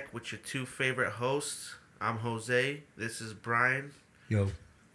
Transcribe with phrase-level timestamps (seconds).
[0.00, 1.74] are back with your two favorite hosts.
[2.00, 2.82] I'm Jose.
[2.96, 3.92] This is Brian.
[4.28, 4.48] Yo.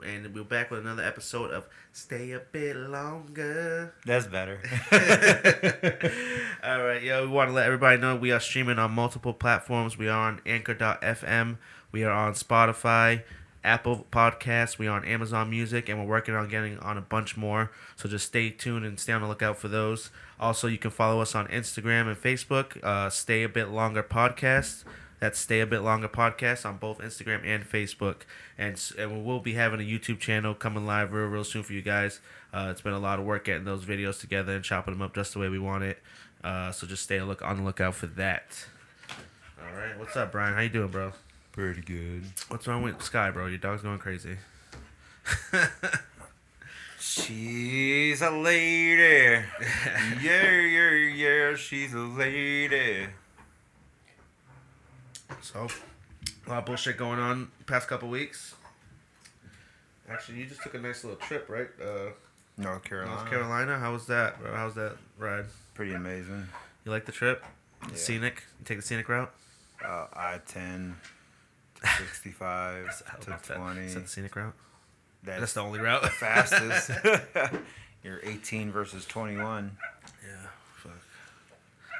[0.04, 3.94] And we're back with another episode of Stay a Bit Longer.
[4.06, 4.60] That's better.
[6.64, 9.96] All right, yo, we want to let everybody know we are streaming on multiple platforms.
[9.96, 11.58] We are on Anchor.fm,
[11.92, 13.24] we are on Spotify,
[13.66, 17.36] Apple Podcasts, we are on Amazon Music, and we're working on getting on a bunch
[17.36, 17.72] more.
[17.96, 20.12] So just stay tuned and stay on the lookout for those.
[20.40, 24.84] Also, you can follow us on Instagram and Facebook, uh, Stay a Bit Longer Podcast.
[25.20, 28.18] That's Stay a Bit Longer Podcast on both Instagram and Facebook.
[28.58, 31.74] And, and we will be having a YouTube channel coming live real, real soon for
[31.74, 32.20] you guys.
[32.54, 35.16] Uh, it's been a lot of work getting those videos together and chopping them up
[35.16, 35.98] just the way we want it.
[36.44, 38.68] Uh, so just stay a look on the lookout for that.
[39.60, 40.54] All right, what's up, Brian?
[40.54, 41.14] How you doing, bro?
[41.56, 42.24] Pretty good.
[42.50, 43.46] What's wrong with Sky, bro?
[43.46, 44.36] Your dog's going crazy.
[47.00, 49.42] She's a lady.
[50.22, 51.56] yeah, yeah, yeah.
[51.56, 53.08] She's a lady.
[55.40, 55.70] So,
[56.46, 58.56] a lot of bullshit going on past couple weeks.
[60.10, 61.70] Actually, you just took a nice little trip, right?
[61.82, 62.10] Uh,
[62.58, 63.16] North Carolina.
[63.16, 63.80] North Carolina.
[63.80, 64.54] How was that, bro?
[64.54, 65.46] How was that ride?
[65.74, 66.48] Pretty amazing.
[66.84, 67.46] You like the trip?
[67.88, 67.96] Yeah.
[67.96, 68.44] Scenic?
[68.60, 69.32] You take the scenic route?
[69.82, 70.98] Uh, I 10,
[71.98, 73.82] 65 to 20.
[73.82, 74.54] Is that the scenic route?
[75.24, 76.02] That's, That's the only route.
[76.04, 76.92] the fastest.
[78.04, 79.76] You're 18 versus 21.
[80.24, 80.36] Yeah,
[80.78, 80.92] fuck.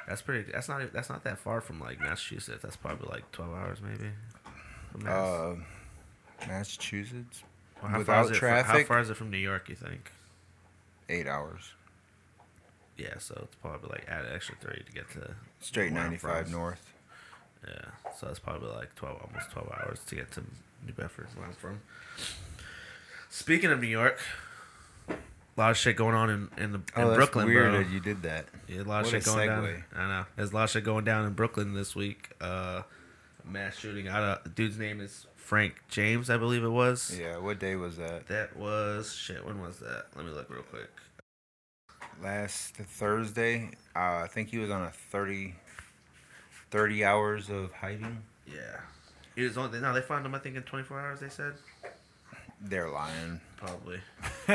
[0.08, 0.50] That's pretty.
[0.52, 0.92] That's not.
[0.92, 2.62] That's not that far from like Massachusetts.
[2.62, 4.10] That's probably like twelve hours, maybe.
[5.02, 5.08] Mass.
[5.12, 5.56] Uh,
[6.46, 7.42] Massachusetts,
[7.82, 9.68] Or how far without is it from- how far is it from New York?
[9.68, 10.12] You think?
[11.08, 11.72] eight hours.
[12.96, 15.34] Yeah, so it's probably like add an extra three to get to.
[15.60, 16.92] Straight 95 north.
[17.66, 20.40] Yeah, so that's probably like twelve, almost twelve hours to get to
[20.86, 21.80] New Bedford, where I'm from.
[23.30, 24.20] Speaking of New York,
[25.08, 25.14] a
[25.56, 27.82] lot of shit going on in in, the, in Oh, that's Brooklyn, weird bro.
[27.82, 28.46] that you did that.
[28.68, 29.84] Yeah, a lot of What shit going down.
[29.96, 30.24] I know.
[30.36, 32.30] There's a lot of shit going down in Brooklyn this week.
[32.40, 32.82] Uh,
[33.44, 34.08] mass shooting.
[34.08, 37.16] I don't, the dude's name is Frank James, I believe it was.
[37.18, 38.28] Yeah, what day was that?
[38.28, 39.44] That was shit.
[39.44, 40.06] When was that?
[40.16, 40.90] Let me look real quick.
[42.22, 43.70] Last Thursday.
[43.94, 45.54] Uh, I think he was on a 30,
[46.70, 48.22] 30 hours of hiding.
[48.46, 48.80] Yeah.
[49.34, 49.78] He was on.
[49.80, 50.34] No, they found him.
[50.34, 51.20] I think in 24 hours.
[51.20, 51.54] They said
[52.60, 53.40] They're lying.
[53.56, 54.00] probably.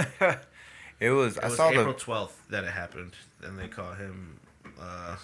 [0.99, 1.37] it was.
[1.37, 1.99] It I was saw April the.
[1.99, 3.13] 12th that it happened,
[3.43, 4.39] and they caught him
[4.81, 5.15] uh,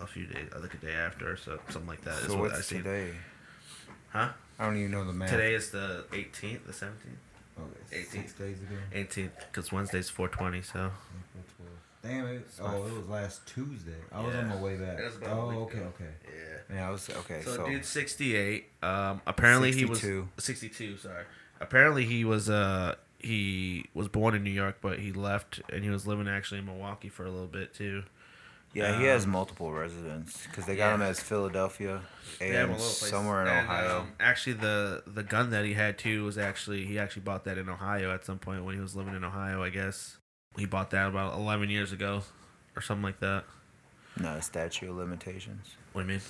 [0.00, 2.18] a few days, I think a day after, so something like that.
[2.20, 2.82] is So what I what's seen.
[2.82, 3.10] today?
[4.10, 4.28] Huh?
[4.58, 5.30] I don't even know the math.
[5.30, 6.88] Today is the 18th, the 17th,
[7.58, 8.06] Okay, 18th.
[8.10, 8.76] six days ago.
[8.94, 10.62] 18th, because Wednesday's 420.
[10.62, 10.90] So
[12.04, 12.46] Damn it!
[12.60, 13.92] Oh, it was last Tuesday.
[14.12, 14.98] I was on my way back.
[15.02, 15.92] Was about a oh, okay, ago.
[15.94, 16.10] okay.
[16.26, 16.76] yeah.
[16.76, 17.40] Yeah, I was okay.
[17.42, 18.66] So, So, dude's 68.
[18.82, 20.04] Um, apparently he was
[20.38, 20.98] 62.
[20.98, 21.24] Sorry.
[21.60, 25.88] Apparently he was uh he was born in New York, but he left and he
[25.88, 28.02] was living actually in Milwaukee for a little bit too.
[28.74, 30.94] yeah, he has um, multiple residents because they got yeah.
[30.96, 32.02] him as Philadelphia
[32.38, 34.00] They have a and somewhere in And, Ohio.
[34.00, 37.56] um, actually, the the gun that he had too was actually he actually bought that
[37.56, 39.62] in Ohio at some point when he was living in Ohio.
[39.62, 40.18] I guess
[40.58, 42.22] he bought that about 11 years ago,
[42.76, 43.44] or something like that.
[44.20, 45.74] no, statute of limitations.
[45.92, 46.22] What do you mean?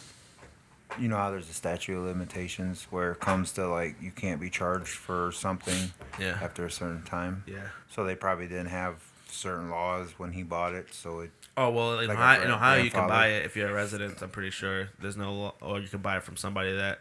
[1.01, 4.41] You know how there's a statute of limitations where it comes to like you can't
[4.41, 5.91] be charged for something
[6.21, 6.39] Yeah.
[6.41, 7.43] after a certain time.
[7.47, 7.69] Yeah.
[7.91, 8.97] So they probably didn't have
[9.29, 12.83] certain laws when he bought it, so it Oh well, in Like Ohio, in Ohio
[12.83, 14.21] you can buy it if you're a resident.
[14.23, 17.01] I'm pretty sure there's no law, or you can buy it from somebody that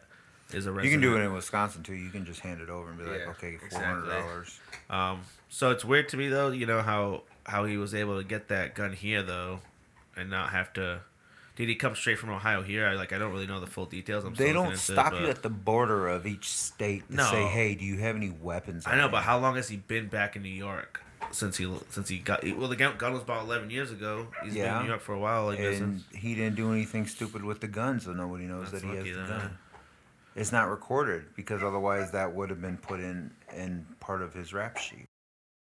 [0.51, 0.85] is a resident.
[0.85, 1.94] you can do it in Wisconsin too.
[1.94, 3.85] You can just hand it over and be like, Yeah, okay, four exactly.
[3.88, 4.59] hundred dollars.
[4.90, 5.22] Um,
[5.53, 8.47] so it's weird to me though, you know how how he was able to get
[8.47, 9.59] that gun here though,
[10.16, 11.02] and not have to.
[11.56, 12.88] Did he come straight from Ohio here?
[12.88, 14.25] I like I don't really know the full details.
[14.25, 17.30] I'm They don't into stop you at the border of each state to No.
[17.30, 20.08] say, "Hey, do you have any weapons?" I know, but how long has he been
[20.08, 22.44] back in New York since he since he got?
[22.58, 24.30] Well, the gun, was about 11 years ago.
[24.44, 25.46] He's been in New York for a while.
[25.46, 28.90] Like and he didn't do anything stupid with the gun, so nobody knows That's that
[28.90, 29.58] he has the gun.
[30.35, 34.52] It's not recorded because otherwise that would have been put in in part of his
[34.52, 35.05] rap sheet.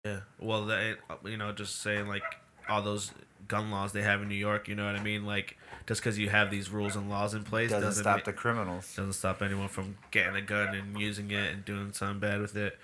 [0.06, 0.19] Yeah.
[0.40, 2.24] Well, that you know, just saying like
[2.68, 3.12] all those
[3.48, 4.68] gun laws they have in New York.
[4.68, 5.25] You know what I mean?
[5.25, 5.57] Like
[5.88, 8.34] just because you have these rules and laws in place Doesn't, doesn't stop ma- the
[8.34, 8.96] criminals.
[8.96, 12.56] doesn't stop anyone from getting a gun and using it and doing something bad with
[12.56, 12.78] it.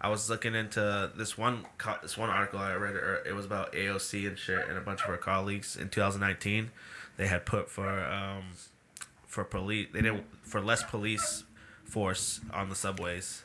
[0.00, 2.96] I was looking into this one co- this one article I read.
[3.26, 6.70] It was about AOC and shit, and a bunch of her colleagues in 2019.
[7.16, 8.44] They had put for um,
[9.26, 9.88] for police.
[9.92, 11.42] They didn't for less police
[11.84, 13.42] force on the subways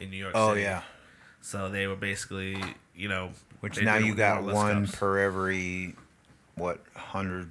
[0.00, 0.32] in New York.
[0.36, 0.62] Oh City.
[0.62, 0.82] yeah,
[1.48, 2.62] So they were basically,
[2.94, 3.30] you know,
[3.60, 4.98] which now you got one cops.
[4.98, 5.94] per every
[6.56, 7.48] what hundred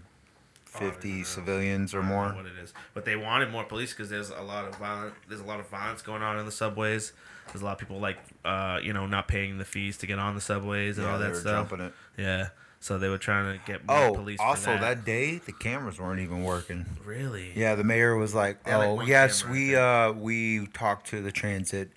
[0.66, 1.24] fifty Oh, yeah.
[1.24, 2.34] civilians or I don't know more.
[2.36, 5.16] What it is, but they wanted more police because there's a lot of violent.
[5.28, 7.12] There's a lot of violence going on in the subways.
[7.48, 10.20] There's a lot of people like, uh, you know, not paying the fees to get
[10.20, 11.74] on the subways and Yeah, all that stuff.
[12.18, 12.50] Yeah.
[12.80, 14.40] So they were trying to get more Oh, police.
[14.40, 14.82] also that.
[14.82, 16.86] that day the cameras weren't even working.
[17.04, 17.52] really.
[17.56, 21.24] Yeah, the mayor was like, had, like, "Oh, yes, camera, we uh we talked to
[21.24, 21.90] the transit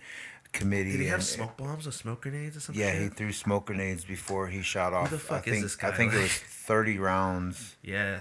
[0.52, 2.82] committee." Did he have and- smoke bombs or smoke grenades or something?
[2.82, 5.10] Yeah, he threw smoke grenades before he shot off.
[5.10, 5.88] Who the fuck I is think, this guy?
[5.88, 7.76] I think it was thirty rounds.
[7.82, 8.20] Yeah.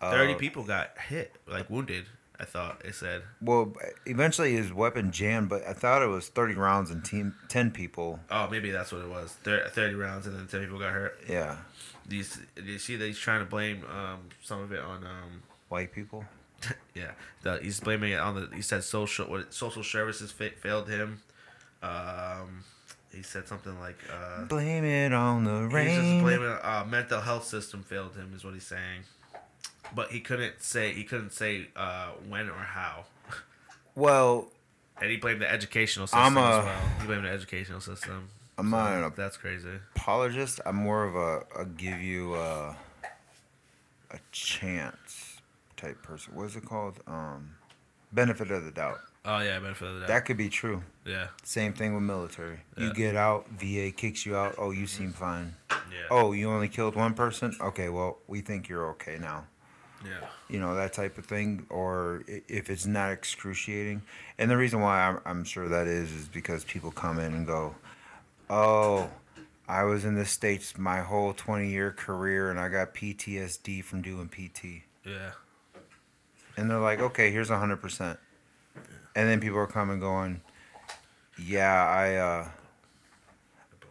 [0.00, 2.06] Thirty Uh, people got hit, like wounded.
[2.38, 3.22] I thought it said.
[3.40, 3.74] Well,
[4.04, 8.20] eventually his weapon jammed, but I thought it was thirty rounds and team, ten people.
[8.30, 9.32] Oh, maybe that's what it was.
[9.42, 11.18] Thirty rounds and then ten people got hurt.
[11.26, 11.56] Yeah,
[12.06, 12.24] Do you,
[12.56, 15.92] do you see that he's trying to blame um, some of it on um, white
[15.92, 16.24] people.
[16.94, 17.10] yeah
[17.42, 21.20] the, he's blaming it on the he said social what social services fa- failed him
[21.82, 22.64] um,
[23.14, 26.22] he said something like uh, Blame it on the he's just rain.
[26.22, 29.02] blaming uh, mental health system failed him is what he's saying
[29.94, 33.04] but he couldn't say he couldn't say uh, when or how
[33.94, 34.48] well,
[35.00, 38.28] and he blamed the educational system I'm as well he blamed the educational system
[38.58, 40.60] I'm not an that's crazy apologist.
[40.66, 42.74] I'm more of a, a give you a,
[44.10, 45.36] a chance
[45.76, 46.34] type person.
[46.34, 47.00] What is it called?
[47.06, 47.50] Um,
[48.12, 48.98] benefit of the doubt.
[49.26, 50.82] oh yeah benefit of the doubt That could be true.
[51.06, 52.58] Yeah Same thing with military.
[52.76, 54.56] You get out, VA kicks you out.
[54.58, 55.54] Oh, you seem fine.
[55.70, 57.54] yeah Oh, you only killed one person?
[57.60, 59.44] Okay, well, we think you're okay now.
[60.04, 61.66] yeah You know, that type of thing.
[61.70, 64.02] Or if it's not excruciating.
[64.38, 67.46] And the reason why I'm, I'm sure that is, is because people come in and
[67.46, 67.74] go,
[68.50, 69.08] oh,
[69.68, 74.02] I was in the States my whole 20 year career and I got PTSD from
[74.02, 74.82] doing PT.
[75.04, 75.30] yeah
[76.56, 78.18] And they're like, okay, here's a hundred percent.
[79.14, 80.40] And then people are coming going,
[81.38, 82.48] yeah, I uh,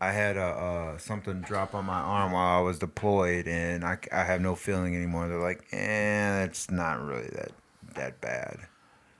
[0.02, 3.98] I had a uh, something drop on my arm while I was deployed, and I,
[4.12, 5.28] I have no feeling anymore.
[5.28, 7.52] They're like, eh, it's not really that
[7.96, 8.60] that bad.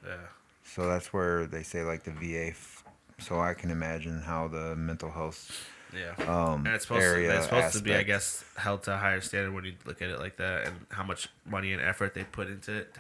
[0.06, 0.18] yeah
[0.64, 2.48] So that's where they say like the VA.
[2.50, 2.84] F-
[3.18, 7.46] so I can imagine how the mental health yeah um, And it's supposed, to, it's
[7.46, 10.20] supposed to be, I guess, held to a higher standard when you look at it
[10.20, 12.96] like that, and how much money and effort they put into it.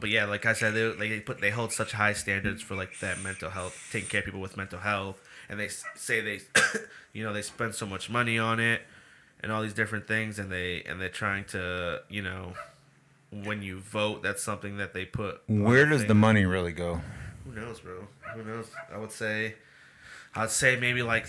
[0.00, 2.74] But yeah, like I said, they like they put they hold such high standards for
[2.74, 6.40] like that mental health, taking care of people with mental health, and they say they,
[7.12, 8.82] you know, they spend so much money on it,
[9.42, 12.52] and all these different things, and they and they're trying to, you know,
[13.30, 15.42] when you vote, that's something that they put.
[15.48, 17.00] Where does the money really go?
[17.44, 18.06] Who knows, bro?
[18.34, 18.66] Who knows?
[18.92, 19.54] I would say,
[20.34, 21.26] I'd say maybe like,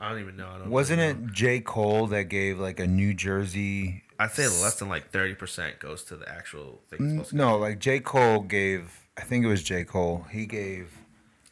[0.00, 0.48] I don't even know.
[0.48, 1.10] I don't Wasn't know.
[1.10, 1.60] it J.
[1.60, 6.04] Cole that gave like a New Jersey I'd say less than like thirty percent goes
[6.04, 7.24] to the actual thing.
[7.32, 8.00] No, like J.
[8.00, 9.00] Cole gave.
[9.16, 9.84] I think it was J.
[9.84, 10.26] Cole.
[10.30, 10.90] He gave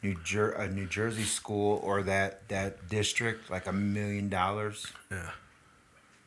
[0.02, 4.86] New Jer- a New Jersey school or that that district like a million dollars.
[5.10, 5.30] Yeah,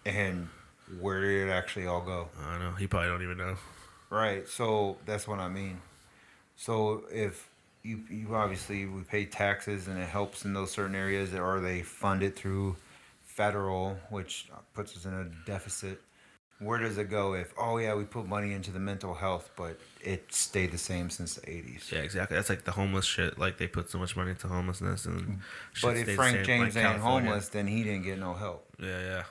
[0.05, 0.49] And
[0.99, 2.29] where did it actually all go?
[2.43, 2.71] I don't know.
[2.75, 3.55] He probably don't even know.
[4.09, 4.47] Right.
[4.47, 5.79] So that's what I mean.
[6.57, 7.47] So if
[7.83, 11.81] you you obviously we pay taxes and it helps in those certain areas, or they
[11.83, 12.75] fund it through
[13.23, 16.01] federal, which puts us in a deficit.
[16.62, 19.80] Where does it go if oh yeah we put money into the mental health, but
[20.00, 21.90] it stayed the same since the eighties?
[21.92, 22.38] Yeah, exactly.
[22.38, 23.40] That's like the homeless shit.
[23.40, 25.22] Like they put so much money into homelessness and.
[25.22, 25.40] Mm.
[25.81, 27.30] But if Frank James like ain't California.
[27.30, 28.68] homeless, then he didn't get no help.
[28.80, 29.24] Yeah, yeah.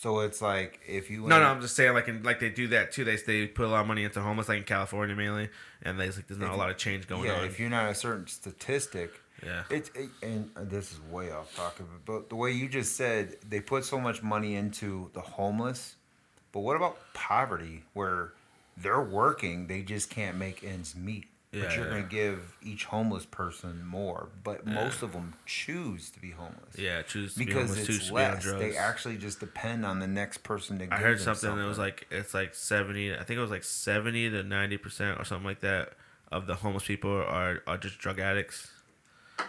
[0.00, 2.68] So it's like if you No, no, I'm just saying, like, in, like they do
[2.68, 3.04] that too.
[3.04, 5.50] They they put a lot of money into homeless, like in California mainly,
[5.82, 7.26] and there's like there's not a lot of change going on.
[7.26, 7.44] yeah, on.
[7.44, 9.10] if you're not a certain statistic,
[9.44, 13.36] yeah, It's it, and this is way off topic, but the way you just said,
[13.46, 15.96] they put so much money into the homeless.
[16.52, 18.32] But what about poverty, where
[18.76, 21.26] they're working, they just can't make ends meet?
[21.52, 21.90] Yeah, but you're yeah.
[21.90, 24.74] gonna give each homeless person more, but Yeah.
[24.74, 26.78] most of them choose to be homeless.
[26.78, 27.02] yeah.
[27.02, 28.42] Choose to be homeless, it's to less.
[28.44, 28.60] drugs.
[28.60, 30.94] They actually just depend on the next person to.
[30.94, 33.12] I heard something that was like it's like seventy.
[33.12, 35.94] I think it was like seventy to ninety percent or something like that
[36.30, 38.70] of the homeless people are are just drug addicts.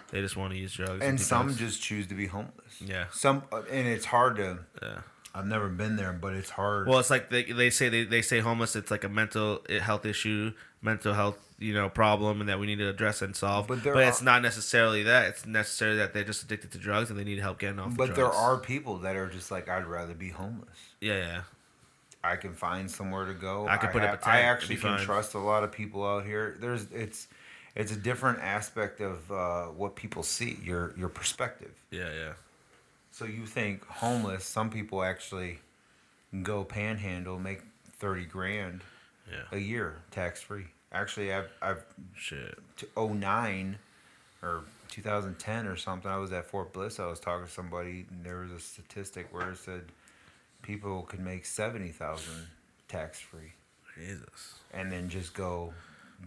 [0.09, 1.03] They just want to use drugs.
[1.05, 2.81] and do some just choose to be homeless.
[2.81, 3.05] Yeah.
[3.11, 4.57] Some uh, and it's hard to.
[4.81, 5.01] yeah.
[5.33, 6.87] I've never been there, but it's hard.
[6.87, 8.75] Well, it's like they, they say they, they say homeless.
[8.75, 12.79] It's like a mental health issue, mental health you know problem, and that we need
[12.79, 13.67] to address and solve.
[13.67, 15.29] But But, there it's not necessarily that.
[15.29, 17.95] It's necessarily that they're just addicted to drugs and they need help getting off.
[17.95, 20.69] but the there are people that are just like, I'd rather be homeless.
[20.99, 21.41] Yeah, yeah.
[22.23, 23.67] I can find somewhere to go.
[23.67, 25.05] I could put up a tent, I actually can fine.
[25.05, 26.57] trust a lot of people out here.
[26.59, 27.27] There's it's
[27.75, 30.57] it's a different aspect of uh, what people see.
[30.63, 31.71] Your your perspective.
[31.89, 32.33] Yeah, yeah.
[33.21, 34.45] So you think homeless?
[34.45, 35.59] Some people actually
[36.41, 37.61] go panhandle, make
[37.99, 38.81] thirty grand
[39.31, 39.43] Yeah.
[39.51, 40.65] a year tax free.
[40.91, 41.85] Actually, I've I've
[42.15, 42.57] Shit.
[42.77, 43.77] to 09
[44.41, 46.09] or 2010 or something.
[46.09, 46.99] I was at Fort Bliss.
[46.99, 49.83] I was talking to somebody, and there was a statistic where it said
[50.63, 52.47] people could make 70,000
[52.87, 53.53] tax free
[53.95, 54.55] Jesus.
[54.73, 55.75] and then just go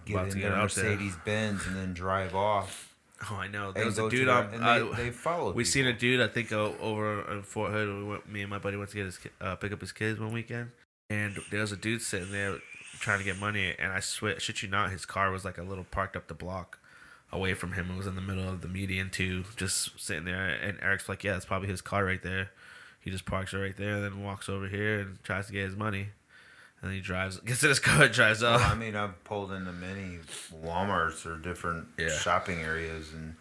[0.05, 0.59] get in get their there.
[0.61, 2.94] Mercedes Benz and then drive off
[3.31, 3.73] Oh, I know.
[3.73, 4.53] There was a dude on.
[4.53, 5.53] and uh, they, they follow.
[5.53, 6.21] we seen a dude.
[6.21, 7.89] I think over in Fort Hood.
[7.89, 10.19] We went, me and my buddy went to get his uh, pick up his kids
[10.21, 10.71] one weekend,
[11.09, 12.59] and there was a dude sitting there
[12.99, 13.75] trying to get money.
[13.79, 16.35] And I swear, shit you not, his car was like a little parked up the
[16.35, 16.79] block
[17.33, 17.91] away from him.
[17.91, 20.47] It was in the middle of the median too, just sitting there.
[20.47, 22.51] And Eric's like, "Yeah, it's probably his car right there."
[23.01, 25.67] He just parks it right there, and then walks over here and tries to get
[25.67, 26.09] his money.
[26.85, 28.71] And he drives, gets in his car, drives Well, off.
[28.71, 30.19] I mean, I've pulled into many
[30.63, 32.11] WalMarts or different Yeah.
[32.11, 33.35] shopping areas, and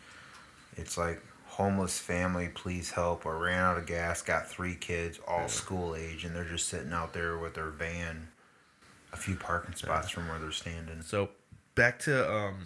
[0.77, 5.47] it's like homeless family, please help, or ran out of gas, got three kids, all
[5.49, 8.29] school age, and they're just sitting out there with their van,
[9.11, 11.01] a few parking spots from where they're standing.
[11.03, 11.29] So
[11.75, 12.65] back to um,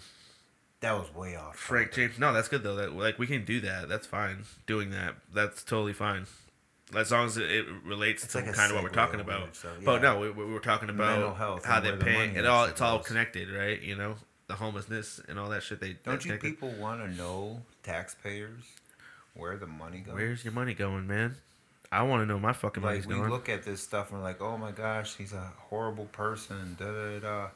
[0.80, 1.56] That was way off.
[1.56, 2.18] Frank James.
[2.20, 2.76] No, that's good though.
[2.76, 3.88] That like we can do that.
[3.88, 4.44] That's fine.
[4.66, 6.26] Doing that, that's totally fine.
[6.96, 9.54] As long as it, it relates It's to like kind of what we're talking about.
[9.54, 12.46] so, But no, we, we were talking about health how and they where the It
[12.46, 13.80] all it's all connected, right?
[13.80, 14.16] You know,
[14.46, 15.80] the homelessness and all that shit.
[15.80, 18.64] They Don't you people want to know, taxpayers,
[19.34, 20.14] where the money goes?
[20.14, 21.36] Where's your money going, man?
[21.90, 23.30] I want to know my fucking money's like we going.
[23.30, 26.86] look at this stuff and we're like, oh my gosh, he's a horrible person, da
[26.86, 27.48] da da.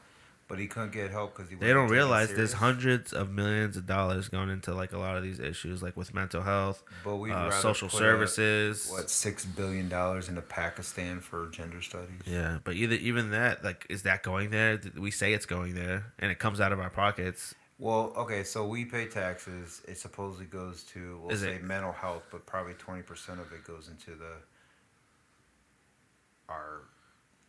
[0.49, 1.55] But he couldn't get help because he.
[1.55, 5.23] they don't realize there's hundreds of millions of dollars going into like a lot of
[5.23, 8.87] these issues, like with mental health, But we'd uh, social services.
[8.91, 12.19] what six billion dollars into Pakistan for gender studies?
[12.25, 14.79] Yeah, but either even that, like, is that going there?
[14.97, 17.55] We say it's going there, and it comes out of our pockets.
[17.79, 19.81] Well, okay, so we pay taxes.
[19.87, 23.51] It supposedly goes to we'll Is say it- mental health, but probably twenty percent of
[23.53, 24.33] it goes into the
[26.49, 26.81] our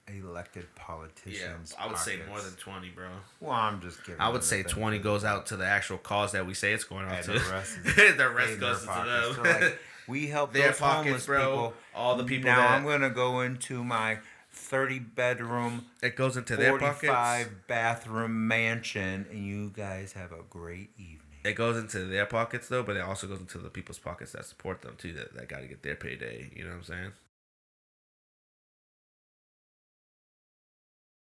[0.09, 1.75] elected politicians.
[1.77, 2.57] Yeah, I would pockets.
[2.59, 3.09] twenty, bro.
[3.41, 4.21] Well, I'm just giving.
[4.21, 7.07] I would say twenty goes out to the actual cause that we say it's going
[7.07, 7.33] out to.
[7.33, 9.35] the rest is the rest goes to them.
[9.35, 11.51] So, like, we help Their pockets, homeless bro.
[11.51, 11.75] people.
[11.95, 14.19] All the people Now that- I'm gonna go into my
[14.53, 17.51] 30 bedroom, it goes into their 45 pockets.
[17.67, 21.21] bathroom mansion, and you guys have a great evening.
[21.45, 24.45] It goes into their pockets though, but it also goes into the people's pockets that
[24.47, 25.13] support them too.
[25.13, 26.51] That that got to get their payday.
[26.55, 27.13] You know what I'm saying?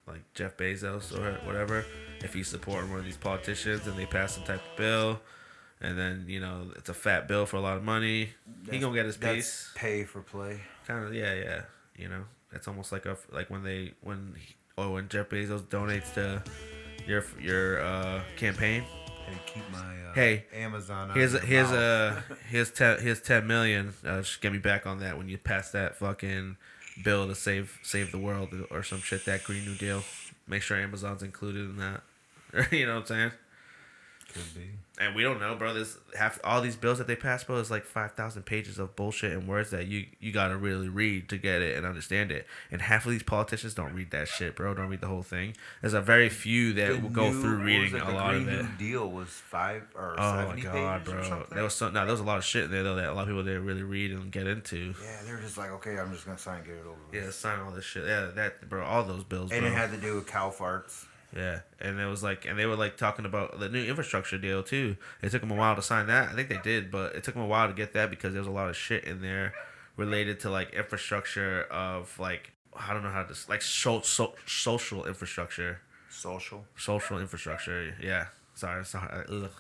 [0.07, 1.85] Like Jeff Bezos or whatever,
[2.23, 5.21] if he's supporting one of these politicians and they pass some type of bill,
[5.81, 8.31] and then you know it's a fat bill for a lot of money,
[8.71, 9.71] he gonna get his That's piece.
[9.75, 10.61] Pay for play.
[10.87, 11.63] Kind of, yeah, yeah.
[11.97, 15.63] You know, it's almost like a like when they when he, oh when Jeff Bezos
[15.63, 16.43] donates to
[17.07, 18.85] your your uh, campaign.
[19.27, 21.11] Hey, keep my uh, Hey, Amazon.
[21.15, 23.93] Here's a, here's a here's ten here's ten million.
[24.05, 26.57] Uh, just get me back on that when you pass that fucking
[27.03, 29.25] bill to save save the world or some shit.
[29.25, 30.03] That Green New Deal.
[30.49, 32.03] Make sure Amazon's included in that.
[32.73, 33.31] you know what I'm saying?
[34.37, 34.69] Could be.
[34.99, 35.75] And we don't know, bro.
[35.75, 37.57] There's half all these bills that they pass, bro.
[37.57, 41.28] Is like five thousand pages of bullshit and words that you you gotta really read
[41.28, 42.47] to get it and understand it.
[42.71, 44.73] And half of these politicians don't read that shit, bro.
[44.73, 45.55] Don't read the whole thing.
[45.83, 48.55] There's a very few that The will go new- through reading a lot Green of
[48.55, 48.62] it.
[48.62, 51.45] New Deal was five or Oh my god, pages bro!
[51.52, 53.12] There was so no, there was a lot of shit in there though that a
[53.12, 54.95] lot of people didn't really read and get into.
[55.02, 56.97] yeah, they were just like, okay, I'm just gonna sign, and get it over.
[57.12, 57.23] with.
[57.23, 58.07] Yeah, sign all this shit.
[58.07, 59.71] Yeah, that bro, all those bills, And bro.
[59.71, 61.05] it had to do with cow farts.
[61.37, 64.62] Yeah, and it was like, and they were like talking about the new infrastructure deal
[64.62, 64.97] too.
[65.23, 66.31] It took them a while to sign that.
[66.31, 68.40] I think they did, but it took them a while to get that because there
[68.40, 69.52] was a lot of shit in there
[69.97, 75.05] related to like infrastructure of like I don't know how to like so, so, social
[75.07, 76.64] infrastructure, Social.
[76.76, 77.95] social infrastructure.
[78.02, 79.50] Yeah, sorry, sorry, ugh.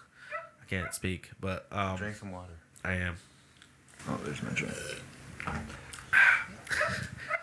[0.62, 2.54] I can't speak, but um, Drink some water.
[2.84, 3.16] I am.
[4.08, 4.74] Oh, there's my drink.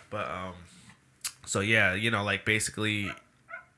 [0.09, 0.53] But um,
[1.45, 3.11] so yeah, you know, like basically,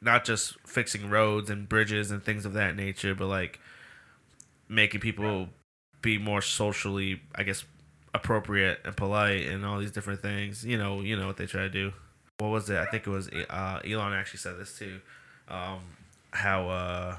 [0.05, 3.59] not just fixing roads and bridges and things of that nature, but like
[4.69, 5.50] making people
[6.01, 7.65] be more socially, I guess,
[8.13, 10.63] appropriate and polite and all these different things.
[10.63, 11.91] You know, you know what they try to do.
[12.38, 12.77] What was it?
[12.77, 15.01] I think it was uh, Elon actually said this too.
[15.47, 15.79] Um,
[16.31, 17.17] how uh,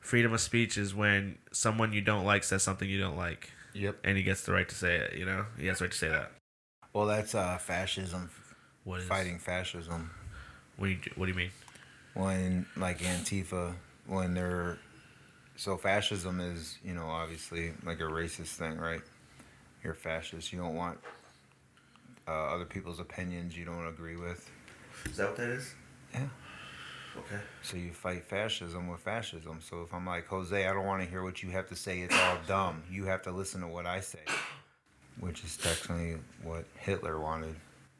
[0.00, 3.96] freedom of speech is when someone you don't like says something you don't like, Yep.
[4.04, 5.14] and he gets the right to say it.
[5.18, 6.30] You know, he has the right to say that.
[6.92, 8.30] Well, that's uh, fascism.
[8.84, 10.10] What is Fighting fascism.
[10.76, 11.50] What do you What do you mean?
[12.14, 13.74] When like Antifa
[14.06, 14.78] when they're
[15.56, 19.02] so fascism is you know obviously like a racist thing right?
[19.82, 20.98] You're fascist you don't want
[22.28, 24.48] uh, other people's opinions you don't agree with.
[25.06, 25.74] Is that what that is?
[26.14, 26.28] Yeah.
[27.14, 27.42] Okay.
[27.62, 29.60] so you fight fascism with fascism.
[29.62, 32.00] So if i'm like jose i don't want to hear what you have to say
[32.00, 32.82] it's all dumb.
[32.90, 34.20] You have to listen to what i say.
[35.20, 37.56] Which is technically what hitler wanted.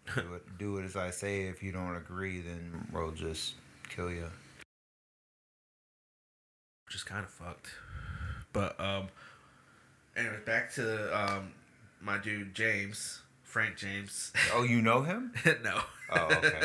[0.17, 1.43] Do it, do it as i say.
[1.43, 3.55] If you don't agree then we'll just
[3.95, 4.25] kill you
[6.87, 7.69] Which is kind of fucked.
[8.53, 9.09] But um,
[10.17, 11.53] anyway, back to um,
[12.01, 14.33] my dude James, Frank James.
[14.55, 15.33] oh you know him
[15.65, 15.81] no.
[16.11, 16.61] Oh, okay.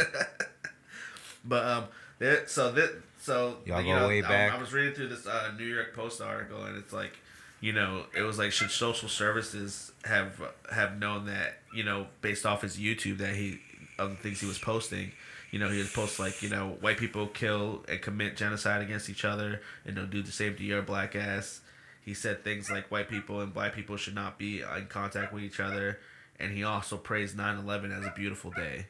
[1.46, 1.84] but um,
[2.19, 4.53] That, so that so Y'all you go know, way I- back?
[4.53, 7.17] I, was reading through this uh, New York Post article, and it's like,
[7.62, 10.41] you know, it was like should social services have
[10.72, 13.60] have known that you know based off his YouTube that he
[14.00, 15.12] of the things he was posting.
[15.51, 19.10] You know, he was post like, you know, white people kill and commit genocide against
[19.10, 21.62] each other and they'll do the same to your black ass.
[22.04, 25.44] He said things like white people and black people should not be in contact with
[25.44, 26.00] each other.
[26.39, 28.88] And he also praised 9 11 as a beautiful day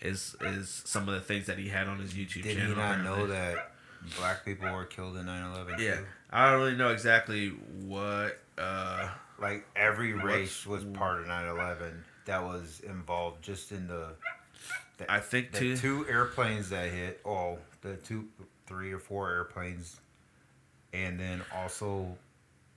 [0.00, 2.74] is is some of the things that he had on his YouTube Did channel.
[2.74, 3.72] he not know that
[4.18, 5.78] black people were killed in 9/11?
[5.78, 6.04] Yeah, too?
[6.30, 7.48] I don't really know exactly
[7.86, 8.38] what.
[8.58, 11.92] Uh, Like every race was part of 9/11
[12.26, 14.08] that was involved just in the.
[15.02, 15.76] The I think the too.
[15.76, 17.20] two airplanes that hit.
[17.24, 18.26] Oh, the two,
[18.66, 20.00] three or four airplanes,
[20.92, 22.16] and then also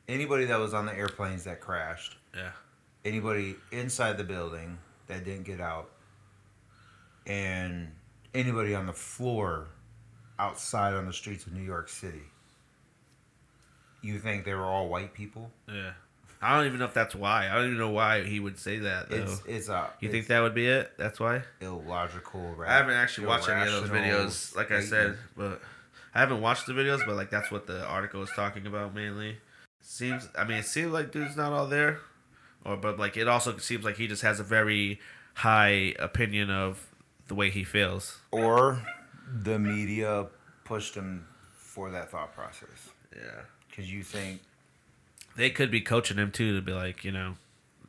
[0.08, 2.17] anybody that was on the airplanes that crashed.
[2.36, 2.51] Yeah.
[3.03, 4.77] Anybody inside the building
[5.08, 5.89] that didn't get out,
[7.27, 7.91] and
[8.34, 9.67] anybody on the floor
[10.39, 12.24] outside on the streets of New York City.
[14.01, 15.50] You think they were all white people?
[15.67, 15.94] Yeah.
[16.46, 17.50] I don't even know if that's why.
[17.50, 19.16] I don't even know why he would say that though.
[19.16, 19.90] It's it's a.
[20.00, 20.92] you it's think that would be it?
[20.96, 21.42] That's why.
[21.60, 22.58] illogical?
[22.64, 25.60] I haven't actually watched any of those videos, like I said, but
[26.14, 29.38] I haven't watched the videos, but like that's what the article is talking about mainly.
[29.82, 32.00] Seems, I mean, it seems like dude's not all there,
[32.64, 35.00] or but like it also seems like he just has a very
[35.34, 36.86] high opinion of
[37.28, 38.20] the way he feels.
[38.30, 38.86] Or
[39.42, 40.28] the media
[40.64, 41.25] pushed him
[41.58, 44.42] for that thought process Yeah, because you think
[45.36, 47.36] they could be coaching him too to be like, you know,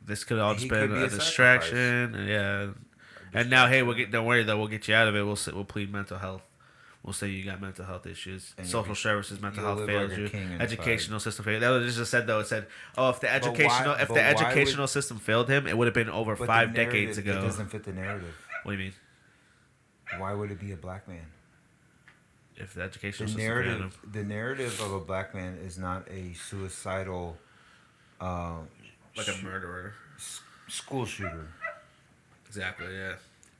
[0.05, 1.77] this could all just been be a, a distraction.
[2.15, 2.67] and Yeah,
[3.33, 5.23] and now hey, we'll get don't worry though, we'll get you out of it.
[5.23, 6.43] We'll sit, we'll plead mental health.
[7.03, 8.53] We'll say you got mental health issues.
[8.57, 10.39] And Social services, mental health fails like you.
[10.59, 11.63] Educational system failed.
[11.63, 12.39] That was just said though.
[12.41, 15.67] It said, oh, if the why- educational if the why would- educational system failed him,
[15.67, 17.41] it would have been over five decades It ago.
[17.41, 18.35] doesn't fit the narrative.
[18.63, 18.93] What do you mean?
[20.19, 21.27] Why would it be a black man?
[22.57, 25.77] If the The educational system failed him, narrative, the narrative of a black man is
[25.77, 27.37] not a suicidal,
[28.21, 28.57] uh,
[29.15, 29.93] like a murderer.
[30.67, 31.47] school shooter.
[32.47, 32.93] Exactly.
[32.93, 33.13] Yeah.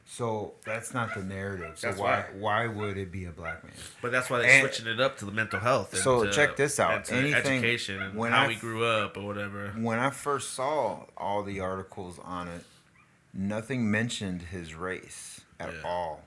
[0.10, 1.78] So that's not the narrative.
[1.78, 3.74] So That's why why- would it be a black man?
[4.02, 5.93] But that's why they're And- switching it up to the mental health.
[5.93, 7.12] And So to- check this out.
[7.12, 9.70] Anything- education and when how I we grew up or whatever.
[9.72, 12.63] When I first saw all the articles on it,
[13.34, 15.82] nothing mentioned his race at Yeah.
[15.84, 16.24] all.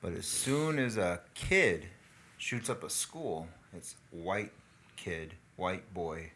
[0.00, 1.88] But as soon as a kid
[2.38, 4.52] shoots up a school, it's white
[4.96, 6.30] kid, white boy.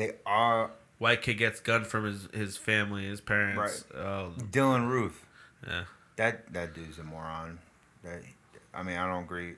[0.00, 3.84] They are White kid gets gun from his his family, his parents.
[3.94, 4.02] Right.
[4.02, 5.26] Oh, Dylan Roof.
[5.66, 5.84] yeah.
[6.16, 7.58] That that dude's a moron.
[8.02, 8.22] That
[8.72, 9.56] I mean, I don't agree.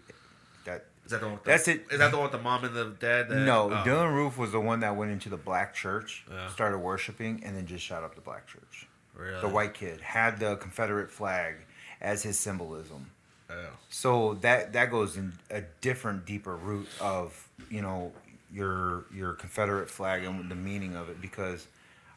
[0.65, 1.35] That Is that the one?
[1.35, 1.85] With the, That's it.
[1.93, 3.29] Is that the one with the mom and the dad?
[3.29, 3.85] That, no, oh.
[3.87, 6.49] Dylan Roof was the one that went into the black church, Yeah.
[6.49, 8.89] started worshiping, and then just shot up the black church.
[9.15, 9.41] Really?
[9.41, 11.55] The white kid had the Confederate flag
[12.01, 13.13] as his symbolism.
[13.49, 13.55] Oh.
[13.91, 18.11] So that that goes in a different, deeper root of you know
[18.53, 21.67] your your Confederate flag and the meaning of it because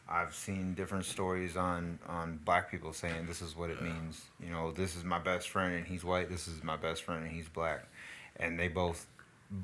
[0.08, 4.22] I've seen different stories on on black people saying this is what it means.
[4.42, 6.28] You know, this is my best friend and he's white.
[6.30, 7.86] This is my best friend and he's black,
[8.38, 9.06] and they both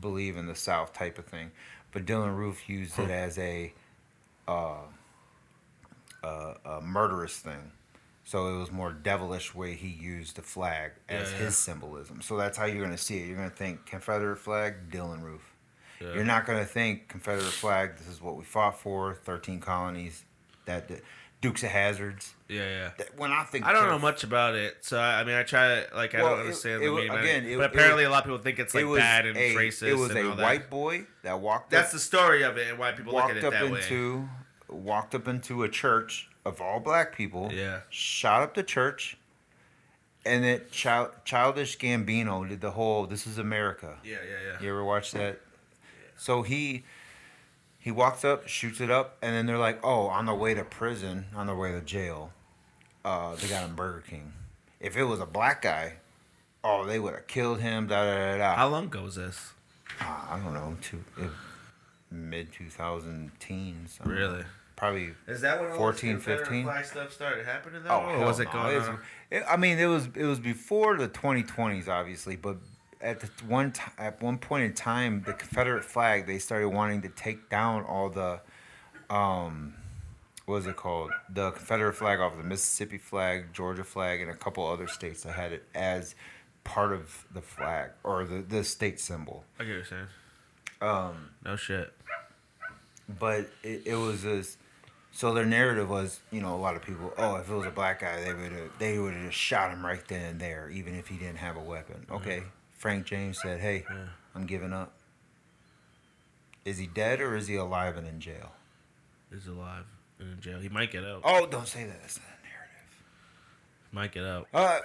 [0.01, 1.51] believe in the South type of thing.
[1.93, 3.73] But Dylan Roof used it as a
[4.49, 4.79] uh,
[6.23, 7.73] a, a murderous thing.
[8.25, 11.45] So it was more devilish way he used the flag as Yeah, yeah.
[11.47, 12.23] his symbolism.
[12.23, 13.27] So that's how you're gonna see it.
[13.27, 15.52] You're gonna think Confederate flag, Dylan Roof.
[16.03, 16.15] Yeah.
[16.15, 17.97] You're not gonna think Confederate flag.
[17.97, 19.15] This is what we fought for.
[19.15, 20.25] Thirteen colonies.
[20.67, 21.03] That that-
[21.41, 22.35] Dukes of Hazards.
[22.49, 22.91] Yeah, yeah.
[22.99, 25.43] That- When I think I don't know much about it, so I, I mean, I
[25.43, 27.11] try to like I Well, don't understand it the meaning.
[27.11, 27.57] again, it.
[27.57, 29.89] but apparently, a lot of people think it's it like bad and a, racist.
[29.89, 30.43] It was a all that.
[30.43, 31.71] white boy that walked.
[31.71, 33.71] That's up, the story of it, and why people look walked at it up that
[33.71, 33.81] way.
[33.81, 34.29] into
[34.69, 37.51] walked up into a church of all black people.
[37.53, 37.81] Yeah.
[37.91, 39.17] Shot up the church.
[40.25, 44.63] And then Child, Childish Gambino did the whole "This is America." Yeah, yeah, yeah.
[44.65, 45.41] You ever watch that?
[46.23, 46.85] So he
[47.81, 50.63] he walks up, shoots it up, and then they're like, "Oh, on the way to
[50.63, 52.33] prison, on the way to jail,
[53.05, 54.33] uh, they got him Burger King."
[54.79, 55.95] If it was a black guy,
[56.63, 57.89] oh, they would have killed him.
[57.89, 58.55] Da da da da.
[58.55, 59.53] How long ago was this?
[60.01, 61.03] Uh, I don't know, two,
[62.11, 63.99] mid two thousand teens.
[64.01, 64.15] I don't.
[64.15, 64.45] Really?
[64.77, 65.11] Probably.
[65.29, 66.65] Is that when all 14, this 15?
[66.65, 67.83] flag stuff started happening?
[67.85, 68.99] Though, Oh, or was it going It's- on?
[69.31, 72.57] it- I mean, it was it was before the 2020s, obviously, but
[73.03, 77.03] at the one ti at one point in time, the Confederate flag they started wanting
[77.03, 78.41] to take down all the,
[79.11, 79.75] um,
[80.47, 81.11] what was it called?
[81.33, 85.33] The Confederate flag off the Mississippi flag, Georgia flag, and a couple other states that
[85.35, 86.15] had it as
[86.65, 89.45] part of the flag or the the state symbol.
[89.59, 90.07] I get what you're saying.
[90.81, 91.93] Um, No shit.
[93.21, 94.57] but it, it was this
[95.13, 97.71] so their narrative was you know a lot of people oh if it was a
[97.71, 100.71] black guy they would have they would have just shot him right then and there
[100.71, 102.43] even if he didn't have a weapon okay
[102.83, 104.07] Frank James said, "Hey, Yeah.
[104.35, 104.93] I'm giving up."
[106.65, 108.51] Is he dead or is he alive and in jail?
[109.33, 109.85] He's alive
[110.19, 110.59] and in jail.
[110.59, 111.21] He might get out.
[111.23, 112.01] Oh, don't say that.
[112.01, 113.05] That's not a narrative.
[113.93, 114.49] Might get out.
[114.53, 114.81] Uh,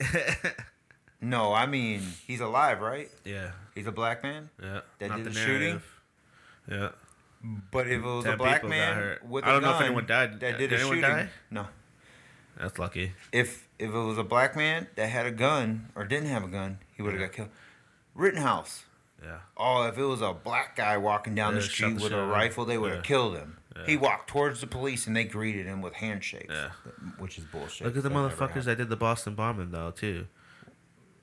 [1.22, 3.10] no, I mean he's alive, right?
[3.24, 3.52] yeah.
[3.74, 4.50] He's a black man.
[4.62, 4.80] Yeah.
[4.98, 5.82] That Not did the the shooting?
[6.70, 6.88] Yeah.
[7.70, 10.40] But if it was a black man with I don't a know if anyone died.
[10.40, 11.28] that Did did a anyone shooting, die?
[11.50, 11.66] no.
[12.58, 13.12] That's lucky.
[13.32, 16.48] If if it was a black man that had a gun or didn't have a
[16.48, 17.26] gun, he would have Yeah.
[17.28, 17.48] got killed.
[18.14, 18.84] Rittenhouse.
[19.22, 19.38] Yeah.
[19.56, 22.30] Oh, if it was a black guy walking down Yeah, the street with a out.
[22.30, 23.08] rifle, they would have Yeah.
[23.08, 23.58] killed him.
[23.86, 26.54] He walked towards the police and they greeted him with handshakes.
[26.54, 26.70] Yeah.
[27.18, 27.86] Which is bullshit.
[27.86, 30.28] Look at the That motherfuckers that did the Boston bombing though too.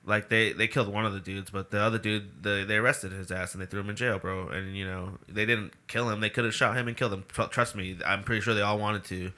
[0.04, 3.12] Like they they killed one of the dudes, but the other dude they they arrested
[3.12, 4.48] his ass and they threw him in jail, bro.
[4.48, 6.20] And you know they didn't kill him.
[6.20, 7.24] They could have shot him and killed him.
[7.30, 9.32] Trust me, I'm pretty sure they all wanted to.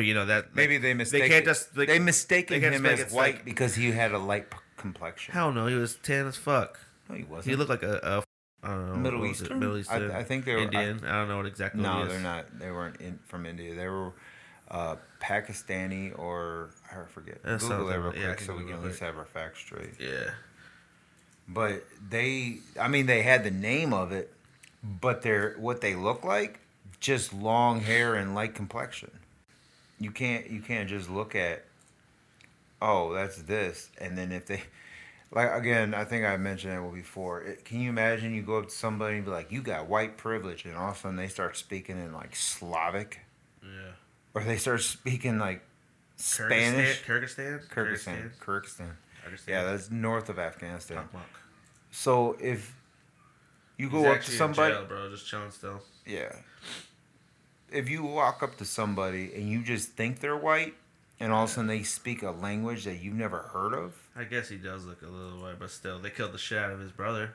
[0.00, 1.22] But you know that Maybe like, they mistake.
[1.24, 4.46] They can't just they, mistaken they him as white like- because he had a light
[4.78, 5.34] complexion.
[5.34, 6.80] Hell no, he was tan as fuck.
[7.06, 7.50] no, he wasn't.
[7.50, 8.24] He looked like a,
[8.62, 9.44] I know, Middle what was it?
[9.44, 9.58] Eastern?
[9.58, 10.10] Middle I- Eastern.
[10.12, 11.04] I think they were- Indian.
[11.04, 11.82] I, don't know what exactly.
[11.82, 12.08] No, he is.
[12.08, 12.58] they're not.
[12.58, 13.74] They weren't in, from India.
[13.74, 14.14] They were
[14.70, 17.42] uh, Pakistani or I forget.
[17.42, 19.58] That Google that real quick yeah, I so we can at least have our facts
[19.58, 20.00] straight.
[20.00, 20.30] Yeah.
[21.46, 24.32] But they, I mean, they had the name of it,
[24.82, 26.60] but they're what they look like,
[27.00, 29.10] just long hair and light complexion.
[30.00, 31.64] You can't you can't just look at,
[32.82, 34.62] oh, that's this, and then if they,
[35.30, 37.42] like again, I think I mentioned it before.
[37.42, 40.16] It, can you imagine you go up to somebody and be like, you got white
[40.16, 43.20] privilege, and all of a sudden they start speaking in like Slavic,
[43.62, 43.68] Yeah.
[44.34, 45.62] or they start speaking like
[46.16, 47.02] Spanish.
[47.04, 47.68] Kyrgyzstan.
[47.68, 48.30] Kyrgyzstan.
[48.40, 48.90] Kyrgyzstan.
[49.46, 51.04] Yeah, that's north of Afghanistan.
[51.90, 52.74] So if
[53.76, 55.82] you go up to somebody, jail, bro, just chilling still.
[56.06, 56.32] yeah.
[57.72, 60.74] If you walk up to somebody and you just think they're white,
[61.18, 64.24] and all of a sudden they speak a language that you've never heard of, I
[64.24, 66.80] guess he does look a little white, but still, they killed the shit out of
[66.80, 67.34] his brother.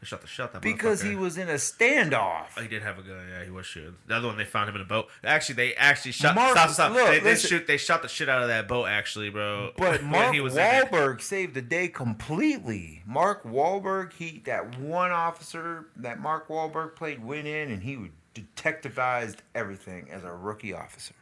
[0.00, 2.46] They shot the shit out that because he was in a standoff.
[2.56, 3.16] Oh, he did have a gun.
[3.28, 3.96] Yeah, he was shooting.
[4.06, 5.08] The other one, they found him in a boat.
[5.24, 6.36] Actually, they actually shot.
[6.36, 6.92] Mark, stop, stop.
[6.92, 7.66] look, they, they shoot.
[7.66, 8.86] They shot the shit out of that boat.
[8.86, 9.72] Actually, bro.
[9.76, 10.54] But Mark he was.
[10.54, 13.02] Wahlberg saved the day completely.
[13.06, 18.10] Mark Wahlberg, he that one officer that Mark Wahlberg played went in and he
[18.56, 21.14] detectivized everything as a rookie officer.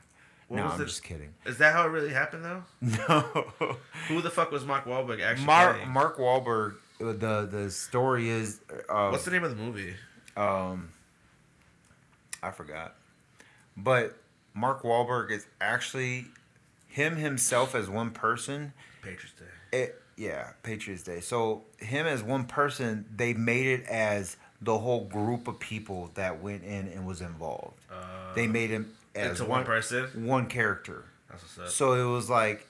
[0.48, 1.34] What no, I'm the- just kidding.
[1.44, 2.62] Is that how it really happened though?
[3.08, 3.76] No.
[4.08, 5.46] Who the fuck was Mark Wahlberg actually?
[5.46, 5.90] Mark playing?
[5.90, 6.74] Mark Wahlberg.
[7.00, 8.60] uh, The the story is.
[8.88, 9.94] Uh, What's the name of the movie?
[10.36, 10.90] um,
[12.42, 12.94] I forgot,
[13.76, 14.16] but
[14.54, 16.26] Mark Wahlberg is actually
[16.88, 18.72] him himself as one person.
[19.02, 19.78] Patriots Day.
[19.78, 21.20] It yeah, Patriots Day.
[21.20, 26.42] So him as one person, they made it as the whole group of people that
[26.42, 27.78] went in and was involved.
[27.90, 30.26] Uh, They made him as into one person.
[30.26, 31.04] one character.
[31.30, 31.68] That's what's up.
[31.68, 32.66] So it was like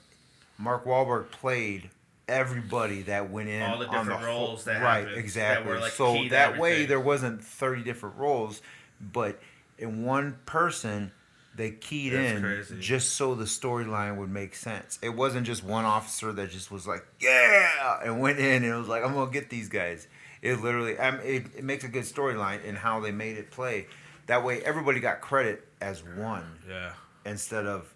[0.57, 1.89] Mark Wahlberg played
[2.27, 5.79] everybody that went in All the different whole- roles that right happened, that exactly were,
[5.79, 8.61] like, so that way there wasn't 30 different roles
[8.99, 9.39] but
[9.77, 11.11] in one person
[11.55, 12.79] they keyed That's in crazy.
[12.81, 16.85] just so the storyline would make sense it wasn't just one officer that just was
[16.85, 20.05] like yeah and went in and was like i'm gonna get these guys
[20.41, 23.51] it literally I mean, it, it makes a good storyline in how they made it
[23.51, 23.87] play
[24.27, 26.93] that way everybody got credit as one yeah.
[27.25, 27.93] instead of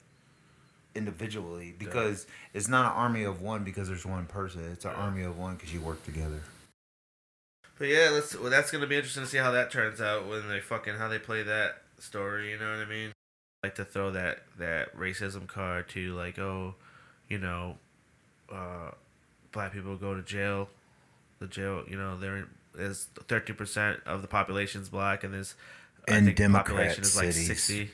[0.96, 4.70] individually because it's not an army of one because there's one person.
[4.72, 4.98] It's an Yeah.
[5.04, 6.42] army of one because you work together.
[7.78, 8.36] But yeah, let's.
[8.36, 11.08] Well, that's gonna be interesting to see how that turns out when they fucking how
[11.08, 12.52] they play that story.
[12.52, 13.12] You know what I mean?
[13.64, 16.76] Like to throw that that racism card to like, oh,
[17.28, 17.78] you know,
[18.52, 18.92] uh,
[19.52, 20.70] black people go to jail.
[21.42, 25.56] The jail, you know, there is thirteen percent of the population is black, and there's
[26.08, 27.48] I In think the population is like cities.
[27.48, 27.90] 60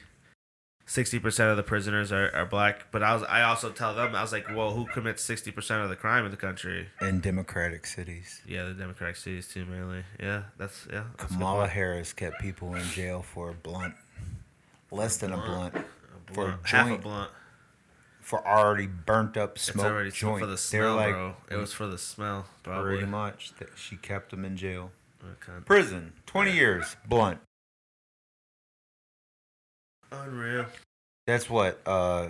[0.90, 2.92] 60 percent of the prisoners are, are black.
[2.92, 5.82] But I was I also tell them I was like, well, who commits sixty percent
[5.84, 6.88] of the crime in the country?
[7.02, 10.04] In democratic cities, Yeah, the Democratic cities too, mainly.
[10.20, 11.04] Yeah, that's yeah.
[11.18, 11.68] That's Kamala.
[11.68, 13.96] Harris kept people in jail for a blunt,
[14.92, 16.68] less than a blunt, A for a blunt.
[16.68, 17.02] half a joint.
[17.02, 17.32] blunt.
[18.28, 20.40] For already burnt up It's smoked already joint.
[20.42, 21.36] for the They're smell, like bro.
[21.50, 22.98] It was for the smell, probably.
[22.98, 24.92] pretty much that she kept them in jail,
[25.24, 25.54] Okay.
[25.63, 27.40] prison, twenty years, blunt.
[30.12, 30.66] Unreal.
[31.26, 31.80] That's what.
[31.86, 32.28] uh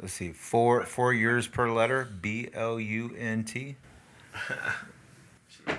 [0.00, 2.04] Let's see, four four years per letter.
[2.06, 3.76] B L U N T.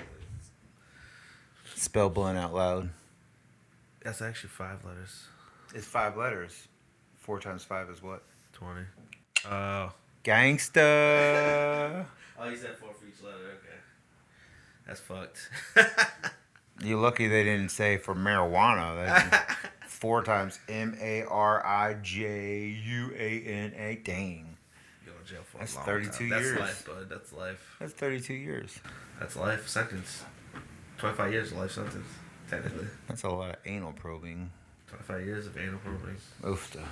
[1.74, 2.90] Spell blunt out loud.
[4.04, 5.24] That's actually five letters.
[5.74, 6.68] It's five letters.
[7.16, 8.22] Four times five is what?
[8.58, 8.82] Twenty.
[9.48, 9.92] Oh.
[10.24, 12.04] Gangsta.
[12.38, 13.36] Oh, you said four for each letter.
[13.36, 13.78] Okay.
[14.86, 15.48] That's fucked.
[16.84, 19.06] You're lucky they didn't say for marijuana.
[19.06, 19.54] That's
[19.86, 23.94] four times M A R I J U A N A.
[24.04, 24.56] Dang.
[25.06, 26.28] Going to jail for That's a long 32 time.
[26.30, 26.58] That's years.
[26.58, 27.08] life, bud.
[27.08, 27.76] That's life.
[27.78, 28.80] That's 32 years.
[29.20, 30.24] That's life sentence.
[30.98, 32.08] Twenty five years of life sentence,
[32.50, 32.88] technically.
[33.06, 34.50] That's a lot of anal probing.
[34.88, 36.16] Twenty five years of anal probing.
[36.42, 36.82] Oofta.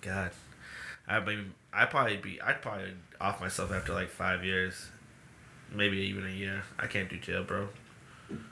[0.00, 0.30] God,
[1.06, 4.88] I mean, I'd probably be, I'd probably off myself after like five years,
[5.72, 6.62] maybe even a year.
[6.78, 7.68] I can't do jail, bro.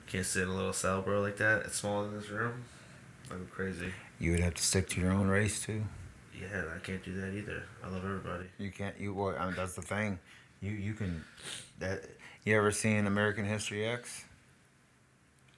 [0.07, 1.63] Can't sit in a little cell, bro, like that.
[1.65, 2.65] It's smaller than this room.
[3.31, 3.93] I'm crazy.
[4.19, 5.85] You would have to stick to your own race too.
[6.39, 7.63] Yeah, I can't do that either.
[7.83, 8.47] I love everybody.
[8.59, 8.99] You can't.
[8.99, 10.19] You well, I mean, that's the thing.
[10.61, 11.25] You you can.
[11.79, 12.05] That
[12.45, 14.25] you ever seen American History X?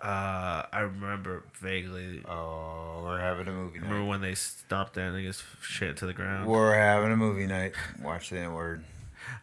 [0.02, 2.22] Uh, I remember vaguely.
[2.28, 4.08] Oh, we're having a movie Remember night.
[4.08, 6.48] when they stomped that nigga's shit to the ground?
[6.48, 7.74] We're having a movie night.
[8.02, 8.82] Watch the N word.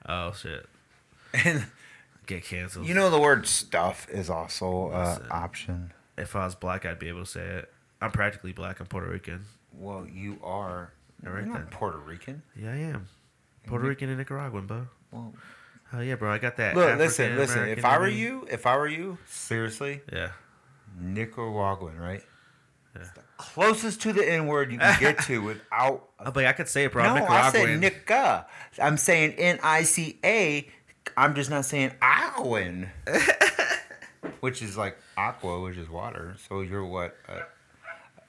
[0.08, 0.68] Oh shit!
[1.34, 1.66] And
[2.26, 2.86] Get canceled.
[2.88, 5.28] you know the word stuff is also uh, Listen.
[5.32, 5.94] option.
[6.18, 7.72] if I was black, I'd be able to say it.
[8.02, 8.80] I'm practically black.
[8.82, 9.46] I'm Puerto Rican.
[9.74, 10.92] Well, you are.
[11.26, 12.42] All right not Puerto Rican.
[12.56, 13.08] Yeah, I am.
[13.66, 14.88] Puerto Rican and Nicaraguan, bro.
[15.12, 15.34] Well,
[15.92, 16.32] Hell yeah, bro.
[16.32, 16.76] I got that.
[16.76, 17.68] look, listen, listen.
[17.68, 20.32] If I were you, if I were you, seriously, Yeah.
[21.00, 22.24] Nicaraguan, right?
[22.96, 23.02] Yeah.
[23.02, 26.10] It's the closest to the N word you can get to without.
[26.20, 27.04] I'm like, I could say it, bro.
[27.16, 28.48] No, I said Nica.
[28.82, 30.68] I'm saying N I C A.
[31.16, 32.90] I'm just not saying Aquan.
[34.40, 36.36] which is like aqua, which is water.
[36.48, 37.16] So you're what?
[37.28, 37.40] Uh,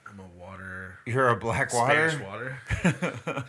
[0.09, 0.99] I'm a water.
[1.07, 2.11] you're a black water.
[2.11, 2.27] Spanish
[3.27, 3.45] water.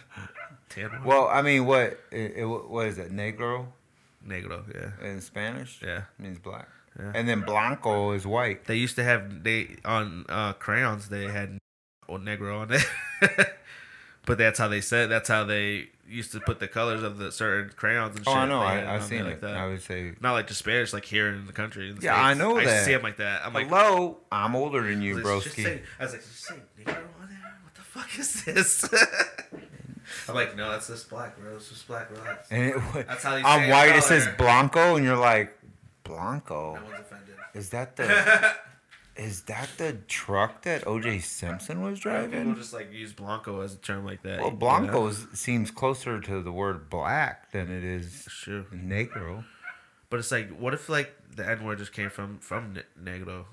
[1.05, 1.99] well, I mean, what?
[2.11, 3.11] It, it, what is it?
[3.11, 3.67] Negro
[4.27, 4.63] Negro.
[4.73, 5.07] Yeah.
[5.07, 6.03] in Spanish Yeah.
[6.19, 6.67] means black.
[7.01, 7.11] Yeah.
[7.15, 8.65] And then blanco is white.
[8.65, 11.09] They used to have they on uh, crayons.
[11.09, 11.57] They had
[12.07, 12.85] or Negro on it.
[14.25, 15.09] but that's how they said.
[15.09, 18.37] That's how they used to put the colors of the certain crayons and Oh, shit.
[18.37, 18.59] I know.
[18.61, 19.25] I, I've seen it.
[19.25, 19.55] like that.
[19.55, 21.89] I would say, Not like the Spanish, like here in the country.
[21.89, 22.39] In the Yeah, I States.
[22.39, 22.85] know I to that.
[22.85, 23.45] see them like that.
[23.45, 25.63] I'm like, hello, I'm older than you, broski.
[25.63, 27.57] say- I was like, just say Negro on there.
[27.63, 28.89] What the fuck is this?
[30.27, 31.55] I'm like, no, that's just black, bro.
[31.55, 32.51] It's just black, relax.
[32.51, 35.57] And it, That's how you say white it says blanco, and you're like,
[36.03, 36.75] blanco.
[36.75, 37.35] No one's offended.
[37.53, 38.55] Is that the
[39.15, 41.19] is that the truck that O.J.
[41.19, 42.45] Simpson was driving?
[42.45, 44.39] People just like use Blanco as a term like that.
[44.39, 44.57] Well, you know?
[44.57, 48.65] blanco seems closer to the word black than it is true.
[48.73, 49.45] negro.
[50.09, 53.45] But it's like, what if like the N word just came from from Negro?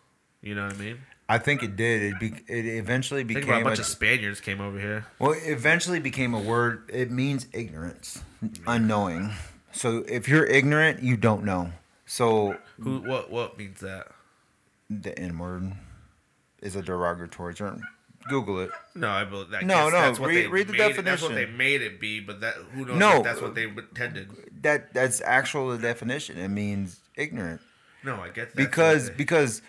[0.42, 0.98] You know what I mean?
[1.28, 2.02] I think it did.
[2.02, 5.06] It be, it eventually Think became about a bunch a, of Spaniards came over here.
[5.18, 5.32] well.
[5.32, 6.90] It eventually became a word.
[6.92, 8.22] It means ignorance,
[8.66, 9.30] unknowing.
[9.72, 11.72] So if you're ignorant, you don't know.
[12.08, 13.00] So Who?
[13.00, 13.30] What?
[13.30, 14.08] What means that?
[14.90, 15.72] the N word
[16.62, 17.82] is a derogatory term.
[18.28, 18.70] Google it.
[18.94, 19.64] No, I believe that.
[19.64, 22.20] No, no, That's what read- they read the it- That's what they made it be,
[22.20, 22.98] but that who knows?
[22.98, 23.16] No.
[23.18, 24.30] if that's what they intended.
[24.62, 26.38] That that's actual the definition.
[26.38, 27.60] It means ignorant.
[28.02, 28.56] No, I get that.
[28.56, 29.60] because because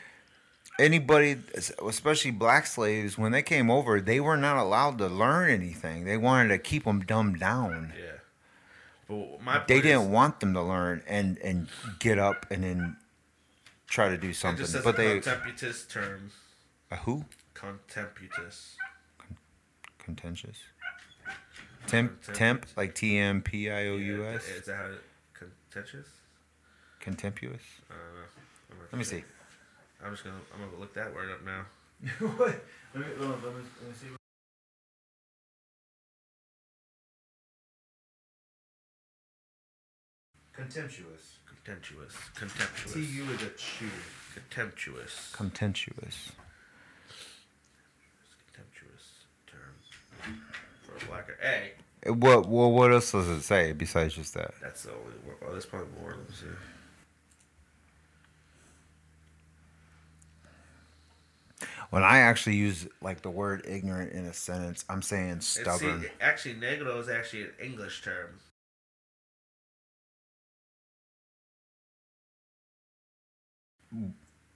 [0.79, 1.35] anybody
[1.85, 6.15] especially black slaves when they came over they were not allowed to learn anything they
[6.15, 8.11] wanted to keep them dumbed down yeah.
[9.09, 11.67] But my they didn't is- want them to learn and and
[11.99, 12.95] get up and then
[13.87, 16.31] try to do something just says but they contemptuous term.
[16.91, 18.75] a who Contemptuous.
[19.97, 20.57] contentious
[21.87, 25.01] temp temp like t m p i o u s is that how it,
[25.33, 26.07] contentious?
[26.99, 28.27] contemptuous I don't know.
[28.71, 29.23] I'm let me see
[30.03, 31.65] I'm just gonna I'm gonna look that word up now.
[32.21, 32.53] let me,
[32.95, 33.61] let me, let me
[33.99, 34.18] see
[40.63, 42.13] contemptuous Contemptuous.
[42.35, 42.93] Contemptuous.
[42.93, 43.89] T-U is a chew.
[44.33, 45.31] Contemptuous.
[45.35, 46.31] Contemptuous.
[48.53, 49.05] Contemptuous
[49.45, 50.41] term
[50.83, 51.37] for a blacker.
[51.41, 51.73] Hey,
[52.07, 54.53] Uh, What well, what else does it say besides just that?
[54.61, 55.35] that's the only one.
[55.45, 56.11] Oh, there's probably more.
[56.11, 56.45] Let me see.
[61.89, 65.61] When I actually use like the word ignorant in a sentence, I'm saying It's- see,
[65.61, 66.09] stubborn.
[66.21, 68.39] actually, negro is actually an English term.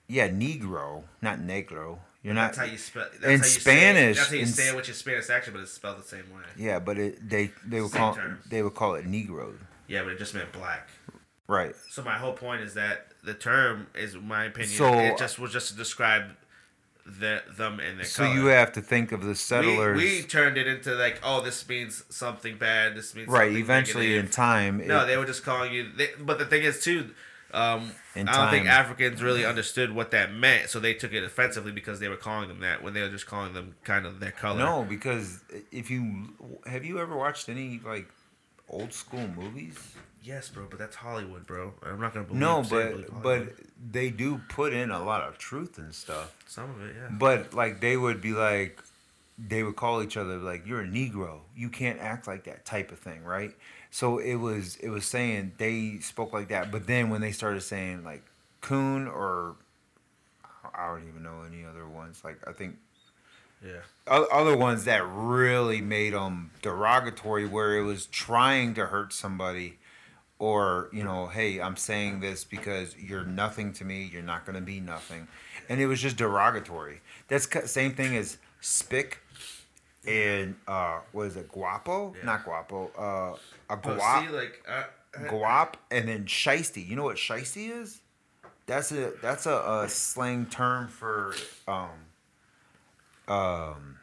[0.08, 2.00] Yeah, negro, not negro.
[2.24, 2.54] You're not.
[2.54, 3.06] That's how you spell.
[3.12, 5.30] That's in how you Spanish, Say, that's how you in say it with your Spanish
[5.30, 6.44] accent, but it's spelled the same way.
[6.58, 8.18] yeah, but it they they would Same call
[8.50, 9.54] they would call it negro.
[9.88, 10.90] Yeah, but it just meant black.
[11.48, 11.76] Right.
[11.90, 15.52] So my whole point is that the term is, my opinion, So- it just was
[15.52, 16.24] just to describe
[17.06, 18.34] the, them and their So color.
[18.36, 19.98] you have to think of the we, settlers.
[20.02, 22.96] we turned it into like, oh, this means something bad.
[22.96, 23.52] This means right.
[23.52, 24.88] Eventually, in time.
[24.88, 25.90] No, it- they were just calling you.
[25.98, 27.10] They, but the thing is, too,
[27.54, 28.68] um, I don't think.
[28.68, 32.48] Africans really understood what that meant, so they took it offensively because they were calling
[32.48, 34.60] them that when they were just calling them kind of their color.
[34.60, 35.40] No, because
[35.72, 36.34] if you
[36.66, 38.10] have you ever watched any like
[38.70, 39.78] old school movies?
[40.24, 41.74] Yes, bro, but that's Hollywood, bro.
[41.84, 42.40] I'm not gonna believe.
[42.40, 43.54] No, but but
[43.92, 46.36] they do put in a lot of truth and stuff.
[46.48, 47.10] some of it, yeah.
[47.12, 48.82] But like they would be like,
[49.38, 51.42] they would call each other like, "You're a Negro.
[51.56, 53.54] You can't act like that," type of thing, right?
[53.94, 57.62] So it was it was saying they spoke like that, but then when they started
[57.62, 58.24] saying like
[58.60, 59.56] coon or
[60.74, 62.24] I don't even know any other ones.
[62.24, 62.78] Like I think
[63.64, 63.82] Yeah.
[64.08, 69.78] other ones that really made them derogatory, where it was trying to hurt somebody,
[70.40, 74.10] or you know, hey, I'm saying this because you're nothing to me.
[74.12, 75.28] You're not gonna be nothing,
[75.70, 77.02] and it was just derogatory.
[77.28, 79.20] That's same thing as spick,
[80.08, 82.16] and uh, what is it, guapo?
[82.18, 82.26] Yeah.
[82.26, 82.90] Not guapo.
[82.98, 83.38] Uh,
[83.74, 86.88] a But guap, see, like, I, I, guap, and then shisty.
[86.88, 88.02] You know what shisty is?
[88.66, 91.36] That's a that's a, a slang term for
[91.68, 91.90] um
[93.28, 93.98] um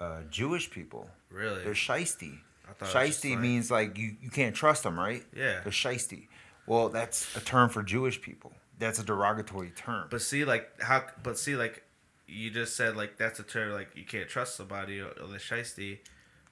[0.00, 1.08] uh Jewish people.
[1.30, 2.38] really, They're shisty.
[2.68, 5.24] I thought it was just Shisty means like you, you can't trust them, right?
[5.34, 5.60] Yeah.
[5.62, 6.26] They're shisty.
[6.66, 8.52] Well, that's a term for Jewish people.
[8.78, 10.06] That's a derogatory term.
[10.10, 11.04] But see, like how?
[11.22, 11.82] But see, like
[12.26, 15.38] you just said, like that's a term like you can't trust somebody or, or the
[15.38, 15.98] shiesty,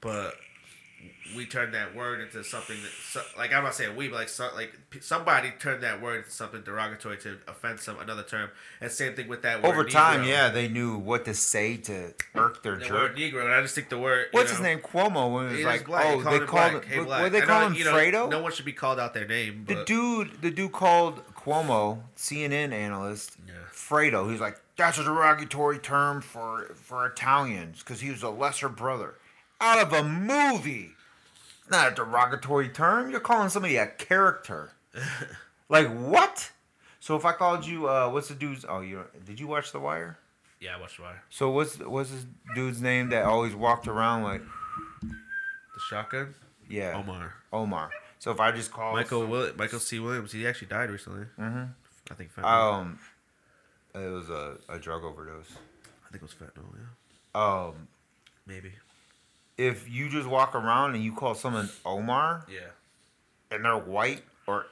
[0.01, 0.35] but
[1.37, 4.29] we turned that word into something that, so, like I'm not saying we, but like
[4.31, 8.51] so, like p- somebody turned that word into something derogatory to offend some another term.
[8.81, 9.69] And same thing with that word.
[9.71, 10.29] Over time, Negro.
[10.29, 12.93] yeah, they knew what to say to irk their The jerk.
[12.93, 14.29] word Negro, and I just think the word.
[14.31, 14.79] What's know, his name?
[14.81, 15.33] Cuomo.
[15.35, 16.05] When it was like, black.
[16.07, 16.83] oh, they called him.
[16.83, 17.75] Hey, what, they call him?
[17.75, 18.31] you know, Fredo.
[18.31, 19.65] No one should be called out their name.
[19.67, 23.53] The dude, the dude called Cuomo, CNN analyst, Yeah.
[23.71, 24.25] Fredo.
[24.27, 28.69] He was like, "That's a derogatory term for for Italians because he was a lesser
[28.71, 29.15] brother."
[29.61, 30.91] Out of a movie,
[31.71, 33.11] not a derogatory term.
[33.11, 34.71] You're calling somebody a character.
[35.69, 36.51] like what?
[37.01, 38.65] So if I called you, uh, what's the dude's?
[38.69, 40.19] Oh, you did you watch The Wire?
[40.61, 41.23] yeah, I watched The Wire.
[41.31, 44.43] So what's what's this dude's name that always walked around like?
[45.03, 46.35] the shotgun.
[46.69, 47.35] Yeah, Omar.
[47.53, 47.91] Omar.
[48.19, 49.99] So if I just call Michael Will- Michael C.
[50.01, 50.33] Williams.
[50.33, 51.27] He actually died recently.
[51.39, 51.65] Mm-hmm.
[52.11, 52.45] I think fentanyl.
[52.75, 52.99] Um,
[53.95, 55.51] it was a, a drug overdose.
[56.07, 56.75] I think it was fentanyl.
[57.35, 57.89] Yeah, Um,
[58.47, 58.73] maybe.
[59.59, 62.61] If you just walk around and you call someone Omar Yeah.
[63.51, 64.67] and they're white or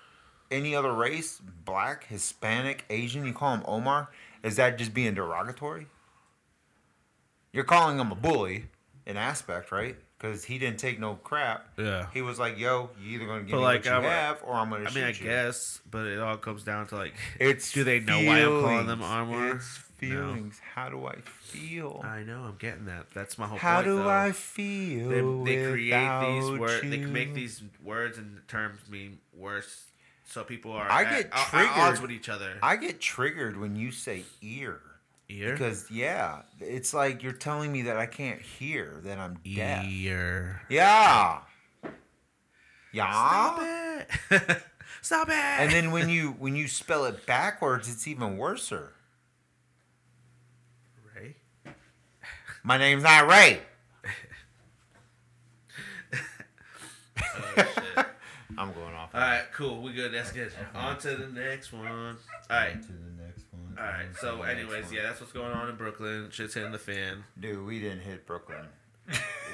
[0.51, 4.09] any other race, black, Hispanic, Asian, you call them Omar,
[4.44, 5.88] is that just being derogatory?
[7.53, 8.66] You're calling them a bully,
[9.05, 9.96] in aspect, right?
[10.18, 11.68] Because he didn't take no crap.
[11.76, 12.07] Yeah.
[12.14, 14.38] He was like, "Yo, you either gonna give But, me like, what you I'm- have,
[14.42, 16.96] or I'm gonna shoot I mean, I you." guess, but it all comes down to
[16.96, 19.57] like, It's do they know why I'm calling them Omar?
[19.57, 20.59] It's feelings.
[20.74, 22.00] How do I feel?
[22.05, 23.07] I know I'm getting that.
[23.14, 23.87] That's my whole How point.
[23.88, 24.09] do though.
[24.09, 25.09] I feel?
[25.44, 26.83] They, they create these words.
[26.83, 29.85] They make these words and terms mean worse,
[30.26, 31.70] so people are I at, get at- at triggered.
[31.72, 32.55] odds with each other.
[32.62, 34.81] I get triggered when you say ear.
[35.28, 35.52] Ear.
[35.52, 39.84] Because yeah, it's like you're telling me that I can't hear, that I'm deaf.
[39.84, 40.62] Ear.
[40.70, 41.40] Yeah.
[42.92, 43.10] Yeah.
[43.10, 44.62] Stop it!
[45.02, 45.34] Stop it!
[45.34, 48.92] And then when you when you spell it backwards, it's even worser.
[51.14, 51.36] Ray.
[52.62, 53.60] My name's not Ray.
[57.18, 58.06] Oh, shit.
[58.58, 59.10] I'm going off.
[59.14, 59.82] All right, cool.
[59.82, 60.12] We good.
[60.14, 60.52] That's good.
[60.74, 61.86] On to the next one.
[61.86, 62.16] All
[62.50, 62.80] right.
[62.80, 63.45] To the next one.
[63.78, 64.06] All right.
[64.20, 66.28] So, anyways, yeah, that's what's going on in Brooklyn.
[66.30, 67.24] Shit's hitting the fan.
[67.38, 68.66] Dude, we didn't hit Brooklyn.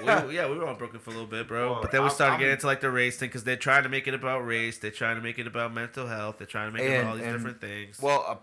[0.00, 1.72] we, yeah, we were on Brooklyn for a little bit, bro.
[1.72, 3.82] Well, but then we started I'm- getting into like the race thing because they're trying
[3.82, 4.78] to make it about race.
[4.78, 6.38] They're trying to make it about mental health.
[6.38, 8.00] They're trying to make it about all these and- different things.
[8.00, 8.36] Well, uh,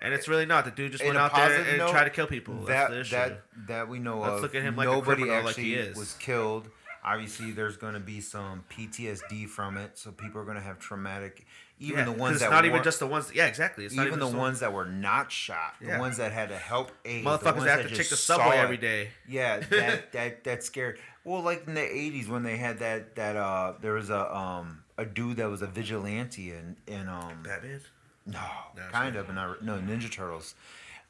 [0.00, 0.64] and it's really not.
[0.64, 2.54] The dude just went out there and note, tried to kill people.
[2.64, 3.14] That's that the issue.
[3.16, 4.42] that that we know Let's of.
[4.42, 5.96] look at him like a nobody criminal like actually he is.
[5.96, 6.68] was killed.
[7.04, 10.78] Obviously, there's going to be some PTSD from it, so people are going to have
[10.78, 11.46] traumatic.
[11.78, 13.32] Even Yeah, the ones it's that not even just the ones.
[13.34, 13.84] Yeah, exactly.
[13.84, 15.94] It's not even even the just ones that were not shot, Yeah.
[15.94, 18.56] the ones that had to help aid, the motherfuckers ones have to take the subway
[18.56, 19.08] every day.
[19.28, 20.98] Yeah, that that that scared.
[21.24, 24.84] Well, like in the '80s when they had that that uh, there was a um
[24.96, 27.80] a dude that was a vigilante in in um Batman.
[28.26, 28.38] no,
[28.76, 30.54] No, kind of, but not no Ninja Turtles.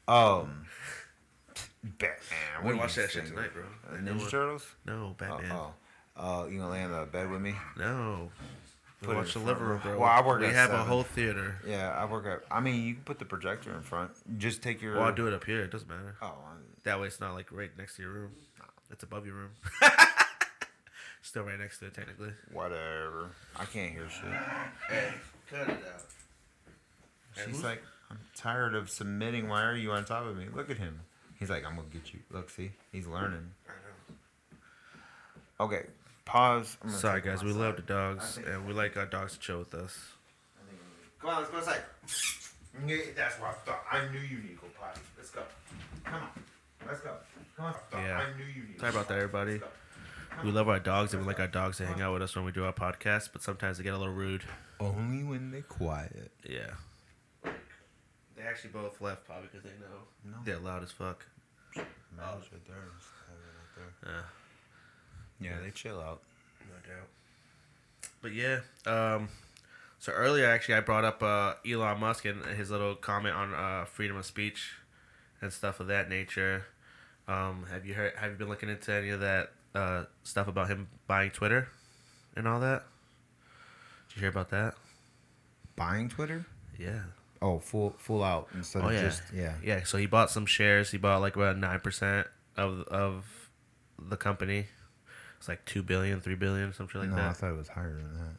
[0.09, 0.67] Um,
[1.85, 2.63] Batman.
[2.63, 3.65] What gonna watch that shit tonight, bro.
[3.91, 4.67] Uh, Ninja Turtles.
[4.87, 5.53] No, Oh, Batman.
[5.53, 5.75] oh,
[6.17, 7.55] uh, you gonna lay on the bed with me?
[7.77, 8.31] No.
[9.03, 9.99] Put We it watch the in living front room, room.
[9.99, 10.07] bro.
[10.07, 11.57] Well, I work we at have a whole theater.
[11.67, 12.43] Yeah, I work at.
[12.51, 14.13] I mean, you can put the projector in front.
[14.39, 14.95] Just take your.
[14.95, 15.61] Well, I'll do it up here.
[15.61, 16.15] It doesn't matter.
[16.23, 18.31] Oh, I- That way, it's not like right next to your room.
[18.91, 19.51] It's above your room.
[21.23, 22.33] Still right next to it, technically.
[22.53, 23.31] whatever.
[23.57, 24.31] I can't hear shit.
[24.89, 25.15] Hey,
[25.51, 26.03] cut it out.
[27.37, 29.49] She's who's- like, I'm tired of submitting.
[29.49, 30.47] Why are you on top of me?
[30.55, 31.01] Look at him.
[31.39, 32.21] He's like, I'm gonna get you.
[32.31, 33.51] Look, see, he's learning.
[35.61, 35.87] Okay,
[36.25, 36.77] pause.
[36.83, 37.45] I'm Sorry, take him guys.
[37.45, 39.99] We love the dogs, and we like our dogs to chill with us.
[41.21, 41.83] Come on, let's go outside.
[43.17, 43.85] That's what I thought.
[43.91, 45.01] I knew you need to go potty.
[45.17, 45.43] Let's go.
[46.05, 46.29] Come on.
[46.87, 47.11] Let's go.
[47.57, 47.75] Come on.
[47.93, 48.19] Yeah.
[48.21, 48.81] I knew you need.
[48.81, 49.61] Sorry about that, everybody.
[50.43, 52.45] We love our dogs, and we like our dogs to hang out with us when
[52.45, 53.29] we do our podcast.
[53.33, 54.43] But sometimes they get a little rude.
[54.81, 56.33] Only when they're quiet.
[56.49, 56.71] Yeah.
[57.45, 60.39] They actually both left probably because they know No.
[60.45, 61.25] they're loud as fuck.
[61.77, 61.87] Man's
[62.51, 62.77] right there.
[62.99, 64.13] Just have it right there.
[64.15, 64.23] Yeah.
[65.43, 66.21] Yeah, they chill out.
[66.69, 67.09] No doubt.
[68.21, 68.61] but yeah.
[68.87, 69.29] Um,
[69.99, 73.85] so earlier, actually, I brought up uh, Elon Musk and his little comment on uh,
[73.85, 74.73] freedom of speech
[75.41, 76.67] and stuff of that nature.
[77.29, 78.15] Um, have you heard?
[78.17, 81.69] Have you been looking into any of that uh, stuff about him buying Twitter
[82.37, 82.85] and all that?
[84.09, 84.75] Did you hear about that?
[85.77, 86.45] Buying Twitter?
[86.79, 87.03] Yeah.
[87.41, 89.03] Oh, full full out instead Oh of yeah.
[89.03, 89.55] just yeah.
[89.65, 89.83] Yeah.
[89.85, 90.91] So he bought some shares.
[90.91, 92.27] He bought like about nine percent
[92.57, 93.25] of of
[93.99, 94.67] the company.
[95.43, 97.17] It's like two billion, three billion, something like that.
[97.17, 98.37] no, I thought it was higher than that.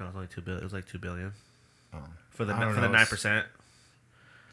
[0.00, 0.60] No, it was only two billion.
[0.60, 1.32] It was like two billion
[1.94, 1.98] Oh,
[2.30, 3.46] for the for the nine percent.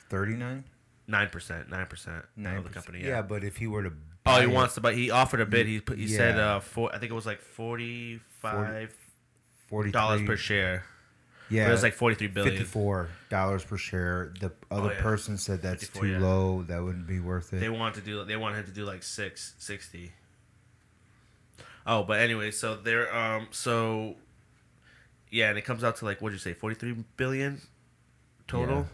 [0.09, 0.65] thirty nine.
[1.07, 2.99] Nine percent, nine percent of the company.
[3.01, 3.07] Yeah.
[3.07, 3.21] Yeah.
[3.24, 3.91] but if he were to
[4.28, 4.93] Oh, he it- wants to buy.
[4.93, 5.65] He offered a bid.
[5.65, 6.93] He put, he said uh four.
[6.93, 8.95] I think it was like forty five
[9.67, 10.86] forty dollars per share.
[11.49, 12.55] Yeah, But it was like forty three billion.
[12.55, 14.32] fifty-four dollars per share.
[14.39, 15.01] The other Oh, yeah.
[15.01, 16.19] person said that's too yeah.
[16.19, 16.61] low.
[16.63, 17.59] That wouldn't be worth it.
[17.59, 18.24] They want to do.
[18.26, 20.11] They want him to do like six sixty.
[21.86, 24.15] Oh, but anyway, so they're um so.
[25.29, 27.61] Yeah, and it comes out to like what'd you say, forty three billion
[28.47, 28.88] total.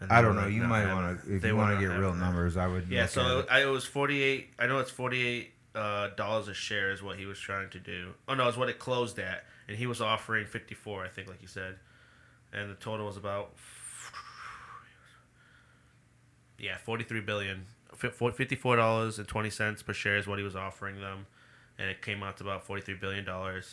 [0.00, 0.46] And I don't know.
[0.46, 2.18] You might want to if they you want to get real that.
[2.18, 2.56] numbers.
[2.56, 2.88] I would.
[2.88, 3.46] Yeah, so it.
[3.50, 4.50] I, it was forty eight.
[4.58, 7.78] I know it's forty eight uh, dollars a share is what he was trying to
[7.80, 8.12] do.
[8.28, 11.04] Oh no, it's what it closed at, and he was offering fifty four.
[11.04, 11.76] I think, like you said,
[12.52, 13.54] and the total was about
[16.58, 17.66] yeah forty three billion.
[17.94, 21.26] Fifty four dollars and twenty cents per share is what he was offering them,
[21.78, 23.72] and it came out to about forty three billion dollars.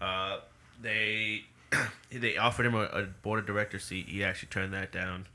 [0.00, 0.40] Uh,
[0.80, 1.44] they
[2.12, 4.08] they offered him a, a board of director seat.
[4.08, 5.26] He actually turned that down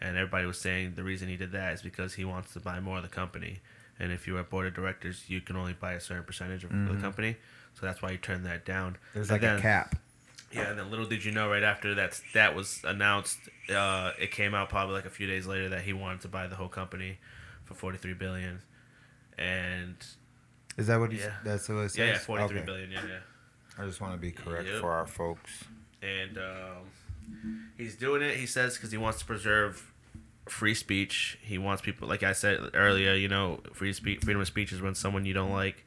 [0.00, 2.80] and everybody was saying the reason he did that is because he wants to buy
[2.80, 3.60] more of the company.
[3.98, 6.70] And if you're a board of directors, you can only buy a certain percentage of
[6.70, 7.36] the company,
[7.74, 8.96] so that's why he turned that down.
[9.12, 9.96] There's like then- a cap.
[10.50, 13.36] Yeah, and then little did you know, right after that that was announced,
[13.68, 16.46] uh, it came out probably like a few days later that he wanted to buy
[16.46, 17.18] the whole company
[17.66, 18.60] for forty three billion,
[19.36, 19.94] and
[20.78, 21.20] Is that what he's?
[21.20, 21.34] Yeah.
[21.44, 21.98] That's what it says.
[21.98, 22.66] yeah, yeah, forty three Okay.
[22.66, 23.18] billion, yeah, yeah.
[23.82, 24.80] I just want to be correct Yep.
[24.80, 25.64] for our folks.
[26.00, 28.36] and um, he's doing it.
[28.36, 29.92] He says because he wants to preserve
[30.48, 31.38] free speech.
[31.42, 34.80] He wants people, like I said earlier, you know, free speech, freedom of speech is
[34.80, 35.84] when someone you don't like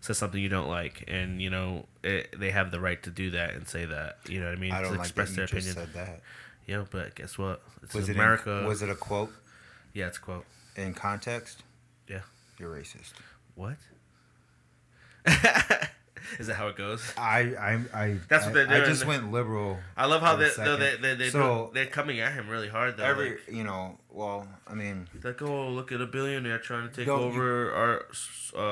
[0.00, 3.30] says something you don't like, and you know it, they have the right to do
[3.30, 4.18] that and say that.
[4.28, 4.72] You know what I mean?
[4.72, 5.94] I don't to like express that their you just opinion.
[5.94, 6.20] said that.
[6.66, 7.62] Yeah, but guess what?
[7.82, 8.58] It's Was it America.
[8.60, 9.32] In, was it a quote
[9.94, 10.44] yeah, it's a quote.
[10.76, 11.62] in context?
[12.08, 12.20] Yeah.
[12.58, 13.12] You're racist.
[13.54, 13.76] What?
[16.38, 17.02] is that how it goes?
[17.16, 18.16] I I I.
[18.28, 19.78] That's what they're I just went liberal.
[19.96, 22.96] I love how they no, they they they so, they're coming at him really hard
[22.96, 23.04] though.
[23.04, 26.94] Every like- you know, well, I mean, Like, oh, look at a billionaire trying to
[26.94, 28.06] take Don't you- over our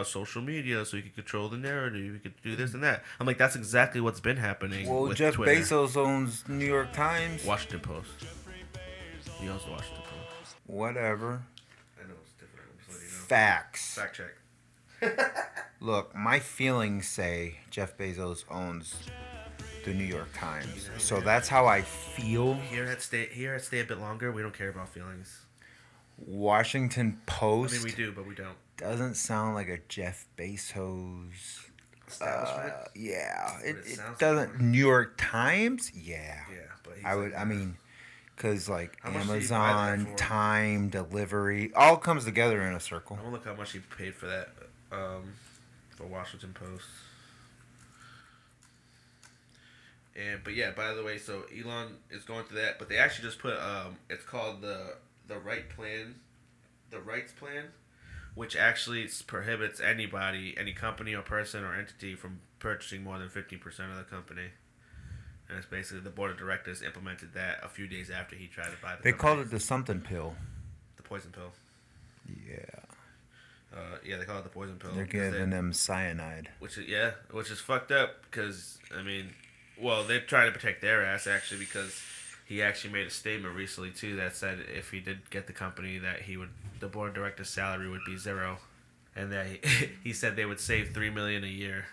[0.01, 2.13] uh, social media so he can control the narrative.
[2.15, 3.03] He could do this and that.
[3.19, 4.89] I'm like, that's exactly what's been happening.
[4.89, 5.53] well, Jeff Twitter.
[5.53, 7.45] Bezos owns New York Times.
[7.45, 8.11] Washington Post.
[9.41, 10.57] He owns the Washington Post.
[10.67, 11.43] Whatever.
[12.01, 12.69] I know it's different.
[12.71, 13.25] I'm just letting you know.
[13.27, 13.95] Facts.
[13.95, 14.27] Fact check.
[15.81, 18.95] Look, my feelings say Jeff Bezos owns
[19.85, 20.91] the New York Times.
[20.99, 22.55] So that's how I feel.
[22.55, 24.31] Here at stay here at stay a bit longer.
[24.31, 25.41] We don't care about feelings.
[26.19, 27.75] Washington Post.
[27.75, 28.57] I mean, we do, but we don't.
[28.77, 31.67] doesn't sound like a Jeff Bezos.
[32.07, 32.73] Establishment.
[32.73, 34.53] Uh, yeah, it, it it doesn't.
[34.53, 34.61] like.
[34.61, 36.43] New York Times, yeah.
[36.51, 37.33] yeah, but he's I would.
[37.33, 37.77] like, I mean,
[38.37, 42.75] because like How much did he buy that Amazon, time, delivery, all comes together in
[42.75, 43.17] a circle.
[43.19, 44.51] I want to look how much he paid for that
[44.93, 45.32] um,
[45.97, 46.86] for Washington Post.
[50.14, 53.24] And but yeah, by the way, so Elon is going through that, but they actually
[53.28, 56.16] just put um, it's called the the right plan,
[56.90, 57.68] the rights plan,
[58.34, 63.59] which actually prohibits anybody, any company or person or entity from purchasing more than fifteen
[63.59, 64.49] percent of the company.
[65.49, 68.66] And it's basically the board of directors implemented that a few days after he tried
[68.70, 69.03] to buy the.
[69.03, 69.34] They company.
[69.34, 70.34] called it the something pill.
[70.97, 71.53] the poison pill.
[72.28, 72.80] Yeah,
[73.75, 74.91] Uh, yeah, they call it the poison pill.
[74.93, 76.51] they're 'cause they- giving them cyanide.
[76.59, 79.35] Which is yeah, which is fucked up because I mean,
[79.79, 82.03] well, they're trying to protect their ass actually because
[82.45, 85.99] he actually made a statement recently too that said if he did get the company
[85.99, 86.51] that he would
[86.81, 88.59] the board directors salary would be zero,
[89.16, 89.61] and that he,
[90.05, 91.87] he said they would save three million a year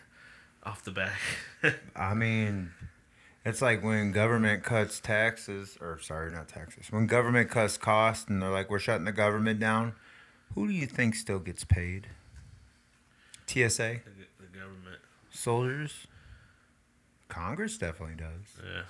[0.63, 1.17] off the back.
[1.95, 2.71] I mean,
[3.45, 6.87] it's like when government cuts taxes, or sorry, not taxes.
[6.91, 9.93] When government cuts costs, and they're like, "We're shutting the government down."
[10.55, 12.07] Who do you think still gets paid?
[13.47, 13.57] TSA,
[14.05, 14.99] the, the government,
[15.31, 16.07] soldiers.
[17.27, 18.63] Congress definitely does.
[18.63, 18.81] yeah,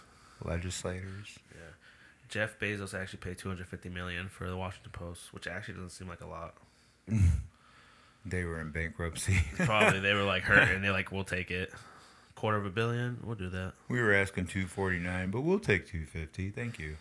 [0.44, 1.38] Legislators.
[1.52, 1.62] yeah.
[2.30, 5.90] Jeff Bezos actually paid two hundred fifty million for the Washington Post, which actually doesn't
[5.92, 6.56] seem like a lot.
[8.26, 9.40] They were in bankruptcy.
[9.56, 11.72] Probably they were like hurt and they're like, we'll take it.
[12.36, 13.72] Quarter of a billion, we'll do that.
[13.88, 16.50] we were asking two forty nine, but we'll take two fifty.
[16.50, 16.98] Thank you.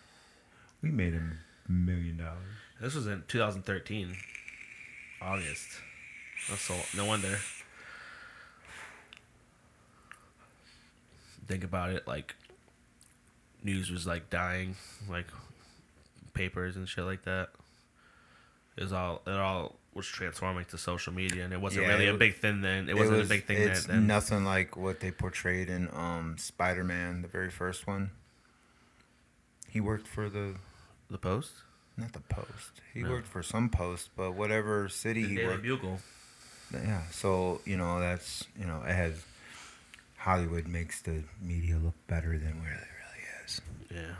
[0.81, 1.21] We made a
[1.71, 2.37] million dollars.
[2.79, 4.15] This was in 2013,
[5.21, 5.67] August.
[6.49, 7.37] That's so no wonder.
[11.47, 12.35] think about it, like
[13.63, 14.75] news was like dying,
[15.09, 15.25] like
[16.33, 17.49] papers and shit like that.
[18.77, 22.05] It was all it all was transforming to social media, and it wasn't Yeah, really
[22.07, 22.87] it a big thing then.
[22.87, 23.97] It wasn't was- a big thing It's then.
[23.97, 24.07] then.
[24.07, 28.11] nothing like what they portrayed in um, Spider Man, the very first one.
[29.67, 30.55] He worked for the
[31.09, 31.51] the Post,
[31.99, 32.81] not the Post.
[32.93, 33.09] He No.
[33.11, 35.63] worked for some Post, but whatever city the he Daily worked.
[35.63, 35.99] Bugle.
[36.73, 39.23] Yeah, so you know that's you know it has
[40.17, 43.61] Hollywood makes the media look better than where it really is.
[43.91, 44.15] Yeah,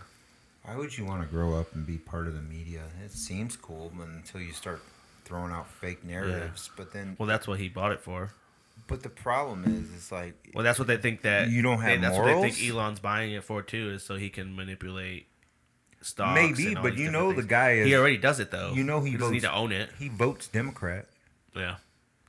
[0.63, 2.83] Why would you want to grow up and be part of the media?
[3.03, 4.81] It seems cool, but until you start
[5.25, 6.69] throwing out fake narratives.
[6.75, 8.31] But then, well, that's what he bought it for.
[8.87, 11.91] but the problem is, it's like Well, that's what they think that You don't they-
[11.91, 15.27] have That's what they think Elon's buying it for too, is so he can manipulate
[16.01, 16.35] stocks.
[16.59, 18.73] maybe, but you know the guy is he already does it though.
[18.73, 19.89] You know he doesn't need to own it.
[19.99, 21.07] he votes Democrat.
[21.55, 21.75] Yeah,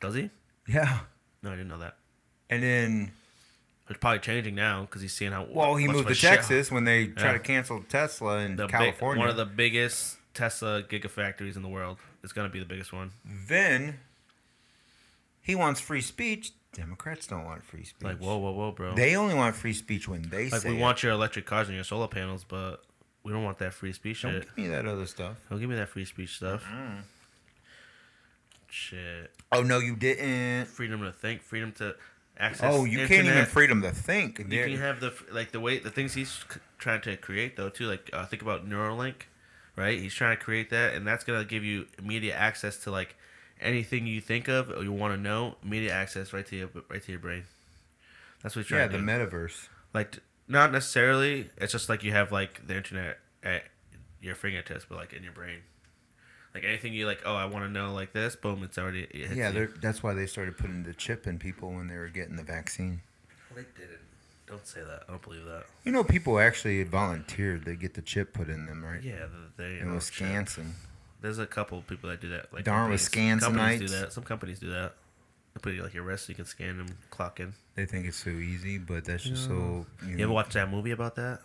[0.01, 0.31] does he?
[0.69, 1.01] Yeah,
[1.43, 1.97] No, I didn't know that.
[2.49, 3.13] and then
[3.89, 6.85] It's probably changing now because he's seeing how well, he moved to shit- Texas when
[6.85, 7.33] they try Yeah.
[7.35, 9.21] to cancel Tesla in the big, California.
[9.21, 11.99] one of the biggest Tesla gigafactories in the world.
[12.23, 13.11] It's gonna be the biggest one.
[13.25, 13.99] then
[15.43, 16.53] he wants free speech.
[16.73, 18.05] Democrats don't want free speech.
[18.05, 18.95] Like whoa, whoa, whoa, bro.
[18.95, 20.81] They only want free speech when they like say we it.
[20.81, 22.85] want your electric cars and your solar panels, but
[23.23, 24.47] we don't want that free speech Don't shit.
[24.47, 25.37] give me that other stuff.
[25.51, 26.65] Don't give me that free speech stuff.
[28.69, 29.31] Shit.
[29.53, 30.67] Oh no, you didn't.
[30.67, 31.97] Freedom to think, freedom to
[32.39, 32.73] access.
[32.73, 34.39] Oh, you can't even freedom to think.
[34.39, 36.45] You There- can have the like the way the things he's
[36.79, 37.87] trying to create though too.
[37.87, 39.23] Like uh, think about Neuralink,
[39.77, 39.99] right?
[39.99, 43.17] He's trying to create that, and that's gonna give you immediate access to like
[43.61, 45.57] anything you think of or you want to know.
[45.65, 47.45] Immediate access right to your right to your brain.
[48.43, 49.05] That's what he's trying yeah, to the do.
[49.05, 49.69] metaverse.
[49.93, 50.19] like
[50.51, 51.49] not necessarily.
[51.57, 53.63] It's just like you have like the internet at
[54.21, 55.61] your fingertips, but like in your brain.
[56.55, 58.35] Like anything you like, oh, I want to know like this.
[58.35, 59.03] Boom, it's already.
[59.05, 62.35] It Yeah, that's why they started putting the chip in people when they were getting
[62.35, 63.03] the vaccine.
[63.55, 64.01] Well, they didn't.
[64.49, 65.05] Don't say that.
[65.07, 65.67] I don't believe that.
[65.85, 69.01] You know, people actually volunteered They get the chip put in them, right?
[69.01, 69.27] Yeah,
[69.57, 69.79] they.
[69.79, 70.75] In Wisconsin.
[70.77, 70.89] Oh,
[71.21, 72.53] There's a couple of people that do that.
[72.53, 74.13] Like Darn companies, companies do that.
[74.13, 74.95] Some companies do that.
[75.55, 77.55] They put like your wrist, so you can scan them, clock in.
[77.75, 79.87] They think it's so easy, but that's just so.
[80.03, 81.41] You, You know, ever watch that movie about that?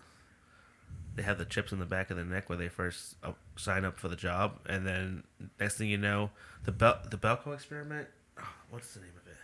[1.16, 3.86] They have the chips in the back of their neck where they first uh, sign
[3.86, 5.24] up for the job, and then
[5.60, 6.30] next thing you know,
[6.66, 8.08] the Bel- the Belko experiment.
[8.40, 9.38] Oh, what's the name of it?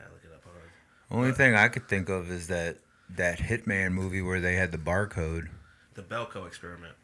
[0.00, 0.42] I look it up.
[0.44, 1.18] Hold on.
[1.18, 2.78] Only thing I could think of is that
[3.16, 5.48] that Hitman movie where they had the barcode.
[5.94, 6.94] The Belko experiment.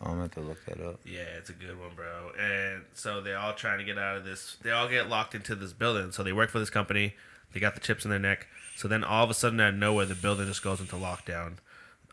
[0.00, 1.00] I'm gonna have to look that up.
[1.04, 2.32] Yeah, it's a good one, bro.
[2.38, 4.56] And so they're all trying to get out of this.
[4.62, 6.10] They all get locked into this building.
[6.12, 7.14] So they work for this company.
[7.52, 8.46] They got the chips in their neck.
[8.76, 11.54] So then all of a sudden, out of nowhere, the building just goes into lockdown.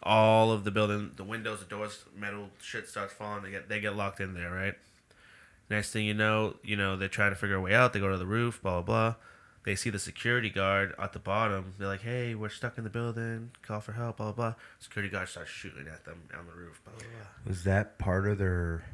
[0.03, 3.43] All of the building, the windows, the doors, metal shit starts falling.
[3.43, 4.75] They get they get locked in there, right?
[5.69, 7.93] Next thing you know, you know they're trying to figure a way out.
[7.93, 9.15] They go to the roof, blah blah blah.
[9.67, 11.73] They see the security guard at the bottom.
[11.77, 13.51] They're like, "Hey, we're stuck in the building.
[13.63, 14.53] Call for help." Blah blah blah.
[14.79, 16.79] Security guard starts shooting at them on the roof.
[16.85, 17.27] Blah blah blah.
[17.51, 18.85] Was that part of their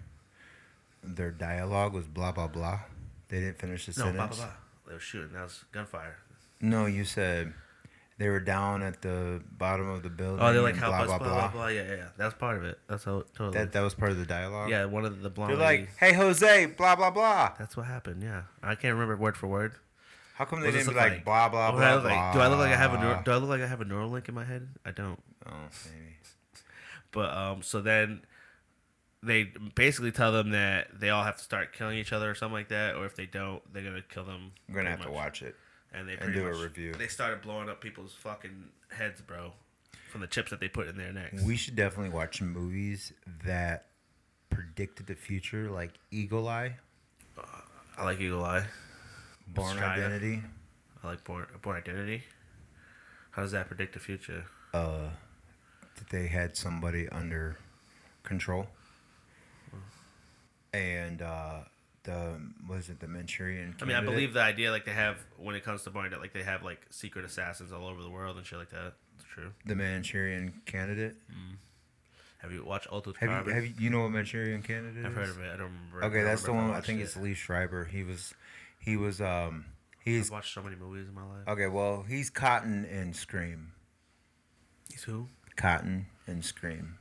[1.03, 1.93] their dialogue?
[1.93, 2.80] Was blah blah blah?
[3.28, 4.17] They didn't finish the No, sentence.
[4.17, 4.53] blah blah blah.
[4.88, 5.34] They were shooting.
[5.34, 6.17] That was gunfire.
[6.59, 7.53] No, you said
[8.17, 10.43] they were down at the bottom of the building.
[10.43, 11.67] Oh, they're like help blah, us, blah blah blah blah.
[11.67, 12.07] Yeah, yeah, yeah.
[12.17, 12.80] That's part of it.
[12.88, 13.59] That's how totally.
[13.59, 14.71] That that was part of the dialogue.
[14.71, 15.51] yeah, one of the blonde.
[15.51, 18.24] They're like, "Hey, Jose, blah blah blah." That's what happened.
[18.24, 19.74] Yeah, I can't remember word for word.
[20.44, 22.26] How come they What didn't be look like, blah blah What I blah look blah?
[22.26, 22.34] like?
[22.34, 23.86] Do I look like I have a neur- do I look like I have a
[23.86, 24.68] neural link in my head?
[24.86, 25.22] I don't.
[25.46, 25.52] Oh,
[25.86, 26.16] maybe.
[27.12, 28.22] But um, so then
[29.22, 32.54] they basically tell them that they all have to start killing each other or something
[32.56, 34.52] like that, or if they don't, they're gonna kill them.
[34.68, 35.56] I'm gonna pretty have to watch it.
[35.94, 36.94] and they and pretty do a review.
[36.94, 39.54] They started blowing up people's fucking heads, bro,
[40.12, 41.41] from the chips that they put in their necks.
[41.41, 43.14] We should definitely watch movies
[43.46, 43.86] that
[44.50, 46.76] predicted the future, like Eagle Eye,
[47.98, 48.66] I like Eagle Eye.
[49.48, 49.78] Bourne.
[49.80, 50.41] Identity.
[51.04, 52.24] I like Bourne, Bourne Identity.
[53.32, 54.46] How does that predict the future?
[54.74, 55.10] Uh,
[55.98, 57.58] that they had somebody under
[58.24, 58.68] control,
[60.74, 61.60] and uh,
[62.04, 63.74] the was it the Manchurian?
[63.74, 63.84] Candidate?
[63.84, 66.22] I mean, I believe the idea like they have when it comes to Bourne Identity,
[66.22, 68.94] like they have like secret assassins all over the world and shit like that.
[69.16, 69.52] It's true.
[69.66, 71.16] the Manchurian Candidate.
[72.41, 75.30] Have you watched Altered Have you, have you, you know what Manchurian Candidate I've heard
[75.30, 75.46] of it.
[75.54, 76.04] I don't remember.
[76.04, 76.82] Okay, I don't that's the remember if one.
[76.82, 77.04] I think it.
[77.04, 77.86] it's Liev Schreiber.
[77.86, 78.34] He was,
[78.84, 79.66] he was, um,
[80.04, 81.48] he's I've watched so many movies in my life.
[81.48, 81.68] okay.
[81.68, 83.72] Well, he's Cotton in Scream.
[84.92, 85.28] He's who?
[85.56, 86.98] Cotton and Scream.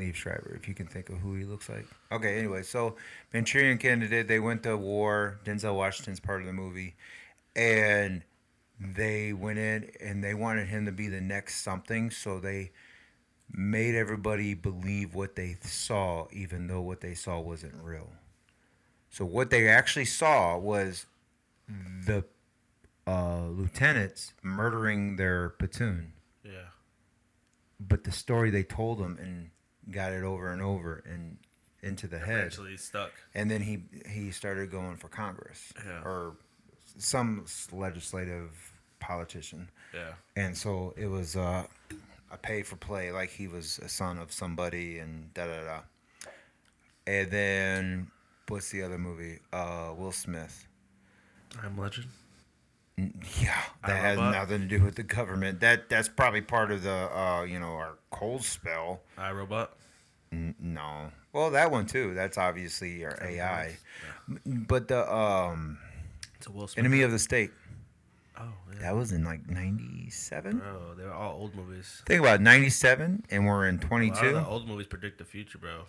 [0.00, 1.86] Liev Schreiber, if you can think of who he looks like.
[2.10, 2.96] Okay, anyway, so
[3.32, 5.38] Manchurian Candidate, they went to war.
[5.44, 6.96] Denzel Washington's part of the movie.
[7.54, 8.24] And
[8.80, 12.72] they went in and they wanted him to be the next something, so they
[13.52, 18.10] made everybody believe what they saw, even though what they saw wasn't real.
[19.14, 21.06] So what they actually saw was
[22.04, 22.24] the
[23.06, 26.12] uh, lieutenants murdering their platoon
[26.42, 26.70] Yeah.
[27.78, 29.50] but the story they told him and
[29.94, 31.38] got it over and over and
[31.80, 32.38] into the head.
[32.38, 33.12] Eventually stuck.
[33.34, 36.00] And then he he started going for Congress Yeah.
[36.04, 36.34] or
[36.98, 38.50] some legislative
[38.98, 39.68] politician.
[39.94, 40.14] Yeah.
[40.34, 41.66] And so it was uh,
[42.32, 45.80] a pay for play, like he was a son of somebody, and da da da.
[47.06, 48.06] And then
[48.48, 49.38] what's the other movie?
[49.52, 50.66] Uh, Will Smith.
[51.62, 52.06] I'm Legend.
[52.96, 55.60] Yeah, that has nothing to do with the government.
[55.60, 59.00] That that's probably part of the uh, you know our cold spell.
[59.18, 59.76] I Robot.
[60.32, 62.14] N- no, well that one too.
[62.14, 63.76] That's obviously our AI.
[64.28, 65.78] M- But the um,
[66.36, 66.84] It's a Will Smith.
[66.84, 67.50] enemy of the state.
[68.38, 68.42] Oh,
[68.72, 68.78] yeah.
[68.80, 70.58] That was in like '97.
[70.58, 72.02] Bro, they're all old movies.
[72.06, 74.32] Think about '97, and we're in A lot of 22.
[74.34, 75.82] the old movies predict the future, bro.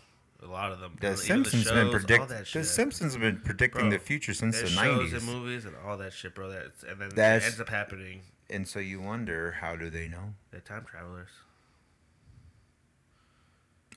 [0.43, 0.95] A lot of them.
[0.99, 2.53] The Simpsons shows, have been predict.
[2.53, 2.63] The.
[2.63, 5.13] Simpsons have been predicting Bro, the future since the shows '90s.
[5.17, 6.49] and movies and all that shit, bro.
[6.51, 8.21] That's and then That's- it ends up happening.
[8.49, 10.35] And so you wonder, how do they know?
[10.51, 11.29] They're time travelers.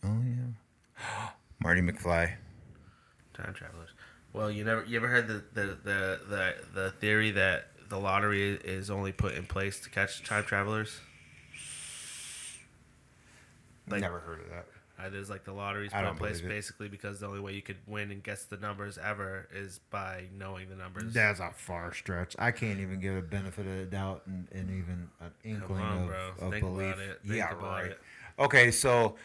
[0.05, 1.29] Oh yeah,
[1.63, 2.37] Marty McFly.
[3.35, 3.91] Time travelers.
[4.33, 8.53] Well, you never you ever heard the the the the, the theory that the lottery
[8.65, 11.01] is only put in place to catch time travelers?
[13.91, 14.67] Like- Never heard of that.
[14.99, 16.49] Uh, there's like the lottery's put in place it.
[16.49, 20.25] basically because the only way you could win and guess the numbers ever is by
[20.37, 21.15] knowing the numbers.
[21.15, 22.35] That's a far stretch.
[22.39, 26.11] I can't even give a benefit of the doubt and, and even an inkling on,
[26.11, 26.95] of, of Think belief.
[26.95, 27.21] about it.
[27.25, 27.91] Think yeah, right.
[27.93, 28.01] it.
[28.41, 29.17] Okay, so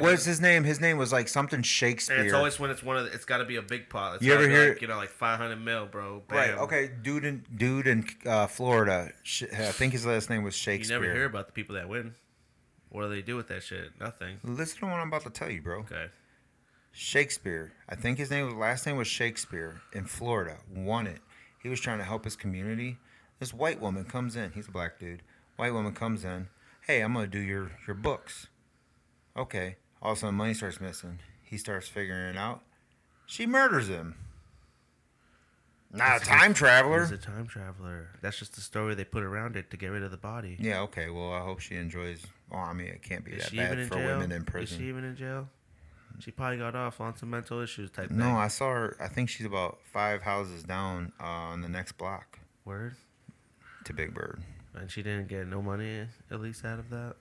[0.00, 0.64] what's his name?
[0.64, 2.16] His name was like something Shakespeare.
[2.16, 4.16] And it's always when it's one of the, it's got to be a big pot.
[4.16, 6.22] It's You ever hear- like, you know like 500 mil, bro?
[6.28, 6.36] Bam.
[6.36, 6.58] right.
[6.58, 9.12] Okay, dude in dude in uh, Florida.
[9.40, 10.96] I think his last name was Shakespeare.
[10.98, 12.14] You never hear about the people that win.
[12.90, 13.92] What do they do with that shit?
[14.00, 14.38] Nothing.
[14.42, 15.80] Listen to what I'm about to tell you, bro.
[15.80, 16.06] Okay.
[16.92, 17.72] Shakespeare.
[17.88, 20.58] I think his name was last name was Shakespeare in Florida.
[20.74, 21.20] Won it.
[21.62, 22.98] He was trying to help his community.
[23.38, 24.52] This white woman comes in.
[24.52, 25.22] He's a black dude.
[25.56, 26.48] White woman comes in.
[26.86, 28.48] Hey, I'm gonna do your your books.
[29.36, 29.76] Okay.
[30.02, 31.20] All of a sudden, money starts missing.
[31.44, 32.62] He starts figuring it out.
[33.26, 34.16] She murders him.
[35.92, 37.00] Not a time traveler.
[37.00, 38.10] He's a time traveler.
[38.22, 40.56] That's just the story they put around it to get rid of the body.
[40.58, 40.80] Yeah.
[40.82, 41.10] Okay.
[41.10, 42.26] Well, I hope she enjoys.
[42.50, 44.06] Well, I mean, it can't be Is that she even bad in for jail?
[44.18, 44.62] women in prison.
[44.64, 44.78] Is prison.
[44.78, 45.48] she even in jail?
[46.18, 48.18] She probably got off on some mental issues type thing.
[48.18, 48.32] no.
[48.36, 48.96] I saw her.
[49.00, 52.38] I think she's about five houses down uh, on the next block.
[52.64, 52.96] Word.
[53.84, 54.42] to Big Bird.
[54.74, 57.14] And she didn't get no money at least out of that.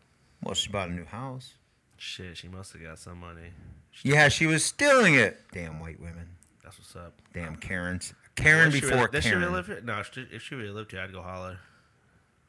[0.43, 1.53] Well, she bought a new house.
[1.97, 3.51] Shit, she must have got some money.
[3.91, 5.39] She- Yeah, she was stealing it.
[5.53, 6.27] Damn white women.
[6.63, 7.13] That's what's up.
[7.33, 8.13] Damn Karens.
[8.35, 9.43] Karen she before really, does she Karen.
[9.43, 9.81] really live here?
[9.83, 11.57] No, if she, if she really lived here, I'd go holler.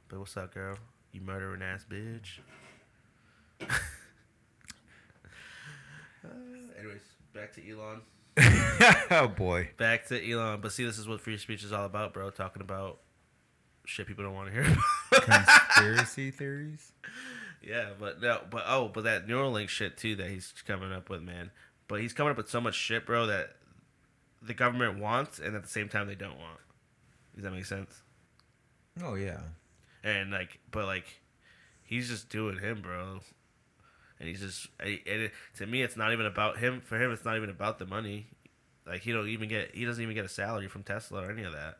[0.08, 0.76] But what's up, girl?
[1.12, 2.38] You murdering ass bitch.
[3.62, 3.66] Uh,
[6.78, 7.00] anyways,
[7.34, 8.00] back to Elon.
[9.10, 9.70] oh boy.
[9.76, 10.60] Back to Elon.
[10.60, 12.30] But see, this is what free speech is all about, bro.
[12.30, 12.98] Talking about
[13.84, 14.76] shit people don't want to hear.
[15.12, 16.92] Conspiracy theories.
[17.62, 21.22] yeah, but no, but oh, but that Neuralink shit too that he's coming up with,
[21.22, 21.50] man.
[21.88, 23.56] But he's coming up with so much shit, bro, that
[24.40, 26.60] the government wants, and at the same time they don't want.
[27.34, 28.02] Does that make sense?
[29.02, 29.40] Oh yeah.
[30.02, 31.06] and like but like
[31.82, 33.20] he's just doing him bro
[34.20, 37.24] and he's just and it, to me it's not even about him for him it's
[37.24, 38.26] not even about the money
[38.86, 41.42] like he don't even get he doesn't even get a salary from tesla or any
[41.42, 41.78] of that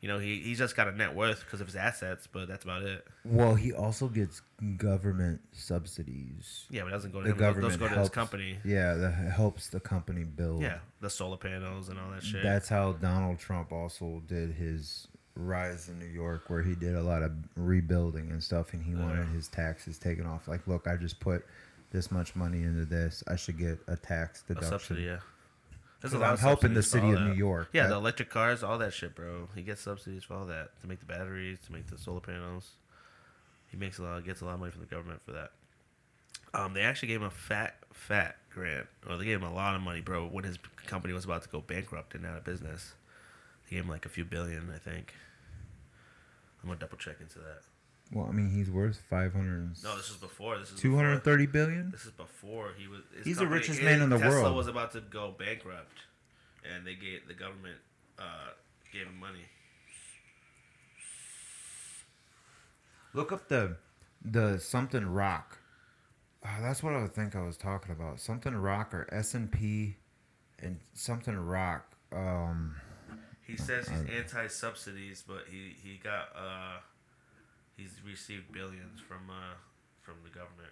[0.00, 2.64] you know he, he's just got a net worth because of his assets but that's
[2.64, 4.42] about it Well, he also gets
[4.76, 6.66] government subsidies.
[6.70, 8.58] yeah but it doesn't go to The him those government go to helps, his company
[8.64, 10.62] Yeah, that helps the company build.
[10.62, 15.06] yeah the solar panels and all that shit That's how Donald Trump also did his
[15.34, 18.94] rise in New York, where he did a lot of rebuilding and stuff, and he
[18.94, 19.32] oh, wanted Yeah.
[19.32, 20.46] his taxes taken off.
[20.46, 21.46] Like, look, I just put
[21.92, 23.22] this much money into this.
[23.28, 24.70] I should get a tax a deduction.
[24.70, 25.18] subsidy yeah
[26.00, 27.26] There's 'Cause lot I'm helping the city of that.
[27.26, 27.68] New York.
[27.72, 29.48] Yeah, That- the electric cars, all that shit, bro.
[29.54, 32.72] He gets subsidies for all that to make the batteries, to make the solar panels.
[33.68, 35.52] He makes a lot, gets a lot of money from the government for that.
[36.54, 39.74] Um, they actually gave him a fat, fat grant, or they gave him a lot
[39.76, 42.94] of money, bro, when his company was about to go bankrupt and out of business.
[43.64, 45.14] They gave him like a few billion, I think.
[46.62, 47.62] I'm gonna double check into that.
[48.12, 49.70] Well, I mean, he's worth five hundred.
[49.82, 50.58] No, this is before.
[50.58, 51.90] This is Two hundred thirty billion.
[51.90, 53.00] This is before he was.
[53.24, 54.56] He's the richest man in the Tesla world.
[54.56, 55.98] was about to go bankrupt,
[56.74, 57.78] and they gave the government
[58.18, 58.50] uh,
[58.92, 59.46] gave him money.
[63.14, 63.76] Look up the
[64.24, 65.58] the something rock.
[66.44, 68.20] Ah, that's what I think I was talking about.
[68.20, 69.96] Something rock or S and P,
[70.58, 71.86] and something rock.
[72.12, 72.76] Um,
[73.46, 76.78] He says he's anti-subsidies, but he he got uh,
[77.82, 79.54] he's received billions from uh,
[80.00, 80.70] from the government.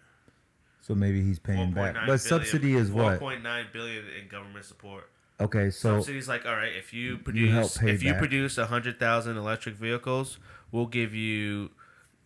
[0.81, 1.95] So maybe he's paying back.
[1.95, 3.21] 4.9 But subsidy is what?
[3.21, 5.11] 4.9 billion in government support.
[5.39, 8.19] Okay, so Subsidies like all right, if you you produce pay if you back.
[8.19, 10.39] produce hundred thousand electric vehicles,
[10.71, 11.71] we'll give you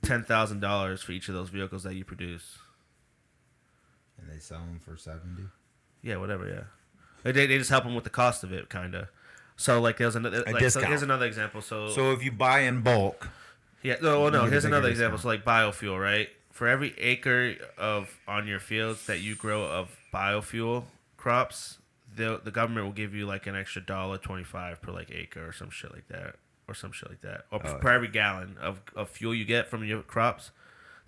[0.02, 2.58] ten thousand dollars for each of those vehicles that you produce.
[4.20, 5.44] And they sell them for seventy.
[6.02, 6.48] Yeah, whatever.
[6.48, 9.06] Yeah, they they just help them with the cost of it, kind of.
[9.56, 11.60] So like there's another like, so here's another example.
[11.62, 13.28] So, So if you buy in bulk,
[13.84, 14.46] yeah, no, well, no.
[14.46, 15.18] Here's another example.
[15.18, 16.28] So like biofuel, right?
[16.50, 20.84] For every acre of on your fields that you grow of biofuel
[21.16, 21.78] crops,
[22.16, 25.46] the the government will give you like an extra dollar twenty five per like acre
[25.46, 26.36] or some shit like that,
[26.68, 29.68] or some shit like that, or Oh, per every gallon of, of fuel you get
[29.68, 30.50] from your crops,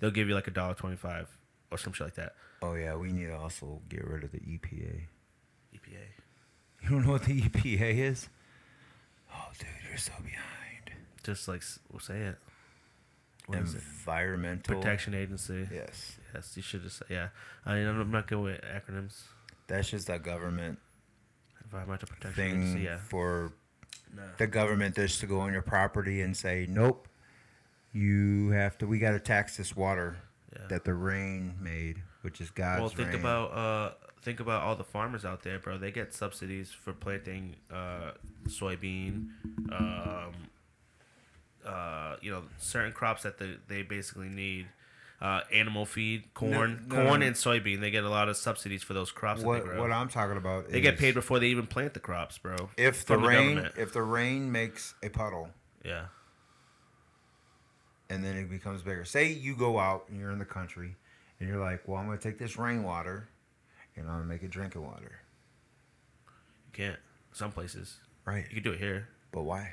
[0.00, 1.28] they'll give you like a dollar twenty five
[1.70, 2.34] or some shit like that.
[2.62, 5.02] oh yeah, we need to also get rid of the EPA.
[5.74, 6.06] EPA.
[6.82, 8.28] You don't know what the EPA is?
[9.32, 10.90] Oh, dude, you're so behind.
[11.22, 12.36] Just like we'll say it.
[13.46, 13.58] What?
[13.58, 15.68] Environmental Protection Agency.
[15.72, 17.28] Yes, Yes, you should just yeah.
[17.64, 19.22] I mean, I'm not good with acronyms.
[19.68, 20.78] that's just a government
[21.64, 22.80] Environmental Protection Agency.
[22.80, 22.98] Yeah.
[22.98, 23.52] for
[24.14, 24.22] No.
[24.38, 27.08] the government just to go on your property and say, nope,
[27.92, 28.86] you have to.
[28.86, 30.16] We got to tax this water
[30.52, 30.66] Yeah.
[30.68, 33.20] that the rain made, which is God's well, think rain.
[33.20, 35.78] about uh, think about all the farmers out there, bro.
[35.78, 38.12] They get subsidies for planting uh,
[38.48, 39.28] soybean,
[39.72, 40.32] um,
[41.66, 44.66] uh, you know, certain crops that they, they basically need.
[45.18, 47.26] Uh, animal feed, corn, No, no, corn, no.
[47.26, 47.80] and soybean.
[47.80, 49.80] They get a lot of subsidies for those crops that they what grow.
[49.80, 50.68] what I'm talking about.
[50.68, 52.54] they get paid before they even plant the crops, bro.
[52.76, 55.48] if the from the rain if the rain makes a puddle
[55.82, 56.08] Yeah,
[58.10, 59.06] and then it becomes bigger.
[59.06, 60.96] Say you go out and you're in the country
[61.40, 63.28] and you're like, well, I'm going to take this rainwater
[63.96, 65.20] and I'm going to make it drinking water.
[66.26, 66.98] you can't.
[67.32, 68.44] Some places Right.
[68.50, 69.72] you can do it here But why?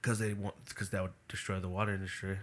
[0.00, 2.38] Because they want because that would destroy the water industry.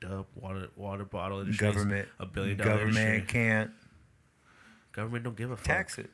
[0.00, 1.66] Duh, water water bottle industry.
[1.66, 3.26] Government a billion dollar government industry.
[3.28, 3.70] can't
[4.92, 5.64] Government don't give a fuck.
[5.66, 6.10] tax it.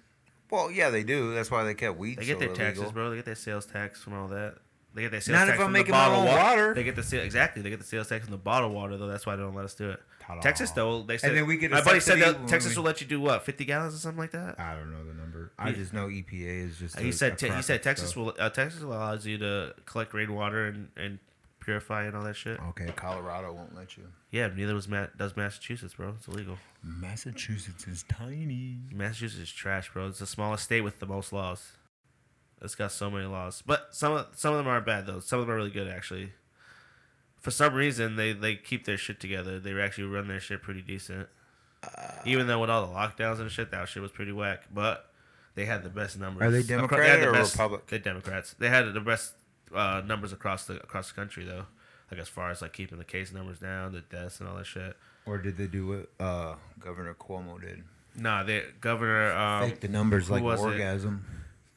[0.50, 1.32] Well, yeah, they do.
[1.34, 2.18] That's why they kept weed.
[2.18, 2.66] They get so their illegal.
[2.66, 3.10] taxes, bro.
[3.10, 4.56] They get their sales tax from all that.
[4.94, 6.42] They get their sales Not tax if I'm from making the my bottled own wa-
[6.42, 6.74] water.
[6.74, 7.62] They get the sale exactly.
[7.62, 9.06] They get the sales tax from the bottled water though.
[9.06, 10.02] That's why they don't let us do it.
[10.36, 10.40] Ta-da.
[10.42, 11.34] Texas though, they said.
[11.36, 13.44] then we get a my buddy said that Texas we- will let you do what,
[13.44, 14.58] fifty gallons or something like that.
[14.60, 15.52] I don't know the number.
[15.58, 15.74] I Yeah.
[15.76, 16.98] just know EPA is just.
[16.98, 18.16] he a- said a te- he said Texas stuff.
[18.24, 21.18] will uh, Texas allows you to collect rainwater and, and
[21.60, 22.58] purify and all that shit.
[22.70, 24.04] Okay, Colorado won't let you.
[24.30, 26.14] Yeah, neither was Ma- does Massachusetts, bro.
[26.18, 26.58] It's illegal.
[26.82, 28.78] Massachusetts is tiny.
[28.92, 30.08] Massachusetts is trash, bro.
[30.08, 31.72] It's the smallest state with the most laws.
[32.60, 35.18] It's got so many laws, but some of some of them aren't bad though.
[35.20, 36.32] Some of them are really good actually.
[37.42, 39.58] For some reason, they they keep their shit together.
[39.58, 41.28] They actually run their shit pretty decent.
[42.24, 44.62] Even though with all the lockdowns and shit, that shit was pretty whack.
[44.72, 45.10] But
[45.56, 46.46] they had the best numbers.
[46.46, 47.86] Are they Democrat had the or best- Republic?
[47.88, 48.54] They're Democrats.
[48.58, 49.34] They had the best
[49.74, 51.66] uh, numbers across the across the country though.
[52.10, 54.66] Like as far as like keeping the case numbers down, the deaths and all that
[54.66, 54.96] shit.
[55.26, 57.82] Or did they do what uh, Governor Cuomo did?
[58.14, 60.78] Nah, they Governor um, Fake the numbers like was it?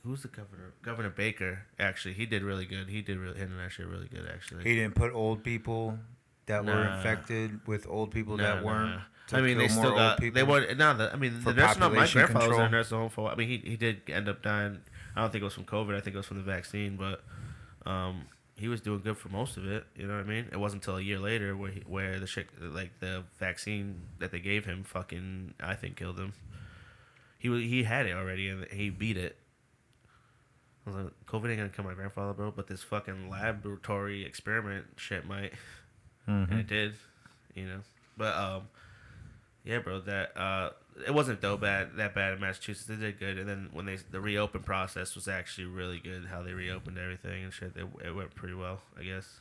[0.05, 0.73] Who's the governor?
[0.83, 1.63] Governor Baker.
[1.79, 2.87] Actually, he did really good.
[2.89, 3.39] He did really
[3.69, 4.29] shit really good.
[4.31, 5.97] Actually, He didn't put old people
[6.45, 8.91] that were infected with old people Nah, that weren't.
[8.91, 9.01] nah.
[9.37, 10.19] I mean, they still got.
[10.19, 10.35] people.
[10.35, 10.77] They weren't.
[10.77, 11.95] No, the, I mean, the nursing home.
[11.95, 13.29] My grandfather was in a nursing home for.
[13.31, 14.79] I mean, he he did end up dying.
[15.15, 15.95] I don't think it was from COVID.
[15.95, 16.97] I think it was from the vaccine.
[16.97, 17.23] But
[17.89, 18.25] um,
[18.55, 19.85] he was doing good for most of it.
[19.95, 20.45] You know what I mean?
[20.51, 24.31] It wasn't until a year later where he, where the shit like the vaccine that
[24.31, 26.33] they gave him fucking I think killed him.
[27.39, 29.37] He he had it already and he beat it.
[30.85, 32.51] I was like, COVID ain't gonna kill my grandfather, bro.
[32.51, 35.53] But this fucking laboratory experiment shit might,
[36.27, 36.51] Mm-hmm.
[36.51, 36.93] and it did,
[37.53, 37.79] you know.
[38.17, 38.63] But um,
[39.63, 40.69] yeah, bro, that uh,
[41.07, 42.87] it wasn't though bad that bad in Massachusetts.
[42.87, 46.25] They did good, and then when they the reopen process was actually really good.
[46.27, 49.39] How they reopened everything and shit, it, it went pretty well, I guess.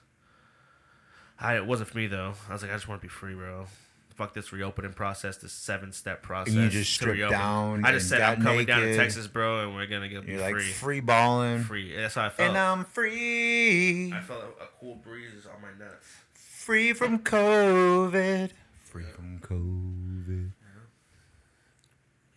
[1.39, 2.35] I it wasn't for me though.
[2.49, 3.67] I was like, I just want to be free, bro.
[4.15, 6.55] Fuck this reopening process, this seven step process.
[6.55, 8.97] you just to stripped down I just and said I'm coming down to.
[8.97, 10.63] Texas, bro, and we're gonna get You're be like free.
[10.71, 11.97] free balling, Free.
[11.97, 12.51] That's how I felt.
[12.51, 16.07] and I'm free, I felt a, a cool breeze on my nuts.
[16.35, 18.51] free from COVID,
[18.85, 20.51] free from COVID,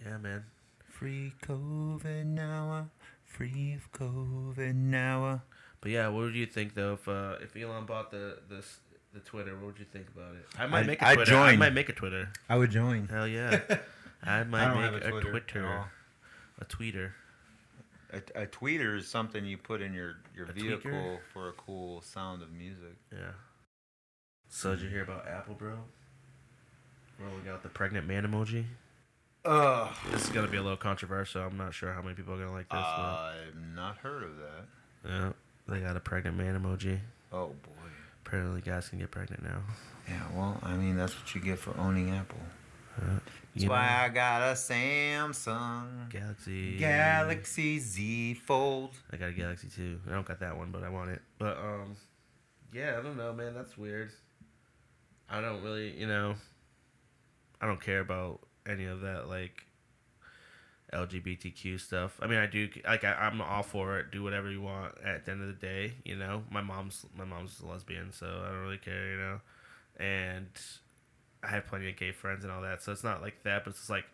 [0.03, 0.45] Yeah, man.
[0.89, 2.83] free COVID now, uh,
[3.23, 5.25] free of COVID now.
[5.25, 5.39] uh.
[5.81, 8.63] But yeah, what would you think though if uh, if Elon bought the the
[9.23, 9.55] the Twitter?
[9.55, 10.45] What would you think about it?
[10.59, 11.35] I might I'd- make a I'd Twitter.
[11.35, 11.59] I join.
[11.59, 12.29] might make a Twitter.
[12.49, 13.07] I would join.
[13.07, 13.59] Hell yeah.
[14.23, 15.31] I might I make have a a Twitter.
[15.31, 15.85] Twitter at all.
[16.59, 17.11] A tweeter.
[18.13, 21.17] A, a tweeter is something you put in your, your A vehicle tweaker?
[21.33, 22.95] for a cool sound of music.
[23.11, 23.31] Yeah.
[24.49, 25.73] So did you hear about Apple, bro?
[27.19, 28.63] Rolling out the pregnant man emoji.
[29.45, 29.93] Ugh.
[30.11, 31.41] This is gonna be a little controversial.
[31.41, 32.79] I'm not sure how many people are gonna like this.
[32.79, 34.65] I've not heard of that.
[35.03, 35.31] but yeah,
[35.67, 36.99] they got a pregnant man emoji.
[37.31, 37.71] Oh boy.
[38.27, 39.61] Apparently, guys can get pregnant now.
[40.05, 42.37] Yeah, well, I mean that's what you get for owning Apple.
[42.97, 43.19] Uh,
[43.53, 46.77] That's you why know, I got a Samsung Galaxy.
[46.77, 48.95] Galaxy Z Fold.
[49.13, 49.99] I got a Galaxy too.
[50.09, 51.21] I don't got that one, but I want it.
[51.39, 51.95] But um,
[52.73, 53.53] yeah, I don't know, man.
[53.53, 54.11] That's weird.
[55.29, 56.35] I don't really, you know,
[57.61, 59.63] I don't care about any of that like
[60.93, 62.17] LGBTQ stuff.
[62.21, 64.11] I mean, I do like I, I'm all for it.
[64.11, 64.95] Do whatever you want.
[65.03, 68.25] At the end of the day, you know, my mom's my mom's a lesbian, so
[68.45, 69.39] I don't really care, you know,
[69.97, 70.47] and
[71.43, 72.83] I have plenty of gay friends and all that.
[72.83, 74.05] So it's not like that, but it's just like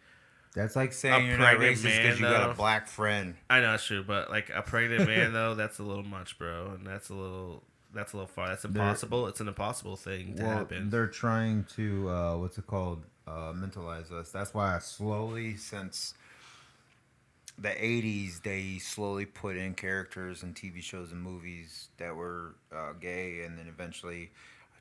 [0.56, 3.36] That's like saying you're not pregnant racist because you got a black friend.
[3.50, 6.72] I know it's true, but like a pregnant man though, that's a little much, bro,
[6.76, 7.64] and that's a little
[7.94, 8.48] that's a little far.
[8.48, 9.28] That's impossible.
[9.28, 10.90] it's an impossible thing to Well, happen.
[10.90, 13.04] they're trying to uh, what's it called?
[13.26, 14.32] uh, mentalize us.
[14.32, 16.14] That's why I slowly, since
[17.58, 22.94] the 80s, they slowly put in characters in TV shows and movies that were uh,
[23.00, 24.32] gay, and then eventually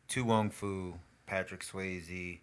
[0.09, 0.95] To Wong Foo,
[1.27, 2.39] Patrick Swayze,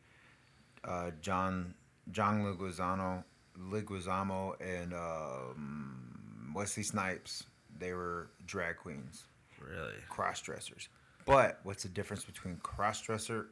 [0.83, 1.73] uh, John
[2.11, 3.23] John Leguizamo,
[3.59, 7.43] Leguizamo, and um, Wesley Snipes.
[7.77, 9.23] They were drag queens,
[9.61, 9.93] Really?
[10.09, 10.89] cross dressers.
[11.25, 13.47] But what's the difference between cross dresser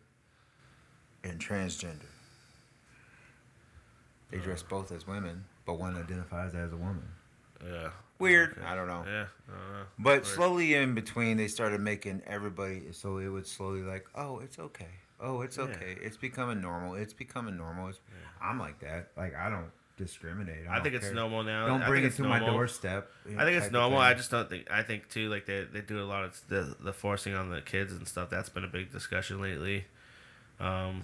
[1.23, 2.07] and transgender?
[4.31, 7.07] They dress both as women, but one identifies as a woman.
[7.63, 7.89] Yeah.
[8.17, 8.53] Weird.
[8.53, 8.65] Okay.
[8.65, 9.03] I don't know.
[9.05, 9.25] Yeah.
[9.47, 9.85] I don't know.
[9.99, 10.25] But Weird.
[10.25, 14.87] slowly in between, they started making everybody so it would slowly like, oh, it's okay.
[15.19, 15.63] Oh, it's Yeah.
[15.65, 15.97] okay.
[16.01, 16.95] It's becoming normal.
[16.95, 17.89] It's becoming normal.
[17.89, 17.99] It's,
[18.41, 19.09] I'm like that.
[19.15, 20.67] Like I don't discriminate.
[20.69, 21.67] I don't think it's normal now.
[21.67, 22.55] Don't bring it it's to my normal.
[22.55, 23.11] doorstep.
[23.37, 23.99] I think it's normal.
[23.99, 24.69] I just don't think.
[24.71, 27.61] I think too, like they, they do a lot of the the forcing on the
[27.61, 28.29] kids and stuff.
[28.29, 29.85] That's been a big discussion lately,
[30.59, 31.03] um,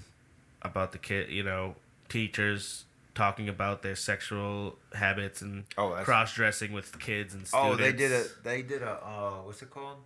[0.61, 1.29] about the kid.
[1.29, 1.75] You know,
[2.07, 2.85] teachers
[3.15, 7.73] talking about their sexual habits and Oh, cross dressing with kids and students.
[7.73, 8.25] Oh, they did a.
[8.43, 8.91] They did a.
[9.03, 9.97] Uh, what's it called?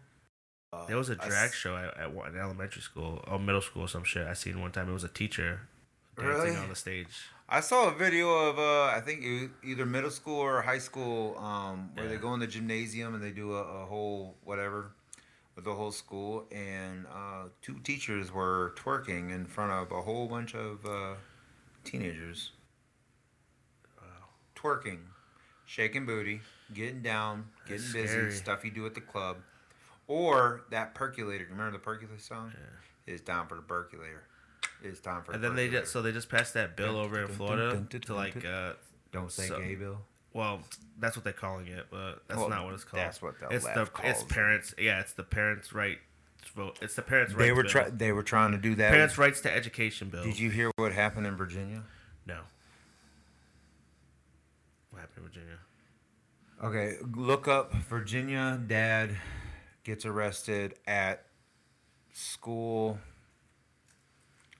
[0.73, 3.87] Uh, There was a drag show at, at one- elementary school or middle school or
[3.87, 4.27] some shit.
[4.27, 4.89] I seen one time.
[4.89, 5.61] It was a teacher
[6.17, 6.55] dancing Really?
[6.57, 7.07] on the stage.
[7.49, 11.37] I saw a video of uh, I think it, either middle school or high school
[11.37, 14.91] um, where they go in the gymnasium and they do a, a whole whatever
[15.55, 20.27] with the whole school, and uh, two teachers were twerking in front of a whole
[20.27, 21.13] bunch of uh,
[21.85, 22.51] teenagers.
[24.57, 24.99] Twerking,
[25.65, 26.41] shaking booty,
[26.73, 28.31] getting down, getting That's busy, scary.
[28.31, 29.37] stuff you do at the club,
[30.07, 31.45] or that percolator.
[31.49, 32.51] Remember the percolator song?
[32.55, 33.13] Yeah.
[33.13, 34.23] It's time for the percolator.
[34.83, 35.31] It's time for.
[35.33, 38.13] And the then they just so they just passed that bill over in Florida to
[38.13, 38.73] like uh,
[39.11, 39.99] Don't say So- gay, Bill.
[40.33, 40.59] Well,
[40.99, 43.01] that's what they're calling it, but that's Well, not what it's called.
[43.01, 44.29] that's what the it's the it's calls it.
[44.29, 44.75] parents.
[44.77, 45.97] Yeah, it's the parents' right
[46.45, 46.77] to vote.
[46.79, 47.45] It's the parents' right.
[47.45, 47.71] They were bill.
[47.71, 48.91] try- They were trying to do that.
[48.91, 50.23] parents' rights to education bill.
[50.23, 51.81] Did you hear what happened in Virginia?
[52.27, 52.41] No.
[55.23, 55.57] Virginia?
[56.63, 59.15] Okay, look up Virginia dad
[59.83, 61.25] gets arrested at
[62.13, 62.99] school.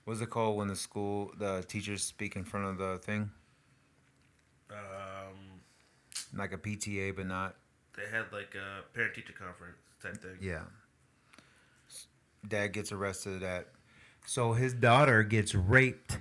[0.04, 3.30] What's it called when the school the teachers speak in front of the thing?
[4.70, 5.60] Um,
[6.34, 7.56] Like a PTA, but not.
[7.96, 10.36] they had like a parent teacher conference type thing.
[10.40, 10.62] Yeah.
[12.46, 13.68] Dad gets arrested at.
[14.24, 16.18] So his daughter gets raped.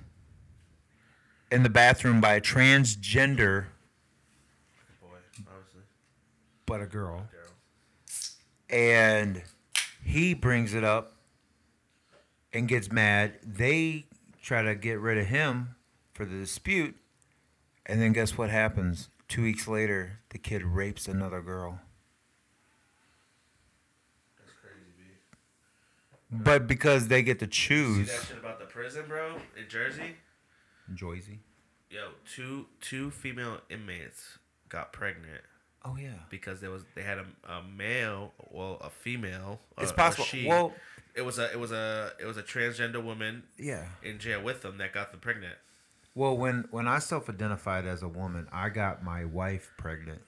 [1.51, 3.67] In the bathroom by a transgender,
[6.67, 7.27] But a girl.
[8.69, 9.41] and
[10.03, 11.13] he brings it up
[12.51, 13.39] and gets mad.
[13.41, 14.05] They
[14.41, 15.75] try to get rid of him
[16.13, 16.95] for the dispute,
[17.85, 19.07] and then guess what happens?
[19.29, 21.79] Two weeks later, the kid rapes another girl.
[24.37, 25.03] That's crazy, B.
[26.31, 30.17] But because they get to See choose, that shit about the prison, bro, in Jersey?
[30.93, 31.39] Joyzy.
[31.89, 34.37] Yo, two two female inmates
[34.67, 35.41] got pregnant
[35.87, 39.59] Oh yeah, because there was they had a, a male, well, a female.
[39.77, 40.25] it's or possible.
[40.25, 40.73] she- Well,
[41.15, 43.85] it was a it was a it was a transgender woman yeah.
[44.03, 45.55] in jail with them that got them pregnant.
[46.13, 50.21] Well, when when I self-identified as a woman, I got my wife pregnant.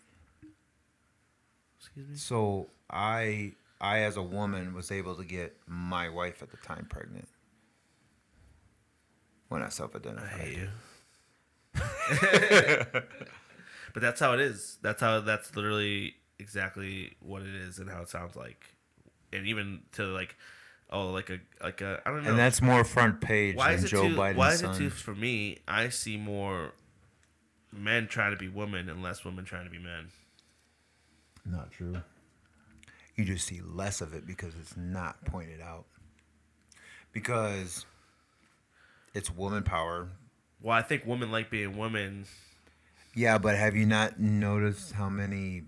[1.80, 2.16] Excuse me.
[2.16, 6.86] So I, I as a woman was able to get my wife at the time
[6.90, 7.28] pregnant
[9.48, 10.30] when I I self-identified.
[10.32, 10.58] I hate
[12.94, 13.02] you.
[13.94, 14.78] but that's how it is.
[14.82, 15.22] That's how.
[15.22, 18.64] That's literally exactly what it is and how it sounds like,
[19.34, 20.36] and even to like,
[20.90, 22.32] oh, like a like a I don't know.
[22.32, 24.16] And that's more front page why than is it Joe too?
[24.16, 24.76] Biden's why is son.
[24.76, 24.90] it too?
[24.90, 26.74] For me, I see more
[27.72, 30.10] men trying to be women and less women trying to be men.
[31.46, 32.02] Not true.
[33.16, 35.86] you just see less of it because it's not pointed out.
[37.12, 37.86] Because
[39.14, 40.10] it's woman power.
[40.62, 42.26] Well, I think women like being women.
[43.20, 45.64] Yeah, but have you not noticed how many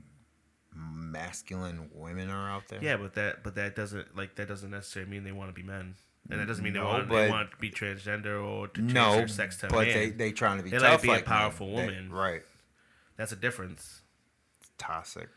[0.74, 2.80] masculine women are out there?
[2.82, 5.64] Yeah, but that but that doesn't like that doesn't necessarily mean they want to be
[5.68, 5.96] men.
[6.30, 8.80] And that doesn't mean No, they, want, but- they want to be transgender or to
[8.82, 9.72] change No, their sex to men.
[9.72, 9.96] No, but man.
[9.98, 11.38] they they trying to be They tough like a like men.
[11.38, 12.12] powerful They- woman.
[12.12, 12.44] right?
[13.18, 14.02] That's a difference.
[14.78, 15.28] Toxic.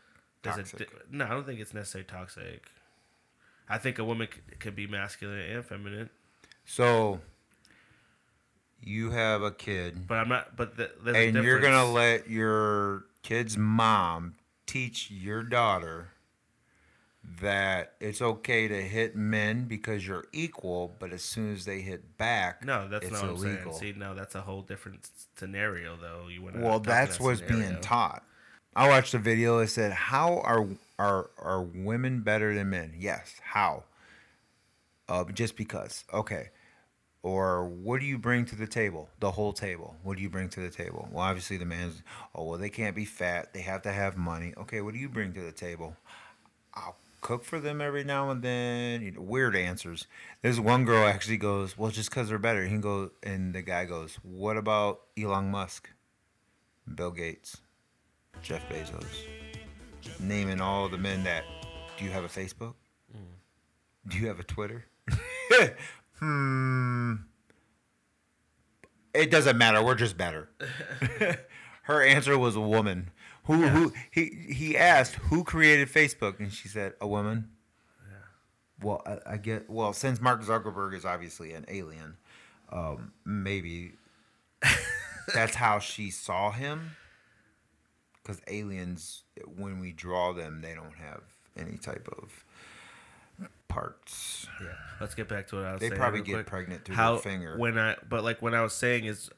[0.41, 0.81] Toxic.
[0.81, 0.89] it?
[1.11, 2.69] No, I don't think it's necessarily toxic.
[3.67, 6.09] I think a woman c- can be masculine and feminine.
[6.65, 7.19] So
[8.81, 10.55] you have a kid, But I'm not.
[10.55, 16.09] But the, there's a and you're gonna let your kid's mom teach your daughter
[17.41, 22.17] that it's okay to hit men because you're equal, but as soon as they hit
[22.17, 23.73] back, No, that's it's not illegal.
[23.73, 26.27] See, no, that's a whole different scenario, though.
[26.27, 26.63] You wouldn't.
[26.63, 28.23] Well, that's that what's being taught.
[28.75, 29.59] I watched a video.
[29.59, 30.67] It said, "How are
[30.99, 33.35] are are women better than men?" Yes.
[33.41, 33.83] How?
[35.07, 36.03] Uh, just because.
[36.13, 36.49] Okay.
[37.25, 39.09] Or what do you bring to the table?
[39.19, 39.95] The whole table.
[40.03, 41.09] What do you bring to the table?
[41.11, 42.03] Well, obviously the man's.
[42.35, 43.51] Oh well, they can't be fat.
[43.51, 44.53] They have to have money.
[44.55, 44.79] Okay.
[44.81, 45.97] What do you bring to the table?
[46.75, 49.01] I'll cook for them every now and then.
[49.01, 50.05] You know, weird answers.
[50.43, 53.85] There's one girl actually goes, "Well, just because they're better." He goes, and the guy
[53.85, 55.89] goes, "What about Elon Musk,
[56.93, 57.57] Bill Gates,
[58.43, 59.25] Jeff Bezos?"
[60.19, 61.43] Naming all the men that.
[61.97, 62.75] Do you have a Facebook?
[63.11, 64.09] Mm.
[64.09, 64.85] Do you have a Twitter?
[66.19, 67.13] hmm.
[69.13, 69.83] It doesn't matter.
[69.83, 70.49] We're just better.
[71.83, 73.11] Her answer was a woman.
[73.45, 77.49] Who who he he asked who created Facebook, and she said a woman.
[78.01, 78.17] Yeah.
[78.81, 82.17] Well, I, I get well since Mark Zuckerberg is obviously an alien,
[82.71, 83.93] um, maybe
[85.33, 86.95] that's how she saw him.
[88.21, 89.21] Because aliens,
[89.55, 91.21] when we draw them, they don't have
[91.55, 92.43] any type of
[93.75, 94.47] parts.
[94.61, 94.67] Yeah.
[95.01, 95.91] Let's get back to what I was They saying.
[95.93, 96.45] They probably get quick.
[96.47, 97.57] pregnant through How their finger.
[97.57, 99.29] when I but like when I was saying is,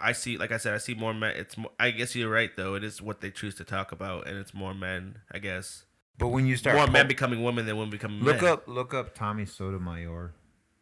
[0.00, 1.34] I see like I said I see more men.
[1.36, 2.74] It's more, I guess you're right though.
[2.74, 5.18] It is what they choose to talk about, and it's more men.
[5.30, 5.84] I guess
[6.18, 8.52] but when you start more po- men becoming women than women becoming look men.
[8.52, 10.32] up look up Tommy Sotomayor.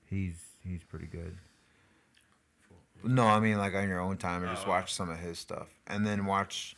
[0.07, 1.37] He's he's pretty good.
[3.05, 4.71] No, I mean like on your own time, just Oh.
[4.71, 6.77] watch some of his stuff, and then watch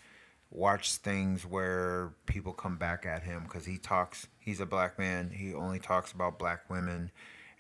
[0.50, 4.26] watch things where people come back at him because he talks.
[4.40, 5.30] He's a black man.
[5.30, 7.10] He only talks about black women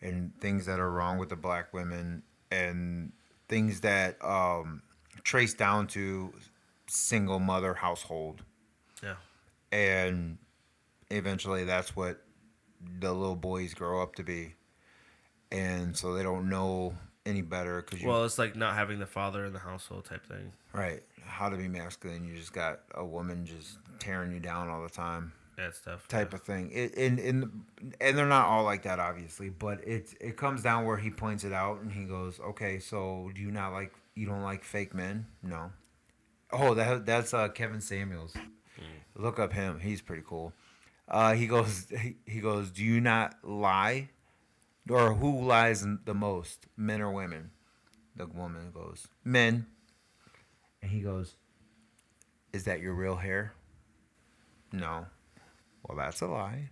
[0.00, 3.12] and things that are wrong with the black women and
[3.48, 4.82] things that um,
[5.22, 6.32] trace down to
[6.86, 8.42] single mother household
[9.02, 9.16] Yeah.
[9.72, 10.38] and
[11.10, 12.22] eventually that's what
[13.00, 14.54] the little boys grow up to be
[15.50, 16.94] and so they don't know
[17.26, 20.52] any better because Well, it's like not having the father in the household type thing.
[20.72, 24.82] right how to be masculine you just got a woman just tearing you down all
[24.82, 26.06] the time That stuff.
[26.08, 26.70] type of thing.
[26.72, 27.62] It, and, and
[28.00, 31.44] and they're not all like that obviously but it it comes down where he points
[31.44, 34.94] it out and he goes okay so do you not like you don't like fake
[34.94, 35.26] men?
[35.42, 35.70] No.
[36.52, 38.34] Oh that that's uh kevin samuels.
[39.16, 39.80] Look up him.
[39.80, 40.52] He's pretty cool.
[41.08, 44.10] Uh he goes he, he goes do you not lie?
[44.90, 47.50] Or who lies the most men or women?
[48.16, 49.66] The woman goes men
[50.82, 51.36] and he goes
[52.52, 53.52] is that your real hair
[54.72, 55.06] no
[55.88, 56.70] well, that's a lie.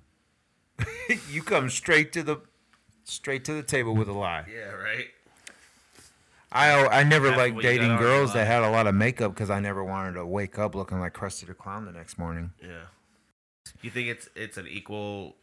[1.31, 2.41] you come straight to the
[3.05, 4.45] straight to the table with a lie.
[4.53, 4.73] Yeah.
[4.73, 5.07] Right.
[6.53, 9.33] I I never liked what you got dating girls that had a lot of makeup
[9.35, 12.53] because I never wanted to wake up looking like Krusty the Clown the next morning.
[12.63, 12.87] Yeah.
[13.83, 15.37] You think it's it's an equal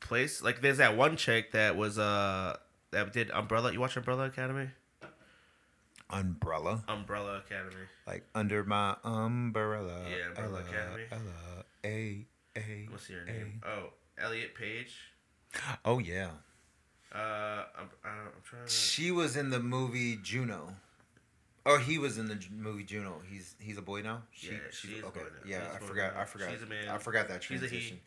[0.00, 0.42] place?
[0.42, 2.56] Like there's that one chick that was uh
[2.92, 3.72] that did Umbrella.
[3.72, 4.70] You watch Umbrella Academy?
[6.12, 7.74] Umbrella, Umbrella Academy.
[8.06, 10.04] like under my umbrella.
[10.10, 11.02] Yeah, Umbrella Ella, Academy.
[11.10, 12.86] Ella, a a.
[12.90, 13.26] What's your a.
[13.26, 13.62] name?
[13.66, 14.94] Oh, Elliot Page.
[15.84, 16.28] Oh yeah,
[17.14, 18.70] Uh, I'm, I'm trying to.
[18.70, 20.74] she was in the movie Juno.
[21.64, 23.20] Or he was in the movie Juno.
[23.30, 24.22] He's he's a boy now.
[24.34, 25.20] Yeah, she is a okay.
[25.20, 25.42] boy now.
[25.46, 26.16] Yeah, He's a I forgot.
[26.16, 26.50] I forgot.
[26.52, 26.88] She's a man.
[26.88, 28.00] I forgot that She's a transition.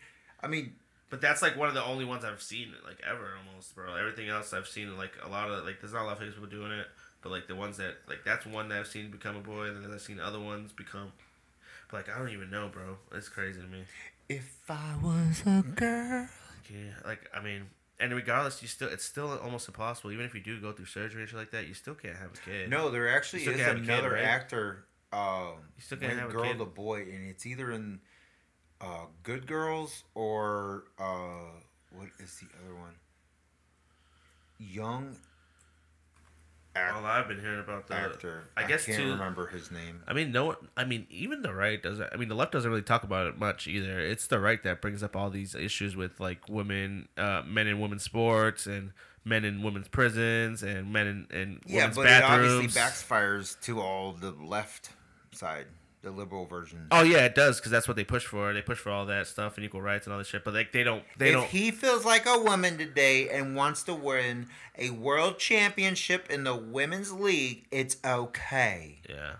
[0.43, 0.73] I mean,
[1.09, 3.95] But that's like one of the only ones I've seen like ever almost, bro.
[3.95, 6.47] Everything else I've seen like a lot of like there's not a lot of people
[6.47, 6.87] doing it,
[7.25, 9.83] but like the ones that like that's one that I've seen become a boy, and
[9.83, 11.11] then I've seen other ones become.
[11.89, 12.97] But like I don't even know, bro.
[13.13, 13.83] It's crazy to me.
[14.29, 16.21] if I was a girl.
[16.29, 17.63] Like, yeah, like I mean,
[17.99, 20.11] and regardless, you still it's still almost impossible.
[20.11, 22.29] Even if you do go through surgery and shit like that, you still can't have
[22.35, 22.69] a kid.
[22.69, 24.23] No, there actually is can't have a kid, another right?
[24.23, 24.85] actor.
[25.11, 26.59] Um, You still can't went have a girl kid?
[26.59, 28.01] to boy, and it's either in
[28.81, 31.49] uh, Good Girls or uh,
[31.91, 32.93] what is the other one?
[34.59, 35.15] Young
[36.75, 38.43] act- All I've been hearing about the actor.
[38.57, 40.01] I guess can't too- remember his name.
[40.07, 40.55] I mean, no.
[40.75, 42.09] I mean, even the right doesn't.
[42.13, 43.99] I mean, the left doesn't really talk about it much either.
[43.99, 47.79] It's the right that brings up all these issues with like women, uh, men in
[47.79, 48.91] women's sports, and
[49.23, 52.75] men in women's prisons, and men in, in Yeah, women's but bathrooms.
[52.75, 54.89] it obviously backfires to all the left
[55.31, 55.65] side,
[56.05, 56.87] the liberal version.
[56.91, 58.53] oh yeah, it does because that's what they push for.
[58.53, 60.45] They push for all that stuff and equal rights and all this shit.
[60.45, 61.03] But like, they don't.
[61.17, 61.47] They if don't.
[61.47, 64.47] he feels like a woman today and wants to win
[64.77, 68.99] a world championship in the women's league, it's okay.
[69.09, 69.33] yeah.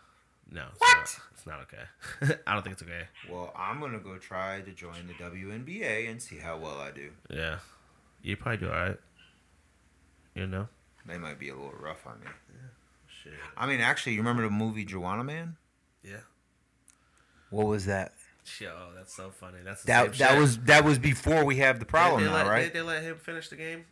[0.52, 0.66] No.
[0.72, 0.96] It's What?
[0.98, 2.38] Not, it's not okay.
[2.48, 3.08] I don't think it's okay.
[3.30, 7.12] Well, I'm gonna go try to join the WNBA and see how well I do.
[7.30, 7.60] Yeah.
[8.22, 8.98] You probably do alright.
[10.34, 10.68] You know.
[11.06, 12.28] they might be a little rough on me.
[12.50, 12.60] Yeah.
[13.24, 13.34] Shit.
[13.58, 15.56] I mean, actually, you remember the movie Juwanna Mann?
[16.04, 16.18] Yeah.
[17.50, 18.14] What was that?
[18.60, 19.58] Yo, that's so funny.
[19.64, 20.40] That's That that shit.
[20.40, 22.64] was that was before we have the problem Did they now, let, right?
[22.66, 23.86] Did they let him finish the game?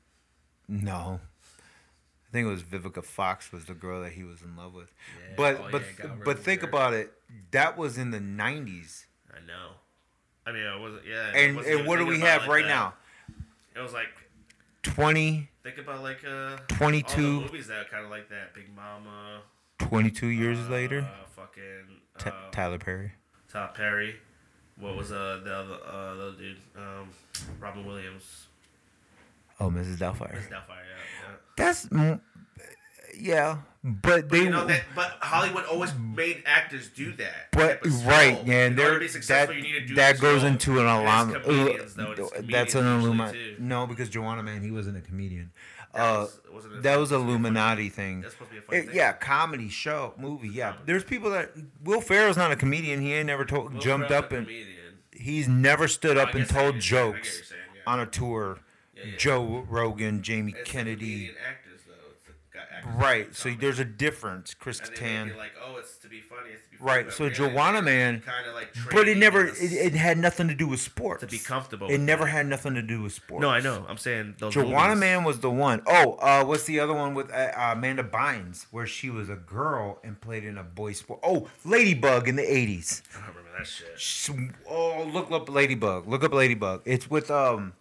[0.68, 1.20] No.
[2.30, 4.91] I think it was Vivica Fox was the girl that he was in love with.
[5.20, 5.34] Yeah.
[5.38, 7.14] But Oh, but yeah, but think about it.
[7.51, 9.06] That was in the 90s.
[9.32, 9.72] I know.
[10.45, 11.04] I mean, I wasn't.
[11.08, 11.32] Yeah.
[11.36, 12.70] And wasn't and what do we have like right that.
[12.70, 12.93] now?
[13.76, 14.10] It was like
[14.84, 18.54] 20 think about like uh 22 movies that kind of like that.
[18.54, 19.41] Big Mama.
[19.80, 21.08] 22 years uh, later.
[21.36, 21.64] Fucking
[22.20, 23.14] T- uh, Tyler Perry.
[23.54, 24.16] Top Perry.
[24.80, 26.58] What was uh the other uh the other dude?
[26.76, 27.10] Um,
[27.60, 28.47] Robin Williams.
[29.60, 29.97] Oh, Mrs.
[29.97, 30.34] Doubtfire.
[30.34, 30.49] Mrs.
[30.49, 30.82] Doubtfire.
[30.89, 31.30] Yeah.
[31.30, 31.36] yeah.
[31.56, 31.91] That's
[33.20, 37.49] yeah, but they You know that, but Hollywood always made actors do that.
[37.51, 40.86] But right, yeah, and there that successful, you need to do that goes into an
[40.88, 41.36] And alarm.
[41.36, 42.11] it's comedians, though.
[42.11, 43.32] It's that's an comedians usually, Illumi.
[43.57, 43.64] too.
[43.64, 45.51] No, because Juwanna Mann, he wasn't a comedian.
[45.93, 48.22] That uh, was- that was supposed to be a funny- Illuminati thing.
[48.22, 48.95] That's supposed to be a funny It- thing.
[48.95, 50.47] yeah, comedy show, movie.
[50.49, 50.84] Yeah, Comedy.
[50.88, 51.51] there's people that
[51.84, 53.01] Will Ferrell's not a comedian.
[53.01, 54.68] He ain't never told, Will jumped Ferrell's up and comedian.
[55.11, 57.14] he's never stood I up and guess I get told what you're saying, I get
[57.14, 57.91] what jokes saying, yeah.
[57.91, 58.59] on a tour.
[58.95, 59.18] Yeah, yeah.
[59.18, 60.95] Joe Rogan, Jamie Kennedy.
[61.05, 61.36] comedian
[61.88, 61.93] though.
[62.16, 63.34] It's the guy- actors Right.
[63.36, 64.54] So there's a difference.
[64.54, 65.38] Chris And Kattan.
[65.38, 66.50] like, oh, it's to be funny.
[66.54, 66.90] It's to be funny.
[66.92, 67.06] Right.
[67.06, 69.48] but So really, Juwanna Mann, kind of like but it never.
[69.48, 71.22] It, it had nothing to do with sports.
[71.22, 71.90] to be comfortable.
[71.90, 72.32] It never that.
[72.32, 73.42] had nothing to do with sports.
[73.42, 73.86] No, I know.
[73.88, 74.54] I'm saying those.
[74.54, 75.00] Joanna movies.
[75.00, 75.82] Man was the one.
[75.88, 79.36] Oh, uh, what's the other one with uh, uh, Amanda Bynes, where she was a
[79.36, 81.20] girl and played in a boy sport?
[81.24, 83.02] Oh, Ladybug in the '80s.
[83.16, 84.00] I don't remember that shit.
[84.00, 84.30] Sh-
[84.70, 86.08] Oh, look up Ladybug.
[86.08, 86.82] Look up Ladybug.
[86.86, 87.74] It's with um.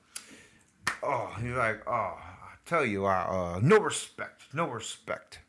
[1.03, 5.41] Oh, he's like, oh, I tell you, uh, uh, no respect, no respect.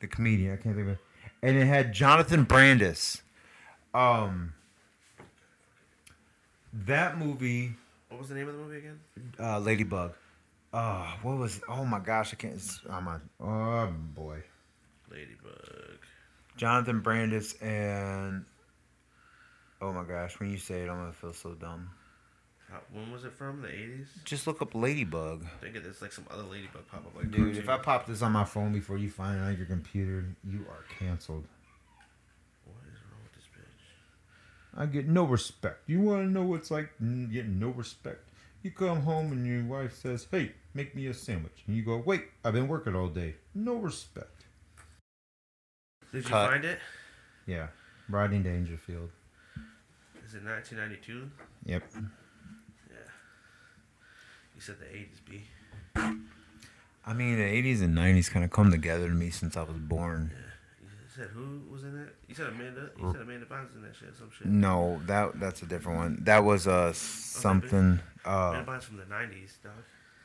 [0.00, 0.98] The comedian, I can't think of it.
[1.42, 3.22] And it had Jonathan Brandis.
[3.92, 4.54] Um.
[6.72, 7.74] That movie
[8.08, 9.00] What was the name of the movie again?
[9.38, 10.14] uh, Ladybug.
[10.72, 11.60] Uh, what was?
[11.68, 12.60] Oh my gosh, I can't.
[12.90, 13.22] I'm on.
[13.40, 14.42] Oh boy,
[15.10, 15.98] Ladybug.
[16.56, 18.44] Jonathan Brandis and.
[19.80, 21.90] Oh my gosh, when you say it, I'm gonna feel so dumb.
[22.70, 23.62] How, when was it from?
[23.62, 24.06] The 80s?
[24.24, 27.14] Just look up Ladybug, I think it's like some other Ladybug pop up.
[27.16, 29.66] Like Dude, if I pop this on my phone before you find it on your
[29.66, 31.44] computer, you are canceled.
[32.64, 34.80] What is wrong with this bitch?
[34.80, 35.80] I get no respect.
[35.86, 38.28] You want to know what's like getting no respect?
[38.62, 41.98] You come home and your wife says, "Hey, make me a sandwich," and you go,
[41.98, 44.46] "Wait, I've been working all day." No respect.
[46.12, 46.50] Did you Cut.
[46.50, 46.78] find it?
[47.46, 47.66] Yeah,
[48.08, 49.10] Rodney Dangerfield.
[50.24, 51.30] Is it 1992?
[51.66, 51.82] Yep.
[54.54, 54.56] Yeah.
[54.56, 55.44] You said the 80s, B.
[57.06, 59.76] I mean, the '80s and '90s kind of come together to me since I was
[59.76, 60.30] born.
[60.80, 62.14] You said who was in that?
[62.28, 62.90] You said Amanda.
[62.98, 64.08] You said Amanda Bynes in that shit.
[64.08, 64.46] Or some shit.
[64.46, 66.18] No, that that's a different one.
[66.24, 68.00] That was uh something.
[68.24, 69.72] Uh, Amanda Bynes from the 90s, dog.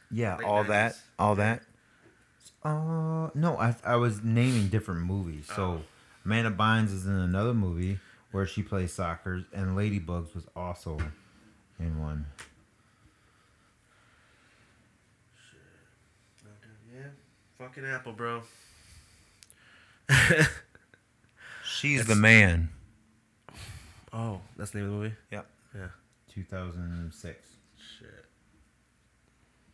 [0.09, 1.63] yeah, late all that, all that.
[2.63, 5.47] Uh, no, I I was naming different movies.
[5.53, 5.81] So Oh.
[6.25, 7.99] Amanda Bynes is in another movie
[8.31, 10.97] where she plays soccer, and Ladybugs was also
[11.77, 12.25] in one.
[16.91, 17.09] Yeah.
[17.59, 18.41] Fucking Apple, bro.
[21.63, 22.69] She's It's- the man.
[24.11, 25.15] Oh, that's the name of the movie?
[25.31, 25.47] Yep.
[25.75, 25.87] Yeah.
[26.33, 27.47] 2006.
[27.99, 28.25] Shit.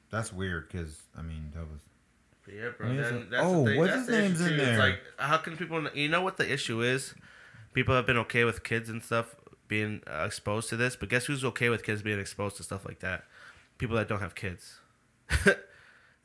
[0.09, 1.79] That's weird because I mean that was
[2.53, 2.87] yeah, bro.
[2.87, 3.79] I mean, it's That, a- that's oh, the thing.
[3.79, 4.53] what's that's his the issue, name's in too.
[4.55, 4.77] It's there?
[4.79, 5.87] like, how can people?
[5.95, 7.15] You know what the issue is?
[7.73, 9.35] People have been okay with kids and stuff
[9.67, 12.85] being uh, exposed to this, but guess who's okay with kids being exposed to stuff
[12.85, 13.23] like that?
[13.77, 14.79] People that don't have kids.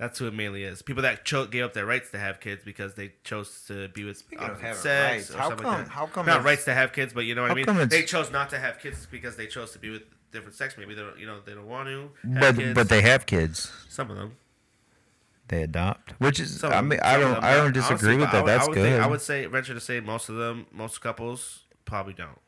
[0.00, 0.80] That's who it mainly is.
[0.80, 4.02] People that cho- gave up their rights to have kids because they chose to be
[4.04, 5.90] with Speaking opposite sex rights, or how something come- like that.
[5.92, 7.64] how come not it's- rights to have kids, but you know what I how mean?
[7.66, 10.02] come They chose not to have kids because they chose to be with
[10.32, 10.76] different sex.
[10.78, 12.10] Maybe they don't, you know, they don't want to.
[12.32, 12.74] Have But kids.
[12.74, 13.70] but they have kids.
[13.90, 14.36] some of them.
[15.48, 18.30] They adopt, which is Some I mean I don't them I don't honestly, disagree with
[18.32, 18.42] that.
[18.44, 18.84] would- I That's would good.
[18.92, 22.38] think- I would say venture to say most of them, most couples probably don't,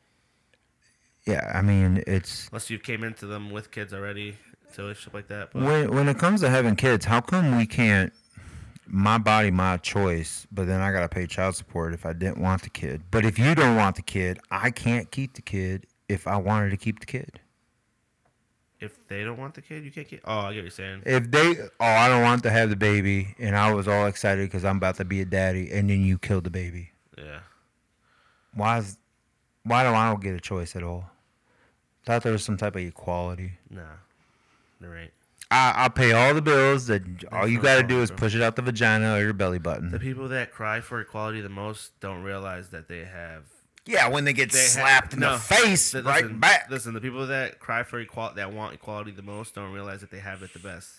[1.25, 4.37] yeah, I mean it's unless you came into them with kids already,
[4.73, 5.51] so shit like that.
[5.53, 8.11] But when when it comes to having kids, how come we can't?
[8.87, 10.45] My body, my choice.
[10.51, 13.03] But then I gotta pay child support if I didn't want the kid.
[13.11, 16.71] But if you don't want the kid, I can't keep the kid if I wanted
[16.71, 17.39] to keep the kid.
[18.79, 20.21] if they don't want the kid, you can't get.
[20.25, 21.03] Oh, I get what you're saying.
[21.05, 24.45] If they, oh, I don't want to have the baby, and I was all excited
[24.49, 26.91] because I'm about to be a daddy, and then you killed the baby.
[27.17, 27.39] Yeah.
[28.53, 28.97] Why is,
[29.63, 31.09] why do I don't get a choice at all?
[32.05, 33.53] Thought there was some type of equality.
[33.69, 33.83] Nah.
[34.81, 35.11] Ain't.
[35.51, 36.87] I I pay all the bills.
[36.87, 39.59] That all you got to do is push it out the vagina or your belly
[39.59, 39.91] button.
[39.91, 43.43] The people that cry for equality the most don't realize that they have.
[43.85, 46.69] Yeah, when they get They have- slapped in no, the face, Th- right back.
[46.69, 50.09] Listen, the people that cry for equality, that want equality the most, don't realize that
[50.09, 50.89] they have it the best.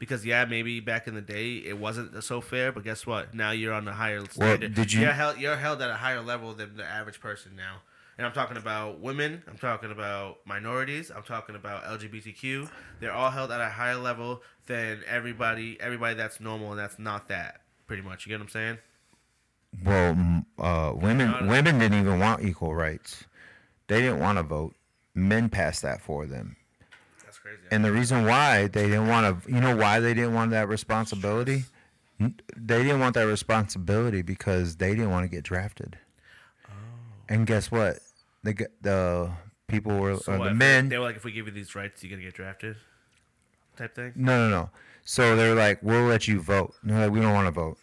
[0.00, 3.34] Because yeah, maybe back in the day it wasn't so fair, but guess what?
[3.34, 4.74] Now you're on the higher standard.
[4.74, 7.82] did you- You're held, you're held at a higher level than the average person now.
[8.18, 9.44] And I'm talking about women.
[9.46, 11.12] I'm talking about minorities.
[11.14, 12.68] I'm talking about LGBTQ.
[12.98, 15.80] They're all held at a higher level than everybody.
[15.80, 17.60] Everybody that's normal and that's not that.
[17.86, 18.26] Pretty much.
[18.26, 18.78] You get what I'm saying?
[19.84, 23.24] Well, uh, women women didn't even want equal rights.
[23.86, 24.74] They didn't want to vote.
[25.14, 26.56] Men passed that for them.
[27.24, 27.58] That's crazy.
[27.70, 30.68] And the reason why they didn't want to, you know, why they didn't want that
[30.68, 31.64] responsibility?
[32.18, 35.98] They didn't want that responsibility because they didn't want to get drafted.
[36.66, 36.72] Oh.
[37.28, 38.00] And guess what?
[38.42, 39.30] The the
[39.66, 40.88] people were So or what, the men.
[40.88, 42.76] They were like, if we give you these rights, you're gonna get drafted,
[43.76, 44.12] type thing.
[44.16, 44.70] No, no, no.
[45.04, 46.74] So they're like, we'll let you vote.
[46.82, 47.78] They're like, we don't want to vote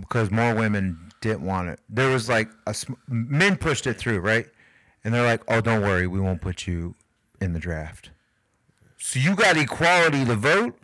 [0.00, 1.80] because more women didn't want it.
[1.88, 4.46] There was like a sm- men pushed it through, right?
[5.04, 6.94] And they're like, oh, don't worry, we won't put you
[7.40, 8.10] in the draft.
[8.98, 10.78] So you got equality to vote,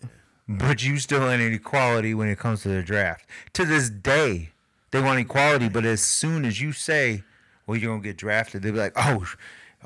[0.48, 3.26] but you still ain't equality when it comes to the draft.
[3.54, 4.50] To this day,
[4.92, 7.22] they want equality, but as soon as you say,
[7.66, 9.24] well, you're gonna get drafted, they'll be like, oh,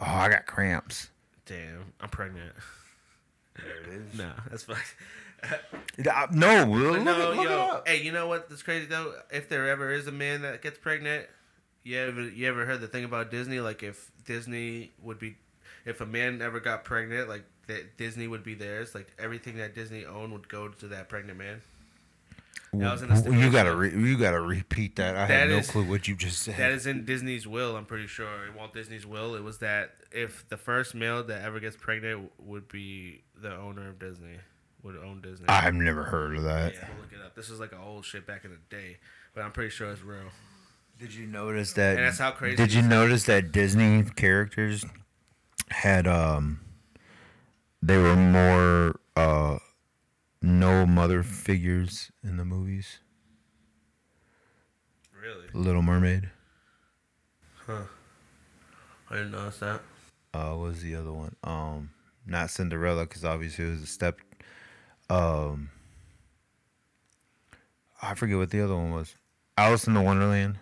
[0.01, 1.11] oh, I got cramps.
[1.47, 2.53] Damn, I'm pregnant.
[3.57, 4.19] There it is.
[4.19, 4.77] no, that's fine.
[5.99, 7.89] No, look, no, look, look it yo, up.
[7.89, 8.49] hey, you know what?
[8.49, 9.15] That's crazy though.
[9.31, 11.27] If there ever is a man that gets pregnant,
[11.85, 13.61] you ever you ever heard the thing about Disney?
[13.61, 15.37] Like if Disney would be,
[15.85, 18.95] if a man ever got pregnant, like that Disney would be theirs.
[18.95, 21.63] Like everything that Disney owned would go to that pregnant man.
[22.75, 25.17] That was in the you gotta re- you gotta repeat that.
[25.17, 26.57] I That had no is- clue what you just said.
[26.57, 27.77] That is in Disney's will.
[27.77, 28.47] I'm pretty sure.
[28.47, 32.31] In Walt Disney's will, it was that if the first male that ever gets pregnant
[32.39, 34.37] would be the owner of Disney,
[34.83, 35.47] would own Disney.
[35.49, 36.75] I've never heard of that.
[36.75, 37.35] yeah, we'll look it up.
[37.35, 38.99] This is like an old shit back in the day,
[39.35, 40.31] but I'm pretty sure it's real.
[40.99, 41.97] Did you notice that?
[41.97, 44.85] And that's how crazy Did you notice that Disney characters
[45.71, 46.61] had um,
[47.81, 49.59] they were more uh,
[50.41, 52.99] no mother figures in the movies.
[55.21, 55.47] Really?
[55.53, 56.31] Little Mermaid.
[57.67, 57.83] Huh.
[59.11, 59.81] I didn't notice that.
[60.33, 61.35] Uh, what was the other one?
[61.43, 61.91] Um,
[62.27, 64.21] not Cinderella because obviously it was a step.
[65.11, 65.71] Um,
[68.03, 69.15] I forget what the other one was.
[69.57, 70.59] Alice in the Wonderland.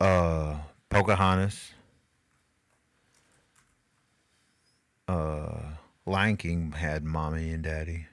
[0.00, 0.56] Uh,
[0.88, 1.72] Pocahontas.
[5.08, 5.72] Uh,
[6.06, 8.06] Lion King had mommy and daddy.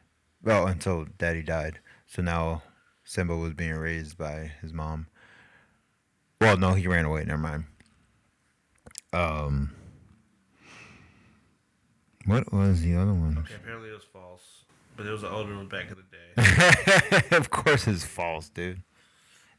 [0.44, 1.80] Well, until daddy died.
[2.06, 2.64] So now
[3.04, 5.08] Simba was being raised by his mom.
[6.40, 7.24] Well, no, he ran away.
[7.26, 7.66] Never mind.
[9.14, 9.74] Um,
[12.26, 13.38] what was the other one?
[13.40, 14.64] Okay, apparently it was false,
[14.96, 17.28] but it was an older one back in the day.
[17.38, 18.84] of course, it's false, dude.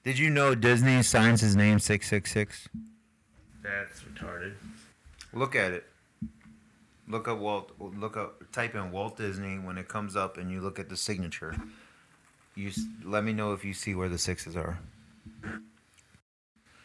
[0.05, 2.69] Did you know Disney signs his name six six six?
[3.63, 4.53] That's retarded.
[5.33, 5.85] Look at it.
[7.09, 7.73] Look up Walt.
[7.79, 8.51] Look up.
[8.53, 11.55] Type in Walt Disney when it comes up, and you look at the signature.
[12.55, 14.79] You s- let me know if you see where the sixes are.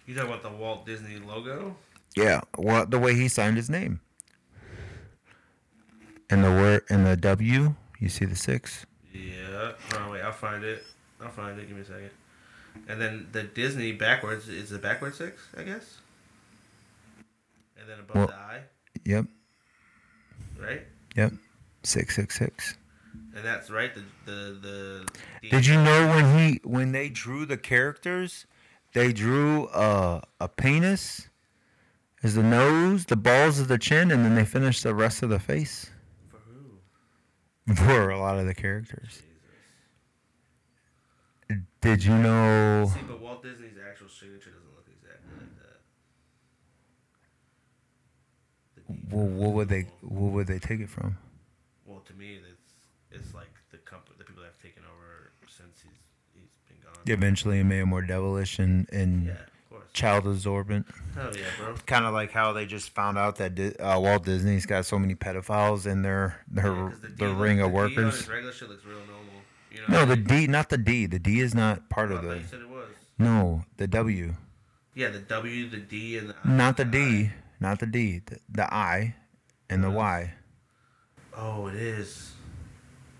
[0.05, 1.75] You talking about the Walt Disney logo?
[2.15, 3.99] Yeah, well, the way he signed his name.
[6.29, 8.85] And the word and the W, you see the six.
[9.13, 9.73] Yeah.
[9.91, 10.21] Hold on, wait.
[10.21, 10.83] I'll find it.
[11.21, 11.67] I'll find it.
[11.67, 12.09] Give me a second.
[12.87, 15.99] And then the Disney backwards is the backward six, I guess.
[17.79, 18.61] And then above Well- the I,
[19.05, 19.25] Yep,
[20.63, 20.81] right?
[21.15, 21.33] yep,
[21.83, 22.77] six six six.
[23.35, 23.91] And that's right.
[23.93, 25.07] The the the.
[25.49, 28.45] Did you know when he when they drew the characters,
[28.93, 31.29] they drew a a penis
[32.21, 35.29] as the nose, the balls of the chin, and then they finished the rest of
[35.29, 35.89] the face
[36.29, 37.75] For who?
[37.75, 39.21] for a lot of the characters.
[41.49, 41.63] Jesus.
[41.81, 42.89] Did you know?
[42.93, 45.81] See, but Walt Disney's actual signature doesn't look exactly like that.
[48.72, 48.72] The D-
[49.09, 51.17] Well, what would they what would they take it from?
[51.85, 52.73] Well, to me, it's
[53.11, 55.91] it's like the company, the people that have taken over since he's
[56.33, 57.01] he's been gone.
[57.05, 59.33] Eventually, it made it more devilish and and Yeah,
[59.93, 60.85] child absorbent.
[61.15, 61.75] Hell yeah, bro.
[61.85, 64.97] Kind of like how they just found out that Di- uh, Walt Disney's got so
[64.99, 68.27] many pedophiles in their their Yeah, the, their ring the of on workers.
[68.27, 69.17] regular shit looks real normal.
[69.71, 70.25] You know No, the I mean?
[70.25, 71.05] D, not the D.
[71.05, 72.35] The D is not part of the.
[72.37, 72.89] you said it was.
[73.17, 74.33] No, the W.
[74.95, 76.47] Yeah, the W, the D, and the I.
[76.51, 76.99] Not the D.
[76.99, 77.33] I.
[77.63, 78.19] Not the D.
[78.25, 79.15] The, the I
[79.69, 80.33] and the Y.
[81.33, 82.33] Oh, it is.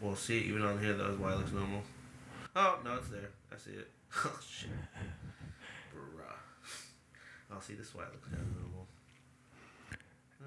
[0.02, 1.82] Well, see, even on here, though, why it looks normal.
[2.54, 3.30] Oh no, it's there.
[3.52, 3.90] I see it.
[4.26, 4.70] Oh shit.
[5.96, 6.36] Bruh.
[7.54, 8.88] I'll see this why it looks kind of normal.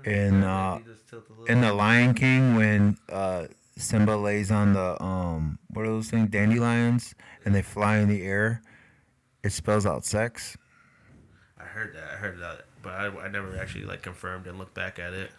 [0.04, 1.46] And, uh, Maybe just tilt a little.
[1.46, 3.46] In the Lion King, when uh,
[3.78, 6.28] Simba lays on the um, what are those things?
[6.28, 7.14] Dandelions,
[7.46, 8.60] and they fly in the air.
[9.42, 10.58] It spells out sex.
[11.58, 12.04] I heard that.
[12.12, 15.32] I heard that, but I, I never actually like confirmed and looked back at it.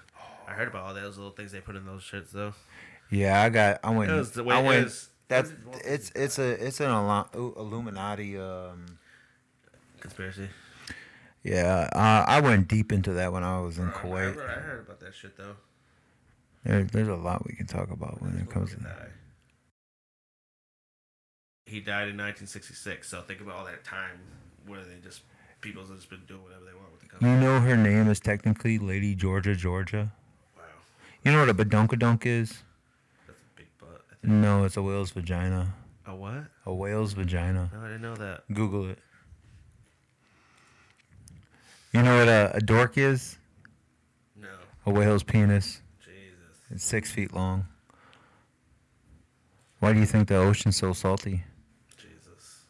[0.45, 2.53] I heard about all those little things they put in those shirts though.
[3.10, 3.80] Yeah, I got.
[3.86, 4.11] I went.
[4.11, 4.88] It was the way I went.
[4.88, 5.07] is.
[5.30, 5.53] That's
[5.86, 6.90] it's it's a it's an
[7.34, 8.38] Illuminati.
[8.38, 8.98] Um,
[10.02, 10.49] Conspiracy.
[11.41, 14.36] yeah, uh, I went deep into that when I was in I Kuwait.
[14.36, 15.56] heard, I heard about that shit though.
[16.65, 19.10] There, there's a lot we can talk about when it comes to that.
[21.65, 23.07] He died in 1966.
[23.07, 24.19] So think about all that time
[24.65, 25.22] where they just
[25.61, 26.97] people have just been doing whatever they want with the country.
[27.19, 30.11] You know her name is technically Lady Georgia Georgia.
[30.56, 30.64] Wow,
[31.23, 32.64] You know what a badunkadunk is?
[33.26, 34.02] that's a big butt.
[34.11, 34.34] I think.
[34.34, 35.73] No, it's a whale's vagina.
[36.06, 36.45] A what?
[36.65, 37.69] A whale's vagina.
[37.73, 38.44] No, I didn't know that.
[38.53, 38.99] Google it.
[41.94, 43.38] You know what a, a dork is?
[44.39, 44.48] No,
[44.85, 45.81] A whale's penis.
[46.06, 46.57] Jesus.
[46.69, 47.65] It's six feet long.
[49.80, 51.44] Why do you think the ocean's so salty?
[51.98, 52.61] Jesus.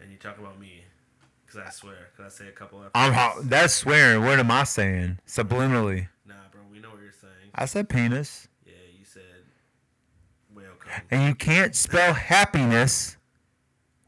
[0.00, 0.84] And you talk about me,
[1.50, 2.92] because I swear, because I say a couple episodes.
[2.94, 4.24] I'm ho- that's swearing.
[4.24, 5.18] What am I saying?
[5.26, 6.08] Subliminally.
[6.26, 7.32] Nah, bro, we know what you're saying.
[7.54, 8.48] I said penis.
[8.64, 9.22] Yeah, you said
[10.54, 10.66] whale.
[11.10, 13.16] And you can't spell happiness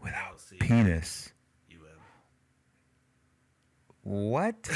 [0.00, 1.32] without LC, penis.
[1.70, 1.78] UM.
[4.02, 4.70] What?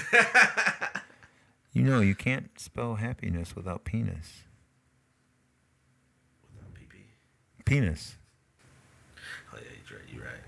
[1.72, 4.42] you know, you can't spell happiness without penis.
[6.52, 6.98] Without PP.
[7.64, 8.16] Penis.
[9.54, 10.08] Oh yeah, you're right.
[10.12, 10.42] You're right.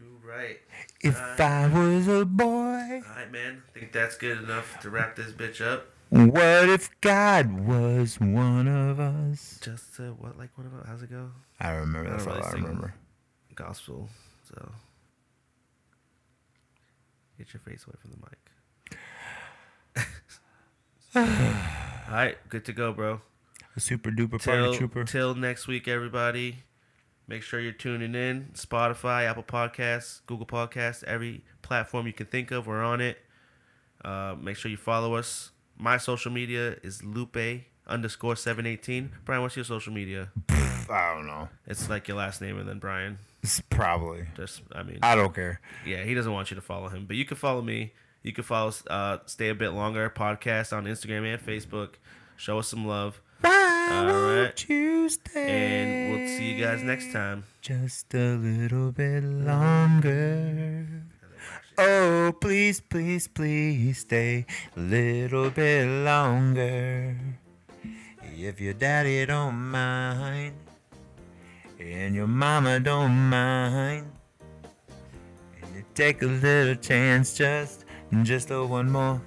[0.00, 0.58] You're right.
[1.02, 2.46] If Uh, I was a boy,
[3.06, 3.62] All right, man.
[3.74, 5.86] I think that's good enough to wrap this bitch up.
[6.10, 9.58] what if God was one of us?
[9.62, 10.86] Just uh, what, like, what about?
[10.86, 11.30] How's it go?
[11.60, 12.10] I remember.
[12.10, 12.94] That's all really I remember.
[13.54, 14.08] Gospel.
[14.48, 14.72] So
[17.38, 18.38] get your face away from the mic.
[22.08, 23.20] All right, good to go, bro.
[23.76, 25.04] A super duper party trooper.
[25.04, 26.62] till next week, everybody.
[27.30, 28.50] Make sure you're tuning in.
[28.54, 33.18] Spotify, Apple Podcasts, Google Podcasts, every platform you can think of, we're on it.
[34.04, 35.52] Uh, make sure you follow us.
[35.78, 39.12] My social media is Lupe underscore seven eighteen.
[39.24, 40.30] Brian, what's your social media?
[40.48, 41.48] I don't know.
[41.68, 43.18] It's like your last name and then Brian.
[43.44, 44.26] It's probably.
[44.36, 45.60] Just I mean, I don't care.
[45.86, 47.92] yeah, he doesn't want you to follow him, but you can follow me.
[48.24, 51.90] You can follow uh, Stay a Bit Longer podcast on Instagram and Facebook.
[52.36, 53.20] Show us some love,
[53.90, 54.68] All won't right.
[54.68, 57.44] you and we'll see you guys next time.
[57.60, 60.86] Just a little bit longer.
[61.76, 64.46] Oh, please, please, please stay
[64.76, 67.16] a little bit longer.
[68.22, 70.54] If your daddy don't mind,
[71.78, 74.10] and your mama don't mind,
[75.62, 77.84] and you take a little chance, just,
[78.22, 79.20] just a one more.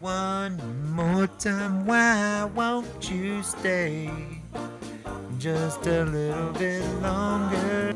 [0.00, 0.58] One
[0.94, 4.10] more time, why won't you stay
[5.38, 7.94] just a little bit longer?